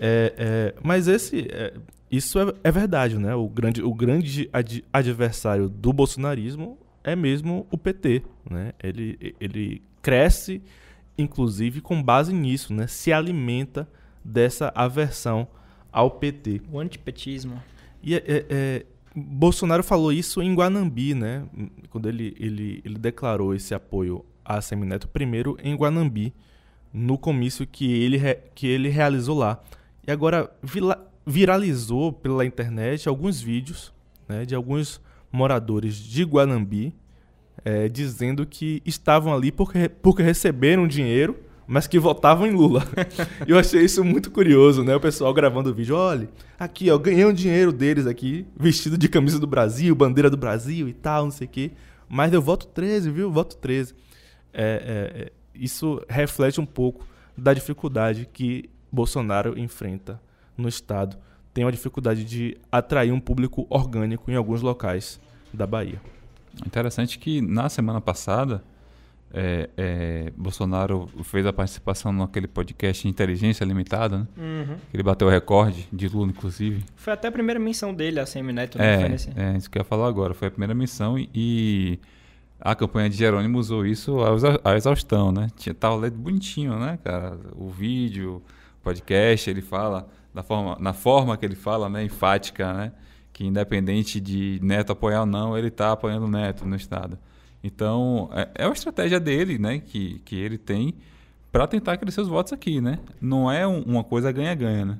É, 0.00 0.32
é, 0.38 0.74
mas 0.82 1.08
esse, 1.08 1.46
é, 1.50 1.74
isso 2.10 2.38
é, 2.38 2.52
é 2.64 2.70
verdade, 2.70 3.18
né? 3.18 3.34
O 3.34 3.48
grande, 3.48 3.82
o 3.82 3.92
grande 3.92 4.48
ad- 4.52 4.84
adversário 4.92 5.68
do 5.68 5.92
bolsonarismo 5.92 6.78
é 7.04 7.14
mesmo 7.14 7.66
o 7.70 7.76
PT, 7.76 8.22
né? 8.48 8.72
Ele, 8.82 9.34
ele 9.40 9.82
cresce, 10.00 10.62
inclusive, 11.18 11.80
com 11.80 12.02
base 12.02 12.32
nisso, 12.32 12.72
né? 12.72 12.86
Se 12.86 13.12
alimenta 13.12 13.88
dessa 14.24 14.72
aversão 14.74 15.46
ao 15.98 16.12
PT. 16.12 16.62
O 16.70 16.78
antipetismo. 16.78 17.60
E 18.00 18.14
é, 18.14 18.18
é, 18.18 18.46
é, 18.48 18.86
Bolsonaro 19.16 19.82
falou 19.82 20.12
isso 20.12 20.40
em 20.40 20.54
Guanambi, 20.54 21.12
né? 21.12 21.44
Quando 21.90 22.08
ele, 22.08 22.36
ele, 22.38 22.80
ele 22.84 22.94
declarou 22.96 23.52
esse 23.52 23.74
apoio 23.74 24.24
a 24.44 24.60
Semineto, 24.60 25.08
primeiro 25.08 25.58
em 25.60 25.74
Guanambi, 25.74 26.32
no 26.92 27.18
comício 27.18 27.66
que 27.66 27.92
ele, 27.92 28.20
que 28.54 28.68
ele 28.68 28.88
realizou 28.88 29.36
lá. 29.36 29.60
E 30.06 30.12
agora 30.12 30.48
viralizou 31.26 32.12
pela 32.12 32.46
internet 32.46 33.08
alguns 33.08 33.40
vídeos 33.40 33.92
né, 34.28 34.44
de 34.44 34.54
alguns 34.54 35.00
moradores 35.32 35.96
de 35.96 36.22
Guanambi 36.22 36.94
é, 37.64 37.88
dizendo 37.88 38.46
que 38.46 38.80
estavam 38.86 39.34
ali 39.34 39.50
porque, 39.50 39.88
porque 39.88 40.22
receberam 40.22 40.86
dinheiro, 40.86 41.36
mas 41.68 41.86
que 41.86 41.98
votavam 41.98 42.46
em 42.46 42.50
Lula. 42.50 42.82
E 43.46 43.50
eu 43.52 43.58
achei 43.58 43.84
isso 43.84 44.02
muito 44.02 44.30
curioso, 44.30 44.82
né? 44.82 44.96
O 44.96 45.00
pessoal 45.00 45.34
gravando 45.34 45.68
o 45.68 45.74
vídeo, 45.74 45.94
olha, 45.94 46.26
aqui, 46.58 46.90
ó, 46.90 46.96
ganhei 46.96 47.26
um 47.26 47.32
dinheiro 47.32 47.70
deles 47.70 48.06
aqui, 48.06 48.46
vestido 48.58 48.96
de 48.96 49.06
camisa 49.06 49.38
do 49.38 49.46
Brasil, 49.46 49.94
bandeira 49.94 50.30
do 50.30 50.36
Brasil 50.36 50.88
e 50.88 50.94
tal, 50.94 51.24
não 51.24 51.30
sei 51.30 51.46
o 51.46 51.50
quê. 51.50 51.72
Mas 52.08 52.32
eu 52.32 52.40
voto 52.40 52.66
13, 52.68 53.10
viu? 53.10 53.30
Voto 53.30 53.54
13. 53.58 53.94
É, 54.50 54.62
é, 54.62 55.22
é, 55.22 55.32
isso 55.54 56.00
reflete 56.08 56.58
um 56.58 56.64
pouco 56.64 57.06
da 57.36 57.52
dificuldade 57.52 58.26
que 58.32 58.70
Bolsonaro 58.90 59.58
enfrenta 59.58 60.18
no 60.56 60.70
Estado. 60.70 61.18
Tem 61.52 61.64
uma 61.64 61.72
dificuldade 61.72 62.24
de 62.24 62.56
atrair 62.72 63.12
um 63.12 63.20
público 63.20 63.66
orgânico 63.68 64.30
em 64.30 64.36
alguns 64.36 64.62
locais 64.62 65.20
da 65.52 65.66
Bahia. 65.66 66.00
Interessante 66.66 67.18
que 67.18 67.42
na 67.42 67.68
semana 67.68 68.00
passada, 68.00 68.64
é, 69.32 69.68
é, 69.76 70.32
Bolsonaro 70.36 71.06
fez 71.24 71.44
a 71.46 71.52
participação 71.52 72.12
naquele 72.12 72.46
podcast 72.48 73.06
Inteligência 73.06 73.64
Limitada, 73.64 74.18
né? 74.20 74.26
Uhum. 74.36 74.76
Que 74.90 74.96
ele 74.96 75.02
bateu 75.02 75.28
o 75.28 75.30
recorde 75.30 75.86
de 75.92 76.08
Lula, 76.08 76.30
inclusive. 76.30 76.84
Foi 76.96 77.12
até 77.12 77.28
a 77.28 77.32
primeira 77.32 77.60
menção 77.60 77.92
dele, 77.92 78.18
a 78.20 78.26
Semineto, 78.26 78.78
né? 78.78 79.02
É, 79.04 79.08
nesse- 79.08 79.30
é 79.36 79.56
isso 79.56 79.70
que 79.70 79.78
eu 79.78 79.80
ia 79.80 79.84
falar 79.84 80.08
agora. 80.08 80.32
Foi 80.34 80.48
a 80.48 80.50
primeira 80.50 80.74
missão 80.74 81.18
e, 81.18 81.28
e 81.34 81.98
a 82.60 82.74
campanha 82.74 83.10
de 83.10 83.16
Jerônimo 83.16 83.58
usou 83.58 83.84
isso 83.86 84.16
à 84.64 84.74
exaustão, 84.76 85.30
né? 85.30 85.48
Tinha, 85.56 85.74
tava 85.74 85.96
lendo 85.96 86.16
bonitinho, 86.16 86.78
né, 86.78 86.98
cara? 87.04 87.38
O 87.54 87.68
vídeo, 87.68 88.42
o 88.80 88.82
podcast, 88.82 89.48
ele 89.50 89.60
fala 89.62 90.08
da 90.34 90.42
forma, 90.42 90.76
na 90.80 90.92
forma 90.92 91.36
que 91.36 91.44
ele 91.44 91.54
fala, 91.56 91.88
né, 91.88 92.02
enfática, 92.02 92.72
né? 92.72 92.92
Que 93.32 93.44
independente 93.44 94.20
de 94.20 94.58
Neto 94.62 94.90
apoiar 94.92 95.20
ou 95.20 95.26
não, 95.26 95.56
ele 95.56 95.70
tá 95.70 95.92
apoiando 95.92 96.24
o 96.26 96.30
Neto 96.30 96.64
no 96.64 96.74
Estado. 96.74 97.18
Então, 97.62 98.30
é, 98.32 98.48
é 98.54 98.66
uma 98.66 98.72
estratégia 98.74 99.18
dele, 99.18 99.58
né, 99.58 99.78
que, 99.80 100.20
que 100.20 100.36
ele 100.36 100.56
tem 100.58 100.94
para 101.50 101.66
tentar 101.66 101.96
crescer 101.96 102.20
os 102.20 102.28
votos 102.28 102.52
aqui, 102.52 102.80
né? 102.80 102.98
Não 103.20 103.50
é 103.50 103.66
um- 103.66 103.82
uma 103.82 104.04
coisa 104.04 104.30
ganha-ganha, 104.30 104.84
né? 104.84 104.98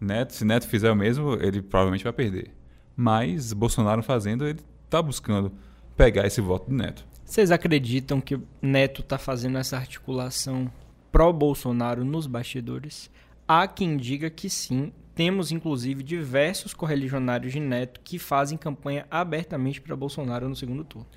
Neto, 0.00 0.32
se 0.32 0.44
Neto 0.44 0.68
fizer 0.68 0.90
o 0.92 0.96
mesmo, 0.96 1.34
ele 1.34 1.60
provavelmente 1.60 2.04
vai 2.04 2.12
perder. 2.12 2.50
Mas 2.96 3.52
Bolsonaro 3.52 4.02
fazendo, 4.02 4.46
ele 4.46 4.60
tá 4.88 5.02
buscando 5.02 5.50
pegar 5.96 6.26
esse 6.26 6.40
voto 6.40 6.68
do 6.70 6.76
Neto. 6.76 7.04
Vocês 7.24 7.50
acreditam 7.50 8.20
que 8.20 8.38
Neto 8.62 9.02
tá 9.02 9.18
fazendo 9.18 9.58
essa 9.58 9.76
articulação 9.76 10.70
pró-Bolsonaro 11.10 12.04
nos 12.04 12.26
bastidores? 12.26 13.10
Há 13.46 13.66
quem 13.66 13.96
diga 13.96 14.30
que 14.30 14.48
sim. 14.48 14.92
Temos, 15.14 15.50
inclusive, 15.50 16.02
diversos 16.04 16.72
correligionários 16.72 17.52
de 17.52 17.58
Neto 17.58 18.00
que 18.04 18.18
fazem 18.20 18.56
campanha 18.56 19.04
abertamente 19.10 19.80
para 19.80 19.96
Bolsonaro 19.96 20.48
no 20.48 20.54
segundo 20.54 20.84
turno. 20.84 21.08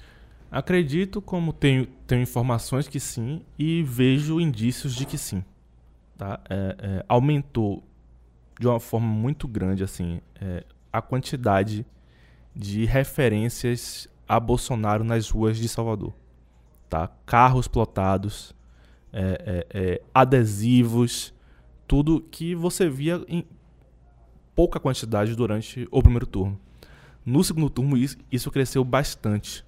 Acredito, 0.51 1.21
como 1.21 1.53
tenho, 1.53 1.85
tenho 2.05 2.21
informações 2.21 2.85
que 2.85 2.99
sim, 2.99 3.41
e 3.57 3.81
vejo 3.83 4.41
indícios 4.41 4.93
de 4.93 5.05
que 5.05 5.17
sim. 5.17 5.43
Tá? 6.17 6.41
É, 6.49 6.75
é, 6.77 7.05
aumentou 7.07 7.81
de 8.59 8.67
uma 8.67 8.79
forma 8.79 9.07
muito 9.07 9.47
grande 9.47 9.83
assim 9.83 10.21
é, 10.39 10.63
a 10.91 11.01
quantidade 11.01 11.85
de 12.55 12.85
referências 12.85 14.09
a 14.27 14.39
Bolsonaro 14.39 15.03
nas 15.03 15.29
ruas 15.29 15.57
de 15.57 15.69
Salvador. 15.69 16.13
Tá? 16.89 17.09
Carros 17.25 17.67
plotados, 17.67 18.53
é, 19.13 19.65
é, 19.73 19.79
é, 19.79 20.01
adesivos, 20.13 21.33
tudo 21.87 22.21
que 22.21 22.53
você 22.55 22.89
via 22.89 23.23
em 23.27 23.45
pouca 24.53 24.79
quantidade 24.79 25.35
durante 25.35 25.87
o 25.89 26.01
primeiro 26.01 26.25
turno. 26.25 26.59
No 27.25 27.43
segundo 27.43 27.69
turno, 27.69 27.97
isso, 27.97 28.17
isso 28.31 28.51
cresceu 28.51 28.83
bastante. 28.83 29.65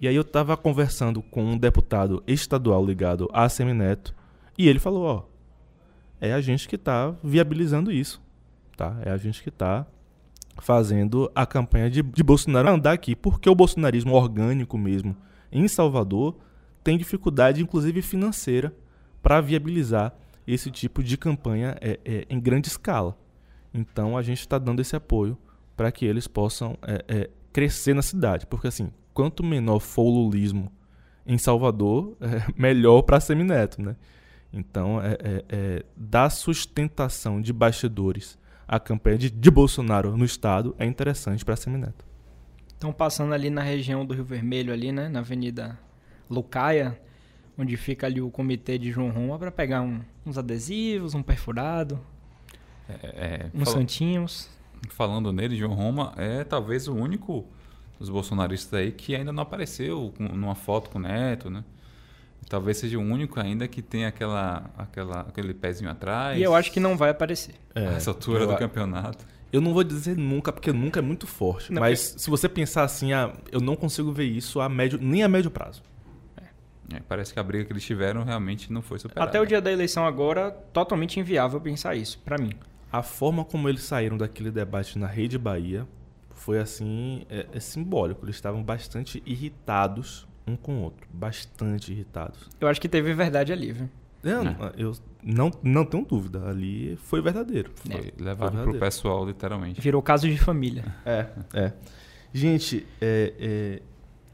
E 0.00 0.06
aí 0.06 0.14
eu 0.14 0.24
tava 0.24 0.56
conversando 0.56 1.20
com 1.22 1.44
um 1.44 1.58
deputado 1.58 2.22
estadual 2.26 2.84
ligado 2.84 3.28
a 3.32 3.48
Semineto 3.48 4.14
e 4.56 4.68
ele 4.68 4.78
falou, 4.78 5.04
ó, 5.04 5.22
é 6.20 6.32
a 6.32 6.40
gente 6.40 6.68
que 6.68 6.78
tá 6.78 7.14
viabilizando 7.22 7.90
isso, 7.90 8.20
tá? 8.76 8.96
É 9.04 9.10
a 9.10 9.16
gente 9.16 9.42
que 9.42 9.50
tá 9.50 9.86
fazendo 10.58 11.30
a 11.34 11.46
campanha 11.46 11.90
de, 11.90 12.02
de 12.02 12.22
Bolsonaro 12.22 12.68
andar 12.68 12.92
aqui, 12.92 13.14
porque 13.14 13.48
o 13.48 13.54
bolsonarismo 13.54 14.14
orgânico 14.14 14.76
mesmo 14.76 15.16
em 15.50 15.66
Salvador 15.68 16.36
tem 16.82 16.98
dificuldade, 16.98 17.62
inclusive 17.62 18.02
financeira, 18.02 18.74
para 19.22 19.40
viabilizar 19.40 20.14
esse 20.46 20.70
tipo 20.70 21.02
de 21.02 21.16
campanha 21.16 21.76
é, 21.80 21.98
é, 22.04 22.26
em 22.30 22.40
grande 22.40 22.68
escala. 22.68 23.16
Então 23.72 24.16
a 24.16 24.22
gente 24.22 24.40
está 24.40 24.58
dando 24.58 24.80
esse 24.80 24.96
apoio 24.96 25.36
para 25.76 25.92
que 25.92 26.04
eles 26.04 26.26
possam 26.26 26.76
é, 26.82 27.04
é, 27.06 27.30
crescer 27.52 27.94
na 27.94 28.02
cidade, 28.02 28.46
porque 28.46 28.66
assim, 28.66 28.90
quanto 29.18 29.42
menor 29.42 29.80
for 29.80 30.02
o 30.04 30.10
lulismo 30.26 30.70
em 31.26 31.36
Salvador, 31.36 32.16
é 32.20 32.44
melhor 32.56 33.02
para 33.02 33.18
Semineto, 33.18 33.82
né? 33.82 33.96
Então, 34.52 35.02
é, 35.02 35.12
é, 35.20 35.44
é, 35.48 35.84
dar 35.96 36.30
sustentação 36.30 37.40
de 37.40 37.52
bastidores 37.52 38.38
à 38.66 38.78
campanha 38.78 39.18
de, 39.18 39.28
de 39.28 39.50
Bolsonaro 39.50 40.16
no 40.16 40.24
estado 40.24 40.72
é 40.78 40.86
interessante 40.86 41.44
para 41.44 41.56
Semineto. 41.56 42.06
Estão 42.68 42.92
passando 42.92 43.34
ali 43.34 43.50
na 43.50 43.60
região 43.60 44.06
do 44.06 44.14
Rio 44.14 44.24
Vermelho, 44.24 44.72
ali, 44.72 44.92
né? 44.92 45.08
Na 45.08 45.18
Avenida 45.18 45.76
Lucaia, 46.30 46.96
onde 47.58 47.76
fica 47.76 48.06
ali 48.06 48.20
o 48.22 48.30
comitê 48.30 48.78
de 48.78 48.92
João 48.92 49.10
Roma, 49.10 49.36
para 49.36 49.50
pegar 49.50 49.82
um, 49.82 50.00
uns 50.24 50.38
adesivos, 50.38 51.12
um 51.12 51.24
perfurado, 51.24 51.98
É, 52.88 53.50
uns 53.52 53.64
fala- 53.64 53.78
santinhos. 53.78 54.48
falando 54.90 55.32
nele, 55.32 55.56
João 55.56 55.74
Roma 55.74 56.12
é 56.16 56.44
talvez 56.44 56.86
o 56.86 56.94
único 56.94 57.44
dos 57.98 58.08
bolsonaristas 58.08 58.72
aí 58.78 58.92
que 58.92 59.14
ainda 59.14 59.32
não 59.32 59.42
apareceu 59.42 60.12
com- 60.16 60.24
numa 60.28 60.54
foto 60.54 60.90
com 60.90 60.98
o 60.98 61.02
Neto, 61.02 61.50
né? 61.50 61.64
Talvez 62.48 62.78
seja 62.78 62.96
o 62.98 63.02
único 63.02 63.38
ainda 63.38 63.68
que 63.68 63.82
tem 63.82 64.06
aquela, 64.06 64.70
aquela, 64.78 65.20
aquele 65.20 65.52
pezinho 65.52 65.90
atrás. 65.90 66.38
E 66.38 66.42
eu 66.42 66.54
acho 66.54 66.72
que 66.72 66.80
não 66.80 66.96
vai 66.96 67.10
aparecer. 67.10 67.54
a 67.74 67.80
essa 67.80 68.10
altura 68.10 68.46
do 68.46 68.52
a- 68.52 68.56
campeonato. 68.56 69.26
Eu 69.52 69.60
não 69.62 69.72
vou 69.72 69.82
dizer 69.82 70.16
nunca, 70.16 70.52
porque 70.52 70.72
nunca 70.72 71.00
é 71.00 71.02
muito 71.02 71.26
forte. 71.26 71.72
Não, 71.72 71.80
mas 71.80 72.14
se 72.18 72.28
você 72.30 72.48
pensar 72.48 72.84
assim, 72.84 73.12
ah, 73.14 73.32
eu 73.50 73.60
não 73.60 73.76
consigo 73.76 74.12
ver 74.12 74.24
isso 74.24 74.60
a 74.60 74.68
médio, 74.68 74.98
nem 75.00 75.22
a 75.22 75.28
médio 75.28 75.50
prazo. 75.50 75.82
É, 76.94 77.00
parece 77.06 77.32
que 77.34 77.38
a 77.40 77.42
briga 77.42 77.64
que 77.66 77.72
eles 77.72 77.84
tiveram 77.84 78.24
realmente 78.24 78.72
não 78.72 78.80
foi 78.80 78.98
superada. 78.98 79.28
Até 79.28 79.40
o 79.40 79.44
dia 79.46 79.60
da 79.60 79.70
eleição 79.70 80.06
agora, 80.06 80.50
totalmente 80.72 81.20
inviável 81.20 81.60
pensar 81.60 81.94
isso, 81.94 82.18
pra 82.24 82.38
mim. 82.38 82.52
A 82.90 83.02
forma 83.02 83.44
como 83.44 83.68
eles 83.68 83.82
saíram 83.82 84.16
daquele 84.16 84.50
debate 84.50 84.98
na 84.98 85.06
Rede 85.06 85.36
Bahia 85.38 85.86
foi 86.40 86.58
assim, 86.58 87.24
é, 87.28 87.46
é 87.52 87.60
simbólico. 87.60 88.24
Eles 88.24 88.36
estavam 88.36 88.62
bastante 88.62 89.22
irritados 89.26 90.26
um 90.46 90.56
com 90.56 90.78
o 90.78 90.82
outro. 90.82 91.06
Bastante 91.12 91.92
irritados. 91.92 92.48
Eu 92.60 92.68
acho 92.68 92.80
que 92.80 92.88
teve 92.88 93.12
verdade 93.14 93.52
ali, 93.52 93.72
viu? 93.72 93.88
Eu, 94.22 94.42
eu 94.76 94.92
não, 95.22 95.50
não 95.62 95.84
tenho 95.84 96.04
dúvida. 96.04 96.48
Ali 96.48 96.96
foi 97.02 97.20
verdadeiro. 97.20 97.70
Foi 97.76 98.12
levado 98.16 98.16
Foi 98.16 98.34
pro 98.36 98.50
verdadeiro. 98.56 98.78
pessoal, 98.80 99.26
literalmente. 99.26 99.80
Virou 99.80 100.00
caso 100.02 100.28
de 100.28 100.36
família. 100.38 100.84
É, 101.04 101.26
é. 101.54 101.72
Gente, 102.32 102.86
é, 103.00 103.34
é, 103.38 103.82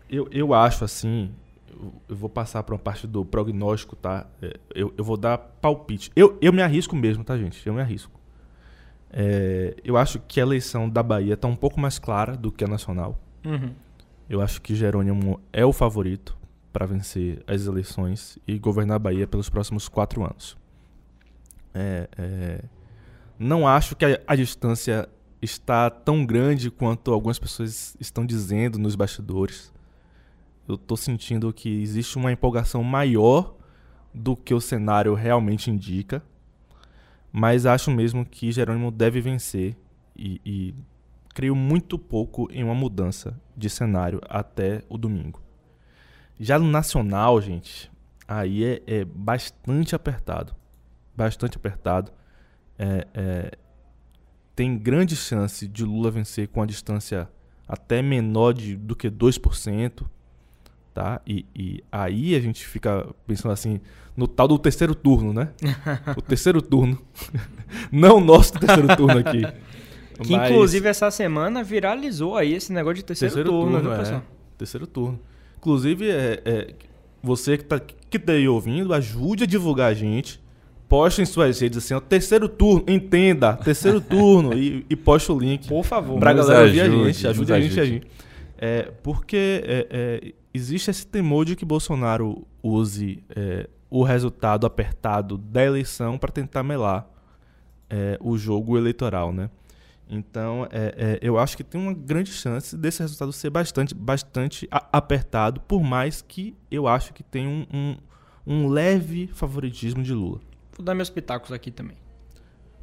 eu, 0.08 0.28
eu 0.30 0.54
acho 0.54 0.84
assim. 0.84 1.30
eu- 1.70 1.92
Eu 2.08 2.16
vou 2.16 2.28
passar 2.30 2.62
para 2.62 2.74
uma 2.74 2.78
parte 2.80 3.06
do 3.06 3.24
prognóstico, 3.24 3.94
tá? 3.96 4.26
É, 4.40 4.56
Eu, 4.74 4.94
eu 4.96 5.04
vou 5.04 5.16
dar 5.16 5.36
palpite. 5.36 6.10
Eu, 6.16 6.38
eu 6.40 6.52
me 6.52 6.62
arrisco 6.62 6.94
mesmo, 6.96 7.22
tá, 7.24 7.36
gente? 7.36 7.64
Eu 7.66 7.74
me 7.74 7.80
arrisco. 7.80 8.18
É, 9.16 9.76
eu 9.84 9.96
acho 9.96 10.18
que 10.18 10.40
a 10.40 10.42
eleição 10.42 10.90
da 10.90 11.00
Bahia 11.00 11.36
tá 11.36 11.46
um 11.46 11.54
pouco 11.54 11.78
mais 11.78 12.00
clara 12.00 12.36
do 12.36 12.50
que 12.50 12.64
a 12.64 12.66
nacional. 12.66 13.16
Uhum. 13.44 13.72
Eu 14.28 14.40
acho 14.40 14.60
que 14.60 14.74
Jerônimo 14.74 15.40
é 15.52 15.64
o 15.64 15.72
favorito 15.72 16.36
para 16.72 16.84
vencer 16.84 17.40
as 17.46 17.66
eleições 17.66 18.36
e 18.44 18.58
governar 18.58 18.96
a 18.96 18.98
Bahia 18.98 19.26
pelos 19.28 19.48
próximos 19.48 19.88
quatro 19.88 20.24
anos. 20.24 20.56
É, 21.72 22.08
é, 22.18 22.64
não 23.38 23.68
acho 23.68 23.94
que 23.94 24.04
a, 24.04 24.20
a 24.26 24.34
distância 24.34 25.08
está 25.40 25.88
tão 25.88 26.26
grande 26.26 26.68
quanto 26.68 27.12
algumas 27.12 27.38
pessoas 27.38 27.96
estão 28.00 28.26
dizendo 28.26 28.80
nos 28.80 28.96
bastidores. 28.96 29.72
Eu 30.66 30.74
estou 30.74 30.96
sentindo 30.96 31.52
que 31.52 31.68
existe 31.82 32.16
uma 32.16 32.32
empolgação 32.32 32.82
maior 32.82 33.54
do 34.12 34.34
que 34.34 34.52
o 34.52 34.60
cenário 34.60 35.14
realmente 35.14 35.70
indica, 35.70 36.20
mas 37.36 37.66
acho 37.66 37.90
mesmo 37.90 38.24
que 38.24 38.52
Jerônimo 38.52 38.92
deve 38.92 39.20
vencer 39.20 39.76
e, 40.14 40.40
e 40.46 40.74
creio 41.34 41.56
muito 41.56 41.98
pouco 41.98 42.46
em 42.52 42.62
uma 42.62 42.76
mudança 42.76 43.36
de 43.56 43.68
cenário 43.68 44.20
até 44.28 44.84
o 44.88 44.96
domingo. 44.96 45.42
Já 46.38 46.60
no 46.60 46.70
nacional, 46.70 47.40
gente, 47.40 47.90
aí 48.28 48.64
é, 48.64 48.82
é 48.86 49.04
bastante 49.04 49.96
apertado. 49.96 50.54
Bastante 51.16 51.56
apertado. 51.56 52.12
É, 52.78 53.08
é, 53.12 53.58
tem 54.54 54.78
grande 54.78 55.16
chance 55.16 55.66
de 55.66 55.84
Lula 55.84 56.12
vencer 56.12 56.46
com 56.46 56.62
a 56.62 56.66
distância 56.66 57.28
até 57.66 58.00
menor 58.00 58.52
de, 58.52 58.76
do 58.76 58.94
que 58.94 59.10
2%. 59.10 60.06
Tá? 60.94 61.20
E, 61.26 61.44
e 61.56 61.84
aí 61.90 62.36
a 62.36 62.40
gente 62.40 62.64
fica 62.64 63.04
pensando 63.26 63.50
assim 63.50 63.80
no 64.16 64.28
tal 64.28 64.46
do 64.46 64.56
terceiro 64.56 64.94
turno, 64.94 65.32
né? 65.32 65.48
o 66.16 66.22
terceiro 66.22 66.62
turno. 66.62 66.96
Não 67.90 68.18
o 68.18 68.20
nosso 68.20 68.52
terceiro 68.52 68.96
turno 68.96 69.18
aqui. 69.18 69.42
Que 70.22 70.36
Mas- 70.36 70.50
inclusive 70.52 70.88
essa 70.88 71.10
semana 71.10 71.64
viralizou 71.64 72.36
aí 72.36 72.54
esse 72.54 72.72
negócio 72.72 72.96
de 72.98 73.04
terceiro, 73.04 73.34
Terceiro 73.34 73.50
turno, 73.50 73.72
turno, 73.72 73.82
viu, 73.88 73.92
é. 73.92 73.98
pessoal? 73.98 74.22
Terceiro 74.56 74.86
turno. 74.86 75.18
Inclusive, 75.58 76.08
é, 76.08 76.40
é, 76.44 76.74
você 77.20 77.58
que 77.58 77.64
tá, 77.64 77.80
que 77.80 78.18
tá 78.18 78.32
aí 78.32 78.46
ouvindo, 78.46 78.94
ajude 78.94 79.42
a 79.42 79.46
divulgar 79.48 79.90
a 79.90 79.94
gente. 79.94 80.40
Poste 80.88 81.22
em 81.22 81.24
suas 81.24 81.58
redes 81.58 81.78
assim, 81.78 81.94
ó, 81.94 81.98
terceiro 81.98 82.48
turno, 82.48 82.84
entenda, 82.86 83.54
terceiro 83.56 83.98
turno, 84.00 84.56
e, 84.56 84.86
e 84.88 84.94
poste 84.94 85.32
o 85.32 85.38
link 85.38 85.66
Por 85.66 85.82
favor. 85.82 86.20
pra 86.20 86.32
galera 86.32 86.66
ouvir 86.66 86.82
a 86.82 86.88
gente. 86.88 87.26
Ajude 87.26 87.52
a 87.52 87.60
gente 87.60 87.80
a 87.80 87.82
ajude. 87.82 87.94
gente. 87.96 88.06
É, 88.58 88.92
porque 89.02 89.62
é, 89.66 89.86
é, 89.90 90.32
existe 90.54 90.90
esse 90.90 91.04
temor 91.04 91.44
de 91.44 91.56
que 91.56 91.64
Bolsonaro 91.64 92.46
use 92.62 93.22
é, 93.34 93.68
o 93.90 94.04
resultado 94.04 94.66
apertado 94.66 95.36
da 95.36 95.64
eleição 95.64 96.16
para 96.16 96.30
tentar 96.30 96.62
melar 96.62 97.06
é, 97.90 98.16
o 98.20 98.38
jogo 98.38 98.78
eleitoral, 98.78 99.32
né? 99.32 99.50
Então, 100.08 100.68
é, 100.70 100.94
é, 100.96 101.18
eu 101.22 101.38
acho 101.38 101.56
que 101.56 101.64
tem 101.64 101.80
uma 101.80 101.92
grande 101.92 102.30
chance 102.30 102.76
desse 102.76 103.00
resultado 103.00 103.32
ser 103.32 103.50
bastante, 103.50 103.94
bastante 103.94 104.68
apertado, 104.70 105.60
por 105.60 105.82
mais 105.82 106.22
que 106.22 106.54
eu 106.70 106.86
acho 106.86 107.12
que 107.12 107.22
tem 107.22 107.46
um, 107.46 107.66
um, 107.72 107.96
um 108.46 108.68
leve 108.68 109.26
favoritismo 109.28 110.02
de 110.02 110.12
Lula. 110.12 110.40
Vou 110.76 110.84
dar 110.84 110.94
meus 110.94 111.10
pitacos 111.10 111.52
aqui 111.52 111.70
também. 111.70 111.96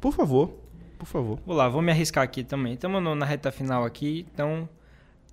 Por 0.00 0.12
favor, 0.12 0.52
por 0.98 1.06
favor. 1.06 1.38
Vou 1.46 1.54
lá, 1.54 1.68
vou 1.68 1.80
me 1.80 1.92
arriscar 1.92 2.24
aqui 2.24 2.42
também. 2.42 2.74
Estamos 2.74 3.02
na 3.16 3.24
reta 3.24 3.52
final 3.52 3.84
aqui, 3.84 4.26
então, 4.32 4.68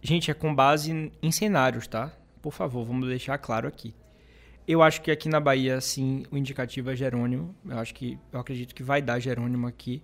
gente, 0.01 0.29
é 0.29 0.33
com 0.33 0.53
base 0.53 1.11
em 1.21 1.31
cenários, 1.31 1.87
tá? 1.87 2.13
Por 2.41 2.53
favor, 2.53 2.85
vamos 2.85 3.07
deixar 3.07 3.37
claro 3.37 3.67
aqui. 3.67 3.93
Eu 4.67 4.83
acho 4.83 5.01
que 5.01 5.09
aqui 5.09 5.27
na 5.27 5.39
Bahia, 5.39 5.81
sim, 5.81 6.23
o 6.31 6.37
indicativo 6.37 6.91
é 6.91 6.95
Jerônimo. 6.95 7.55
Eu 7.67 7.79
acho 7.79 7.93
que, 7.93 8.17
eu 8.31 8.39
acredito 8.39 8.73
que 8.75 8.83
vai 8.83 9.01
dar 9.01 9.19
Jerônimo 9.19 9.65
aqui. 9.67 10.03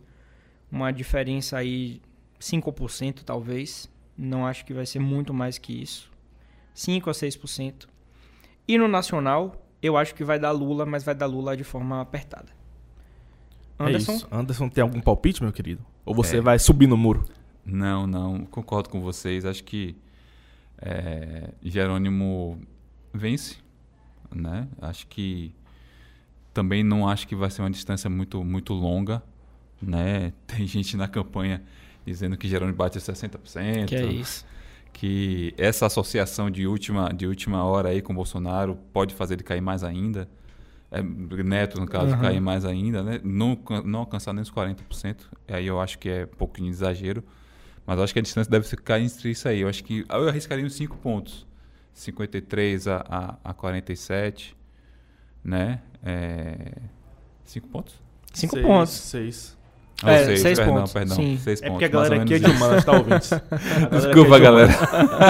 Uma 0.72 0.92
diferença 0.92 1.58
aí, 1.58 2.02
5% 2.40 3.22
talvez. 3.24 3.90
Não 4.18 4.46
acho 4.46 4.66
que 4.66 4.74
vai 4.74 4.86
ser 4.86 5.00
muito 5.00 5.34
mais 5.34 5.58
que 5.58 5.72
isso. 5.82 6.12
5 6.74 7.10
a 7.10 7.14
6%. 7.14 7.88
E 8.68 8.78
no 8.78 8.88
nacional, 8.88 9.56
eu 9.82 9.96
acho 9.96 10.16
que 10.16 10.24
vai 10.24 10.40
dar 10.40 10.52
Lula, 10.52 10.86
mas 10.86 11.04
vai 11.04 11.14
dar 11.14 11.28
Lula 11.28 11.56
de 11.56 11.64
forma 11.64 12.02
apertada. 12.02 12.52
Anderson? 13.80 14.12
É 14.12 14.16
isso. 14.16 14.28
Anderson, 14.32 14.70
tem 14.70 14.82
algum 14.82 15.00
palpite, 15.00 15.44
meu 15.44 15.52
querido? 15.54 15.86
Ou 16.06 16.16
você 16.16 16.38
É. 16.38 16.42
vai 16.42 16.58
subir 16.58 16.88
no 16.88 16.98
muro? 16.98 17.26
Não, 17.64 18.08
não, 18.08 18.46
concordo 18.46 18.90
com 18.90 19.02
vocês. 19.02 19.46
Acho 19.46 19.64
que 19.64 19.96
é, 20.82 21.50
Jerônimo 21.64 22.60
vence, 23.14 23.58
né? 24.34 24.68
Acho 24.82 25.08
que 25.08 25.54
também 26.54 26.84
não 26.84 27.08
acho 27.08 27.28
que 27.28 27.36
vai 27.36 27.50
ser 27.50 27.62
uma 27.62 27.70
distância 27.70 28.10
muito, 28.10 28.44
muito 28.44 28.74
longa, 28.74 29.22
né? 29.82 30.34
Tem 30.48 30.66
gente 30.66 30.96
na 30.98 31.08
campanha 31.08 31.62
dizendo 32.06 32.38
que 32.38 32.48
Jerônimo 32.48 32.78
bate 32.78 32.98
60%. 33.00 33.86
Que 33.86 33.96
é 33.96 34.06
isso. 34.06 34.46
que 34.94 35.54
essa 35.58 35.86
associação 35.86 36.50
de 36.50 36.68
última, 36.68 37.10
de 37.14 37.28
última 37.28 37.64
hora 37.64 37.90
aí 37.90 38.02
com 38.02 38.14
Bolsonaro 38.14 38.78
pode 38.94 39.14
fazer 39.14 39.36
ele 39.36 39.44
cair 39.44 39.62
mais 39.62 39.84
ainda. 39.84 40.28
É, 40.92 41.02
Neto, 41.02 41.80
no 41.80 41.88
caso, 41.88 42.14
Aham. 42.14 42.22
cair 42.22 42.40
mais 42.40 42.64
ainda, 42.64 43.04
né? 43.04 43.20
Não, 43.24 43.58
não 43.84 44.00
alcançar 44.00 44.34
nem 44.34 44.42
os 44.42 44.52
40%. 44.52 45.26
Aí 45.48 45.66
eu 45.68 45.82
acho 45.82 46.00
que 46.00 46.08
é 46.08 46.24
um 46.24 46.38
pouquinho 46.38 46.70
de 46.70 46.76
exagero. 46.76 47.24
Mas 47.86 48.00
acho 48.00 48.14
que 48.14 48.20
a 48.20 48.22
distância 48.22 48.50
deve 48.50 48.68
ficar 48.68 49.00
entre 49.00 49.30
isso 49.30 49.48
aí. 49.48 49.62
Eu 49.62 49.70
acho 49.70 49.84
que 49.84 50.06
eu 50.10 50.28
arriscaria 50.28 50.66
uns 50.66 50.74
5 50.74 50.98
pontos. 50.98 51.46
53 51.94 52.88
a, 52.88 53.06
a, 53.08 53.52
a 53.52 53.54
47, 53.54 54.56
né? 55.44 55.82
5 57.46 57.68
pontos? 57.70 58.02
5 58.34 58.54
Seis, 58.54 58.66
pontos. 58.66 58.94
Seis. 58.94 59.58
Não, 60.06 60.12
É, 60.12 60.26
seis, 60.26 60.42
seis 60.42 60.60
perdão, 60.60 60.76
pontos, 60.76 60.94
perdão. 60.94 61.16
sim. 61.16 61.40
Seis 61.44 61.62
É 61.62 61.68
pontos. 61.68 61.74
porque 61.74 61.86
a 61.86 61.88
galera 61.88 62.22
aqui 62.22 62.34
é 62.36 62.40
de 62.40 62.50
humanas, 62.52 62.86
tá 62.86 62.92
ouvintes? 62.92 63.30
Desculpa, 63.92 64.36
é 64.36 64.40
galera. 64.40 64.72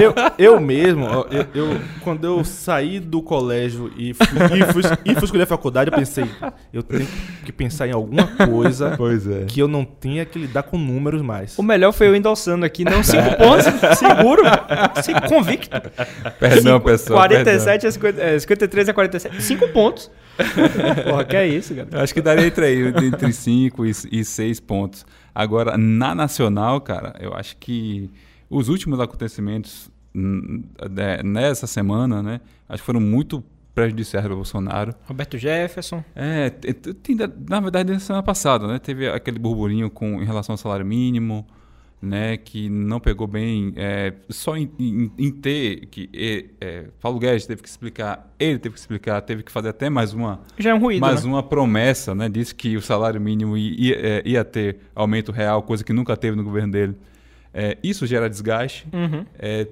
Eu, 0.02 0.14
eu 0.38 0.60
mesmo, 0.60 1.06
eu, 1.32 1.46
eu- 1.54 1.80
quando 2.02 2.26
eu 2.26 2.44
saí 2.44 3.00
do 3.00 3.22
colégio 3.22 3.92
e 3.98 4.14
fui, 4.14 4.26
e 4.28 4.74
fui, 4.74 4.82
e 5.06 5.14
fui 5.16 5.24
escolher 5.24 5.44
a 5.44 5.48
faculdade, 5.48 5.90
eu 5.92 5.98
pensei, 5.98 6.26
eu 6.74 6.84
tenho 6.84 7.08
que 7.46 7.52
pensar 7.52 7.88
em 7.88 7.92
alguma 7.92 8.28
coisa 8.28 8.94
Pois 8.98 9.28
é. 9.28 9.46
que 9.46 9.60
eu 9.62 9.68
não 9.68 9.84
tenha 9.86 10.26
que 10.26 10.38
lidar 10.40 10.64
com 10.64 10.78
números 10.78 11.22
mais. 11.22 11.58
O 11.58 11.64
melhor 11.64 11.92
foi 11.92 12.08
eu 12.08 12.16
endossando 12.16 12.66
aqui. 12.66 12.84
Não, 12.84 13.04
5 13.04 13.24
pontos, 13.38 13.66
seguro. 13.98 14.42
Cinco, 15.02 15.28
convicto. 15.30 15.70
Perdão, 16.40 16.74
Cinco- 16.76 16.86
pessoal. 16.86 17.20
47 17.20 17.88
a 17.88 17.92
50, 17.92 18.22
é, 18.22 18.40
53 18.40 18.90
a 18.90 18.94
47. 18.94 19.42
5 19.42 19.68
pontos. 19.70 20.12
Porra, 21.10 21.24
que 21.26 21.36
é 21.36 21.48
isso, 21.48 21.74
cara? 21.76 21.88
Eu 21.92 22.00
acho 22.02 22.14
que 22.14 22.22
daria 22.22 22.46
entre 22.48 22.66
aí, 22.66 22.88
entre 22.88 23.32
5 23.32 23.86
e 23.86 24.24
6 24.26 24.60
pontos. 24.60 25.06
Agora, 25.34 25.78
na 25.78 26.14
nacional, 26.16 26.80
cara, 26.82 27.16
eu 27.20 27.34
acho 27.34 27.58
que 27.58 28.10
os 28.50 28.70
últimos 28.70 29.00
acontecimentos 29.00 29.90
né, 30.14 31.22
nessa 31.24 31.68
semana, 31.68 32.24
né, 32.24 32.42
acho 32.70 32.82
que 32.82 32.86
foram 32.86 33.02
muito 33.02 33.44
prejudiciais 33.74 34.26
para 34.26 34.34
Bolsonaro. 34.36 34.96
Roberto 35.06 35.38
Jefferson. 35.38 36.02
É, 36.16 36.50
te- 36.50 36.74
te- 36.74 36.94
tem 36.94 37.18
na 37.50 37.60
verdade, 37.60 37.92
na 37.92 38.00
semana 38.00 38.24
passada, 38.24 38.66
né, 38.68 38.80
teve 38.80 39.10
aquele 39.10 39.38
burburinho 39.38 39.90
com, 39.90 40.22
em 40.22 40.26
relação 40.26 40.54
ao 40.54 40.58
salário 40.58 40.86
mínimo, 40.86 41.46
né, 42.06 42.38
que 42.38 42.70
não 42.70 43.00
pegou 43.00 43.26
bem, 43.26 43.74
é, 43.76 44.14
só 44.30 44.56
em, 44.56 44.70
em- 44.80 45.12
em 45.18 45.32
ter 45.32 45.88
que 45.88 46.10
é, 46.62 46.86
Paulo 47.02 47.18
Guedes 47.20 47.46
teve 47.48 47.62
que 47.64 47.68
explicar, 47.68 48.32
ele 48.40 48.60
teve 48.60 48.74
que 48.76 48.80
explicar, 48.80 49.20
teve 49.22 49.42
que 49.44 49.52
fazer 49.52 49.70
até 49.70 49.90
mais 49.90 50.14
uma 50.14 50.42
Já 50.58 50.70
é 50.70 50.74
um 50.74 50.80
ruído, 50.80 51.02
mais 51.02 51.24
né? 51.24 51.30
uma 51.32 51.42
promessa, 51.42 52.14
né? 52.14 52.30
Disse 52.30 52.54
que 52.54 52.78
o 52.78 52.82
salário 52.82 53.20
mínimo 53.20 53.58
ia, 53.58 53.76
ia, 53.78 53.96
é, 53.96 54.22
ia 54.26 54.46
ter 54.46 54.78
aumento 54.94 55.32
real, 55.32 55.64
coisa 55.64 55.84
que 55.84 55.92
nunca 55.92 56.16
teve 56.16 56.38
no 56.38 56.44
governo 56.44 56.72
dele. 56.72 56.96
É, 57.54 57.78
isso 57.84 58.06
gera 58.06 58.30
desgaste. 58.30 58.86
Uhum. 58.94 59.26
É, 59.40 59.68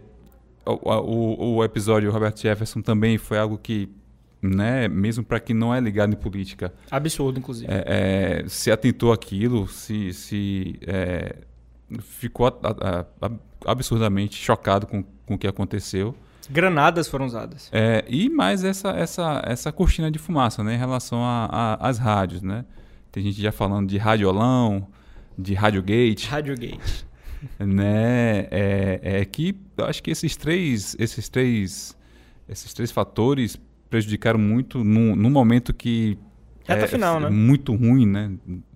o, 0.65 0.89
o, 0.89 1.55
o 1.57 1.63
episódio 1.63 2.09
Roberto 2.09 2.39
Jefferson 2.41 2.81
também 2.81 3.17
foi 3.17 3.37
algo 3.37 3.57
que, 3.57 3.89
né, 4.41 4.87
mesmo 4.87 5.23
para 5.23 5.39
quem 5.39 5.55
não 5.55 5.73
é 5.75 5.79
ligado 5.79 6.13
em 6.13 6.15
política, 6.15 6.73
Absurdo, 6.89 7.39
inclusive. 7.39 7.71
é, 7.71 8.41
é, 8.43 8.47
se 8.47 8.71
atentou 8.71 9.11
àquilo, 9.11 9.67
se, 9.67 10.13
se 10.13 10.75
é, 10.87 11.35
ficou 11.99 12.47
a- 12.47 12.53
a- 12.61 13.05
a- 13.27 13.71
absurdamente 13.71 14.35
chocado 14.35 14.87
com, 14.87 15.03
com 15.25 15.35
o 15.35 15.37
que 15.37 15.47
aconteceu. 15.47 16.15
Granadas 16.49 17.07
foram 17.07 17.25
usadas. 17.25 17.69
É, 17.71 18.03
e 18.07 18.29
mais 18.29 18.63
essa, 18.63 18.89
essa, 18.91 19.41
essa 19.45 19.71
cortina 19.71 20.11
de 20.11 20.19
fumaça 20.19 20.63
né, 20.63 20.75
em 20.75 20.77
relação 20.77 21.21
às 21.79 21.97
rádios. 21.97 22.41
Né? 22.41 22.65
Tem 23.11 23.23
gente 23.23 23.41
já 23.41 23.51
falando 23.51 23.87
de 23.87 23.97
radiolão, 23.97 24.87
de 25.37 25.53
radiogate, 25.53 26.27
Rádio 26.27 26.57
Gate. 26.57 27.03
né? 27.59 28.47
É, 28.51 28.99
é 29.03 29.25
que 29.25 29.55
eu 29.77 29.85
acho 29.85 30.03
que 30.03 30.11
esses 30.11 30.35
três, 30.35 30.95
esses 30.99 31.29
três, 31.29 31.97
esses 32.47 32.73
três 32.73 32.91
fatores 32.91 33.59
prejudicaram 33.89 34.39
muito 34.39 34.83
no, 34.83 35.15
no 35.15 35.29
momento 35.29 35.73
que 35.73 36.17
Reta 36.65 36.85
é 36.85 36.87
final, 36.87 37.19
né? 37.19 37.29
muito 37.29 37.73
ruim, 37.75 38.05
né? 38.05 38.31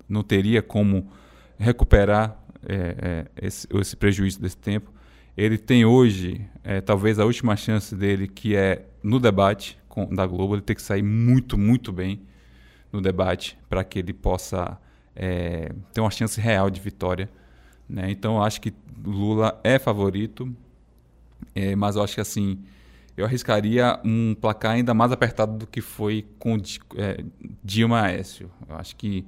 Não 0.08 0.24
teria 0.24 0.62
como 0.62 1.10
recuperar 1.58 2.38
é, 2.68 2.96
é, 3.02 3.46
esse, 3.48 3.68
esse 3.72 3.96
prejuízo 3.96 4.42
desse 4.42 4.58
tempo. 4.58 4.92
Ele 5.36 5.58
tem 5.58 5.86
hoje, 5.86 6.46
é, 6.64 6.82
talvez 6.82 7.20
a 7.20 7.26
última 7.26 7.56
chance 7.56 7.96
dele, 7.96 8.28
que 8.28 8.56
é 8.56 8.86
no 9.04 9.20
debate 9.20 9.78
com, 9.88 10.06
da 10.14 10.26
Globo, 10.26 10.56
ele 10.56 10.62
tem 10.62 10.76
que 10.76 10.82
sair 10.82 11.04
muito, 11.04 11.58
muito 11.58 11.92
bem 11.92 12.22
no 12.92 13.02
debate 13.02 13.58
para 13.70 13.84
que 13.84 14.00
ele 14.00 14.14
possa 14.14 14.80
é, 15.16 15.72
ter 15.94 16.02
uma 16.02 16.12
chance 16.12 16.40
real 16.40 16.70
de 16.70 16.82
vitória. 16.82 17.30
Né? 17.88 18.12
Então, 18.12 18.42
acho 18.42 18.60
que 18.60 18.74
Lula 19.04 19.60
é 19.64 19.80
favorito, 19.80 20.54
é, 21.56 21.76
mas 21.76 21.96
eu 21.96 22.04
acho 22.04 22.16
que 22.16 22.22
assim, 22.22 22.60
eu 23.16 23.26
arriscaria 23.26 24.00
um 24.04 24.36
placar 24.36 24.74
ainda 24.74 24.94
mais 24.94 25.12
apertado 25.12 25.58
do 25.58 25.68
que 25.68 25.82
foi 25.82 26.26
com 26.38 26.58
é, 26.96 27.24
Dilma 27.64 28.02
Aécio. 28.02 28.52
Eu 28.70 28.76
acho 28.76 28.96
que, 28.96 29.26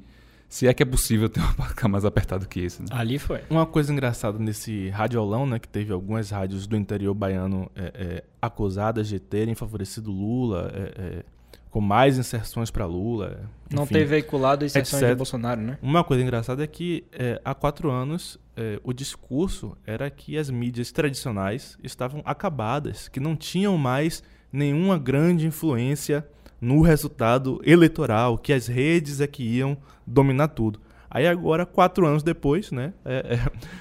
se 0.49 0.67
é 0.67 0.73
que 0.73 0.81
é 0.81 0.85
possível 0.85 1.29
ter 1.29 1.39
um 1.39 1.53
placar 1.53 1.87
mais 1.87 2.03
apertado 2.03 2.47
que 2.47 2.59
esse. 2.59 2.81
Né? 2.81 2.87
Ali 2.91 3.19
foi. 3.19 3.41
Uma 3.49 3.67
coisa 3.67 3.93
engraçada 3.93 4.39
nesse 4.39 4.89
radiolão, 4.89 5.45
né, 5.45 5.59
que 5.59 5.67
teve 5.67 5.93
algumas 5.93 6.31
rádios 6.31 6.65
do 6.65 6.75
interior 6.75 7.13
baiano 7.13 7.69
é, 7.75 7.91
é, 7.93 8.23
acusadas 8.41 9.07
de 9.07 9.19
terem 9.19 9.53
favorecido 9.53 10.11
Lula, 10.11 10.71
é, 10.73 11.01
é, 11.01 11.23
com 11.69 11.79
mais 11.79 12.17
inserções 12.17 12.71
para 12.71 12.87
Lula. 12.87 13.47
Não 13.71 13.83
enfim. 13.83 13.93
ter 13.93 14.05
veiculado 14.05 14.65
inserções 14.65 14.99
de 14.99 15.05
etc. 15.05 15.15
Bolsonaro, 15.15 15.61
né? 15.61 15.77
Uma 15.83 16.03
coisa 16.03 16.23
engraçada 16.23 16.63
é 16.63 16.67
que 16.67 17.05
é, 17.11 17.39
há 17.45 17.53
quatro 17.53 17.91
anos 17.91 18.39
é, 18.57 18.79
o 18.83 18.91
discurso 18.91 19.77
era 19.85 20.09
que 20.09 20.35
as 20.35 20.49
mídias 20.49 20.91
tradicionais 20.91 21.77
estavam 21.83 22.23
acabadas, 22.25 23.07
que 23.07 23.19
não 23.19 23.35
tinham 23.35 23.77
mais 23.77 24.23
nenhuma 24.51 24.97
grande 24.97 25.45
influência 25.45 26.27
no 26.61 26.81
resultado 26.81 27.61
eleitoral, 27.65 28.37
que 28.37 28.51
as 28.53 28.67
redes 28.67 29.21
é 29.21 29.27
que 29.27 29.43
iam 29.43 29.77
dominar 30.05 30.49
tudo. 30.49 30.79
Aí 31.11 31.25
agora, 31.25 31.65
quatro 31.65 32.05
anos 32.05 32.21
depois, 32.21 32.71
né, 32.71 32.93
é, 33.03 33.39
é, 33.39 33.39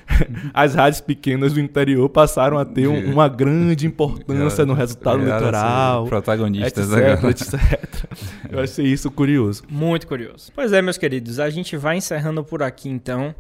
as 0.55 0.75
rádios 0.75 1.03
pequenas 1.03 1.53
do 1.53 1.61
interior 1.61 2.09
passaram 2.09 2.57
a 2.57 2.65
ter 2.65 2.89
um- 2.89 3.13
uma 3.13 3.29
grande 3.29 3.87
importância 3.87 4.65
no 4.65 4.73
resultado 4.73 5.19
assim, 5.21 5.27
eleitoral, 5.29 6.07
Protagonistas 6.07 6.91
etc, 6.91 7.07
agora. 7.19 7.31
etc. 7.31 8.05
Eu 8.51 8.61
achei 8.61 8.87
isso 8.87 9.11
curioso. 9.11 9.63
Muito 9.69 10.07
curioso. 10.07 10.51
Pois 10.55 10.73
é, 10.73 10.81
meus 10.81 10.97
queridos, 10.97 11.39
a 11.39 11.51
gente 11.51 11.77
vai 11.77 11.99
encerrando 11.99 12.43
por 12.43 12.63
aqui 12.63 12.89
então. 12.89 13.35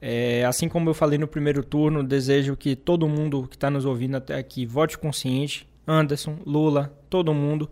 É, 0.00 0.44
assim 0.46 0.68
como 0.68 0.88
eu 0.90 0.94
falei 0.94 1.18
no 1.18 1.28
primeiro 1.28 1.62
turno, 1.62 2.02
desejo 2.02 2.56
que 2.56 2.74
todo 2.74 3.06
mundo 3.06 3.46
que 3.46 3.56
está 3.56 3.70
nos 3.70 3.84
ouvindo 3.84 4.16
até 4.16 4.36
aqui 4.36 4.64
vote 4.66 4.96
consciente. 4.98 5.68
Anderson, 5.86 6.38
Lula, 6.46 6.92
todo 7.10 7.32
mundo. 7.34 7.68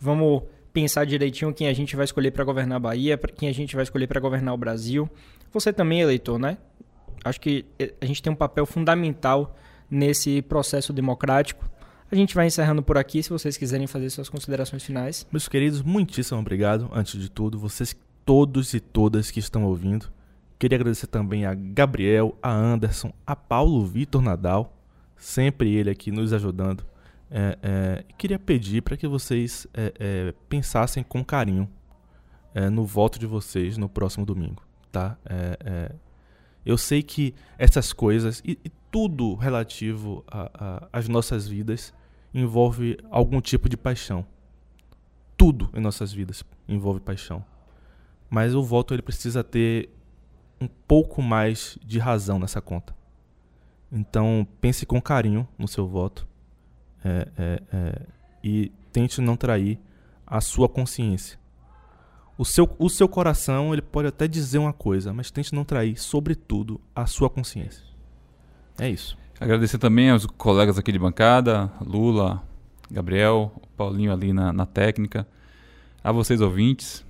Vamos 0.00 0.42
pensar 0.72 1.04
direitinho 1.04 1.52
quem 1.52 1.68
a 1.68 1.72
gente 1.72 1.94
vai 1.94 2.04
escolher 2.04 2.30
para 2.30 2.42
governar 2.42 2.76
a 2.76 2.80
Bahia, 2.80 3.18
quem 3.18 3.48
a 3.48 3.52
gente 3.52 3.74
vai 3.74 3.82
escolher 3.82 4.06
para 4.06 4.18
governar 4.18 4.54
o 4.54 4.56
Brasil. 4.56 5.08
Você 5.52 5.72
também, 5.72 6.00
eleitor, 6.00 6.38
né? 6.38 6.56
Acho 7.24 7.40
que 7.40 7.66
eh, 7.78 7.92
a 8.00 8.06
gente 8.06 8.22
tem 8.22 8.32
um 8.32 8.36
papel 8.36 8.64
fundamental 8.64 9.54
nesse 9.90 10.40
processo 10.42 10.92
democrático. 10.92 11.68
A 12.10 12.14
gente 12.14 12.34
vai 12.34 12.46
encerrando 12.46 12.82
por 12.82 12.96
aqui. 12.96 13.22
Se 13.22 13.30
vocês 13.30 13.56
quiserem 13.56 13.86
fazer 13.86 14.08
suas 14.10 14.28
considerações 14.28 14.82
finais. 14.82 15.26
Meus 15.30 15.48
queridos, 15.48 15.82
muitíssimo 15.82 16.40
obrigado, 16.40 16.88
antes 16.92 17.20
de 17.20 17.30
tudo, 17.30 17.58
vocês 17.58 17.94
todos 18.24 18.72
e 18.74 18.80
todas 18.80 19.30
que 19.30 19.38
estão 19.38 19.64
ouvindo. 19.64 20.06
Queria 20.58 20.76
agradecer 20.76 21.06
também 21.06 21.46
a 21.46 21.54
Gabriel, 21.54 22.36
a 22.42 22.52
Anderson, 22.52 23.12
a 23.26 23.34
Paulo 23.34 23.84
Vitor 23.84 24.20
Nadal, 24.20 24.76
sempre 25.16 25.74
ele 25.74 25.90
aqui 25.90 26.10
nos 26.10 26.32
ajudando. 26.32 26.84
É, 27.30 27.58
é, 27.62 28.04
queria 28.18 28.38
pedir 28.38 28.82
para 28.82 28.96
que 28.96 29.06
vocês 29.06 29.66
é, 29.72 29.92
é, 29.98 30.34
pensassem 30.48 31.04
com 31.04 31.24
carinho 31.24 31.70
é, 32.52 32.68
no 32.68 32.84
voto 32.84 33.20
de 33.20 33.26
vocês 33.26 33.78
no 33.78 33.88
próximo 33.88 34.26
domingo, 34.26 34.62
tá? 34.90 35.16
É, 35.24 35.94
eu 36.66 36.76
sei 36.76 37.02
que 37.02 37.32
essas 37.56 37.92
coisas 37.92 38.42
e, 38.44 38.58
e 38.64 38.70
tudo 38.90 39.36
relativo 39.36 40.24
às 40.92 41.06
nossas 41.08 41.46
vidas 41.46 41.94
envolve 42.34 42.98
algum 43.08 43.40
tipo 43.40 43.68
de 43.68 43.76
paixão. 43.76 44.26
Tudo 45.36 45.70
em 45.72 45.80
nossas 45.80 46.12
vidas 46.12 46.44
envolve 46.68 47.00
paixão. 47.00 47.44
Mas 48.28 48.54
o 48.54 48.62
voto 48.62 48.92
ele 48.92 49.02
precisa 49.02 49.42
ter 49.42 49.88
um 50.60 50.66
pouco 50.66 51.22
mais 51.22 51.78
de 51.82 51.98
razão 51.98 52.38
nessa 52.38 52.60
conta. 52.60 52.94
Então 53.90 54.46
pense 54.60 54.84
com 54.84 55.00
carinho 55.00 55.48
no 55.56 55.66
seu 55.66 55.86
voto 55.86 56.28
é, 57.04 57.28
é, 57.38 57.62
é, 57.72 58.02
e 58.42 58.72
tente 58.92 59.20
não 59.20 59.36
trair 59.36 59.78
a 60.26 60.40
sua 60.40 60.68
consciência. 60.68 61.38
O 62.38 62.44
seu, 62.44 62.68
o 62.78 62.88
seu 62.88 63.08
coração 63.08 63.72
ele 63.72 63.82
pode 63.82 64.08
até 64.08 64.26
dizer 64.26 64.58
uma 64.58 64.72
coisa, 64.72 65.12
mas 65.12 65.30
tente 65.30 65.54
não 65.54 65.64
trair, 65.64 66.00
sobretudo, 66.00 66.80
a 66.94 67.06
sua 67.06 67.28
consciência. 67.28 67.84
É 68.78 68.88
isso. 68.88 69.18
Agradecer 69.38 69.78
também 69.78 70.10
aos 70.10 70.24
colegas 70.24 70.78
aqui 70.78 70.92
de 70.92 70.98
bancada, 70.98 71.70
Lula, 71.80 72.42
Gabriel, 72.90 73.52
Paulinho 73.76 74.12
ali 74.12 74.32
na, 74.32 74.52
na 74.52 74.66
técnica, 74.66 75.26
a 76.02 76.12
vocês 76.12 76.40
ouvintes. 76.40 77.04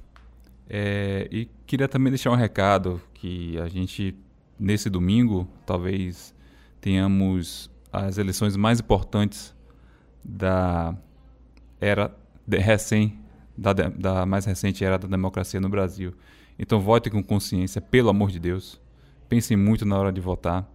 É, 0.68 1.28
e 1.30 1.48
queria 1.66 1.88
também 1.88 2.10
deixar 2.10 2.30
um 2.30 2.36
recado 2.36 3.00
que 3.14 3.58
a 3.58 3.68
gente, 3.68 4.16
nesse 4.58 4.88
domingo, 4.88 5.48
talvez 5.66 6.34
tenhamos 6.80 7.70
as 7.92 8.18
eleições 8.18 8.56
mais 8.56 8.80
importantes 8.80 9.54
da 10.24 10.94
era 11.80 12.14
recém, 12.48 13.18
da, 13.56 13.72
da 13.72 14.26
mais 14.26 14.44
recente 14.44 14.84
era 14.84 14.98
da 14.98 15.08
democracia 15.08 15.60
no 15.60 15.68
Brasil. 15.68 16.14
Então 16.58 16.78
votem 16.80 17.12
com 17.12 17.22
consciência, 17.22 17.80
pelo 17.80 18.10
amor 18.10 18.30
de 18.30 18.38
Deus. 18.38 18.80
Pensem 19.28 19.56
muito 19.56 19.84
na 19.86 19.98
hora 19.98 20.12
de 20.12 20.20
votar. 20.20 20.68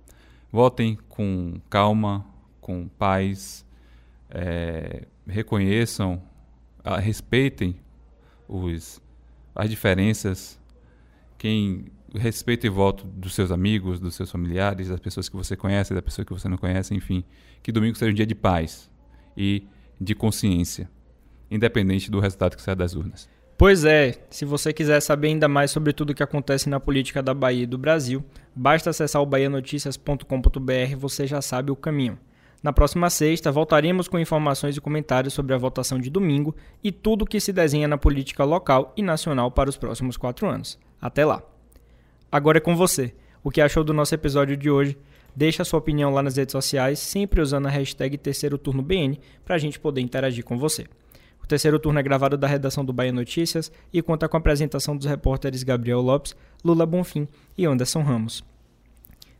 Votem 0.52 0.98
com 1.10 1.60
calma, 1.70 2.26
com 2.62 2.88
paz, 2.88 3.66
é, 4.30 5.06
reconheçam, 5.28 6.22
ah, 6.84 6.98
respeitem 6.98 7.76
os, 8.48 9.02
as 9.54 9.70
diferenças. 9.70 10.60
Quem 11.38 11.86
respeito 12.16 12.66
e 12.66 12.70
voto 12.70 13.06
dos 13.06 13.36
seus 13.36 13.52
amigos, 13.52 14.00
dos 14.00 14.16
seus 14.16 14.32
familiares, 14.32 14.88
das 14.88 15.00
pessoas 15.00 15.28
que 15.28 15.36
você 15.36 15.56
conhece, 15.56 15.94
das 15.94 16.04
pessoas 16.04 16.26
que 16.26 16.34
você 16.34 16.48
não 16.48 16.58
conhece, 16.58 16.96
enfim. 16.96 17.24
Que 17.62 17.72
domingo 17.72 17.98
seja 17.98 18.12
um 18.12 18.16
dia 18.16 18.26
de 18.26 18.36
paz 18.36 18.90
e 19.38 19.64
de 20.00 20.14
consciência, 20.14 20.90
independente 21.50 22.10
do 22.12 22.20
resultado 22.20 22.56
que 22.56 22.62
saia 22.62 22.76
das 22.76 22.96
urnas. 22.96 23.30
Pois 23.58 23.86
é, 23.86 24.16
se 24.30 24.44
você 24.44 24.74
quiser 24.74 25.00
saber 25.00 25.30
ainda 25.30 25.48
mais 25.48 25.72
sobre 25.72 25.94
tudo 25.94 26.10
o 26.10 26.14
que 26.14 26.24
acontece 26.24 26.70
na 26.70 26.80
política 26.80 27.24
da 27.24 27.34
Bahia 27.34 27.64
e 27.64 27.68
do 27.68 27.78
Brasil, 27.78 28.24
basta 28.54 28.90
acessar 28.90 29.22
o 29.22 29.26
bahianoticias.com.br, 29.26 30.96
você 30.98 31.26
já 31.26 31.42
sabe 31.42 31.72
o 31.72 31.76
caminho. 31.76 32.20
Na 32.62 32.74
próxima 32.74 33.10
sexta, 33.10 33.52
voltaremos 33.52 34.08
com 34.08 34.20
informações 34.20 34.76
e 34.76 34.82
comentários 34.82 35.34
sobre 35.34 35.54
a 35.54 35.58
votação 35.58 36.00
de 36.00 36.10
domingo 36.10 36.54
e 36.84 36.92
tudo 36.92 37.22
o 37.22 37.26
que 37.26 37.40
se 37.40 37.54
desenha 37.54 37.88
na 37.88 37.98
política 37.98 38.44
local 38.44 38.92
e 38.98 39.04
nacional 39.04 39.52
para 39.52 39.70
os 39.70 39.78
próximos 39.78 40.18
quatro 40.18 40.50
anos. 40.50 40.78
Até 41.00 41.24
lá! 41.24 41.42
Agora 42.32 42.58
é 42.58 42.62
com 42.62 42.76
você. 42.76 43.14
O 43.44 43.52
que 43.52 43.62
achou 43.62 43.84
do 43.84 43.94
nosso 43.94 44.16
episódio 44.16 44.58
de 44.58 44.70
hoje? 44.70 44.98
Deixe 45.36 45.62
a 45.62 45.66
sua 45.66 45.80
opinião 45.80 46.12
lá 46.12 46.24
nas 46.24 46.38
redes 46.38 46.54
sociais, 46.54 47.00
sempre 47.00 47.42
usando 47.42 47.66
a 47.66 47.70
hashtag 47.70 48.18
Terceiro 48.18 48.58
Turno 48.58 48.82
BN, 48.82 49.20
para 49.44 49.56
a 49.56 49.60
gente 49.60 49.80
poder 49.80 50.00
interagir 50.00 50.46
com 50.46 50.58
você. 50.58 50.86
O 51.44 51.48
terceiro 51.48 51.78
turno 51.78 52.00
é 52.00 52.04
gravado 52.04 52.38
da 52.38 52.48
redação 52.48 52.84
do 52.84 52.92
Bahia 52.94 53.12
Notícias 53.12 53.72
e 53.94 54.02
conta 54.02 54.28
com 54.28 54.36
a 54.36 54.40
apresentação 54.40 54.98
dos 54.98 55.06
repórteres 55.06 55.62
Gabriel 55.62 56.02
Lopes, 56.02 56.36
Lula 56.64 56.86
Bonfim 56.86 57.28
e 57.56 57.66
Anderson 57.66 58.02
Ramos. 58.02 58.44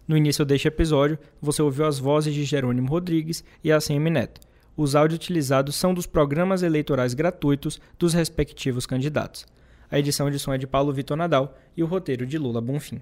No 0.08 0.16
início 0.16 0.46
deste 0.46 0.68
episódio, 0.68 1.18
você 1.42 1.64
ouviu 1.64 1.86
as 1.86 1.98
vozes 1.98 2.32
de 2.32 2.44
Jerônimo 2.44 2.88
Rodrigues 2.88 3.44
e 3.64 3.72
ACM 3.72 4.12
Neto. 4.12 4.42
Os 4.78 4.96
áudios 4.96 5.18
utilizados 5.18 5.76
são 5.76 5.96
dos 5.96 6.06
programas 6.06 6.62
eleitorais 6.62 7.14
gratuitos 7.14 7.82
dos 7.98 8.14
respectivos 8.14 8.86
candidatos. 8.86 9.48
A 9.90 9.98
edição 9.98 10.30
de 10.30 10.38
som 10.38 10.54
é 10.54 10.58
de 10.58 10.68
Paulo 10.68 10.94
Vitor 10.94 11.18
Nadal 11.18 11.58
e 11.76 11.82
o 11.82 11.88
roteiro 11.88 12.26
de 12.26 12.38
Lula 12.38 12.62
Bonfim. 12.62 13.02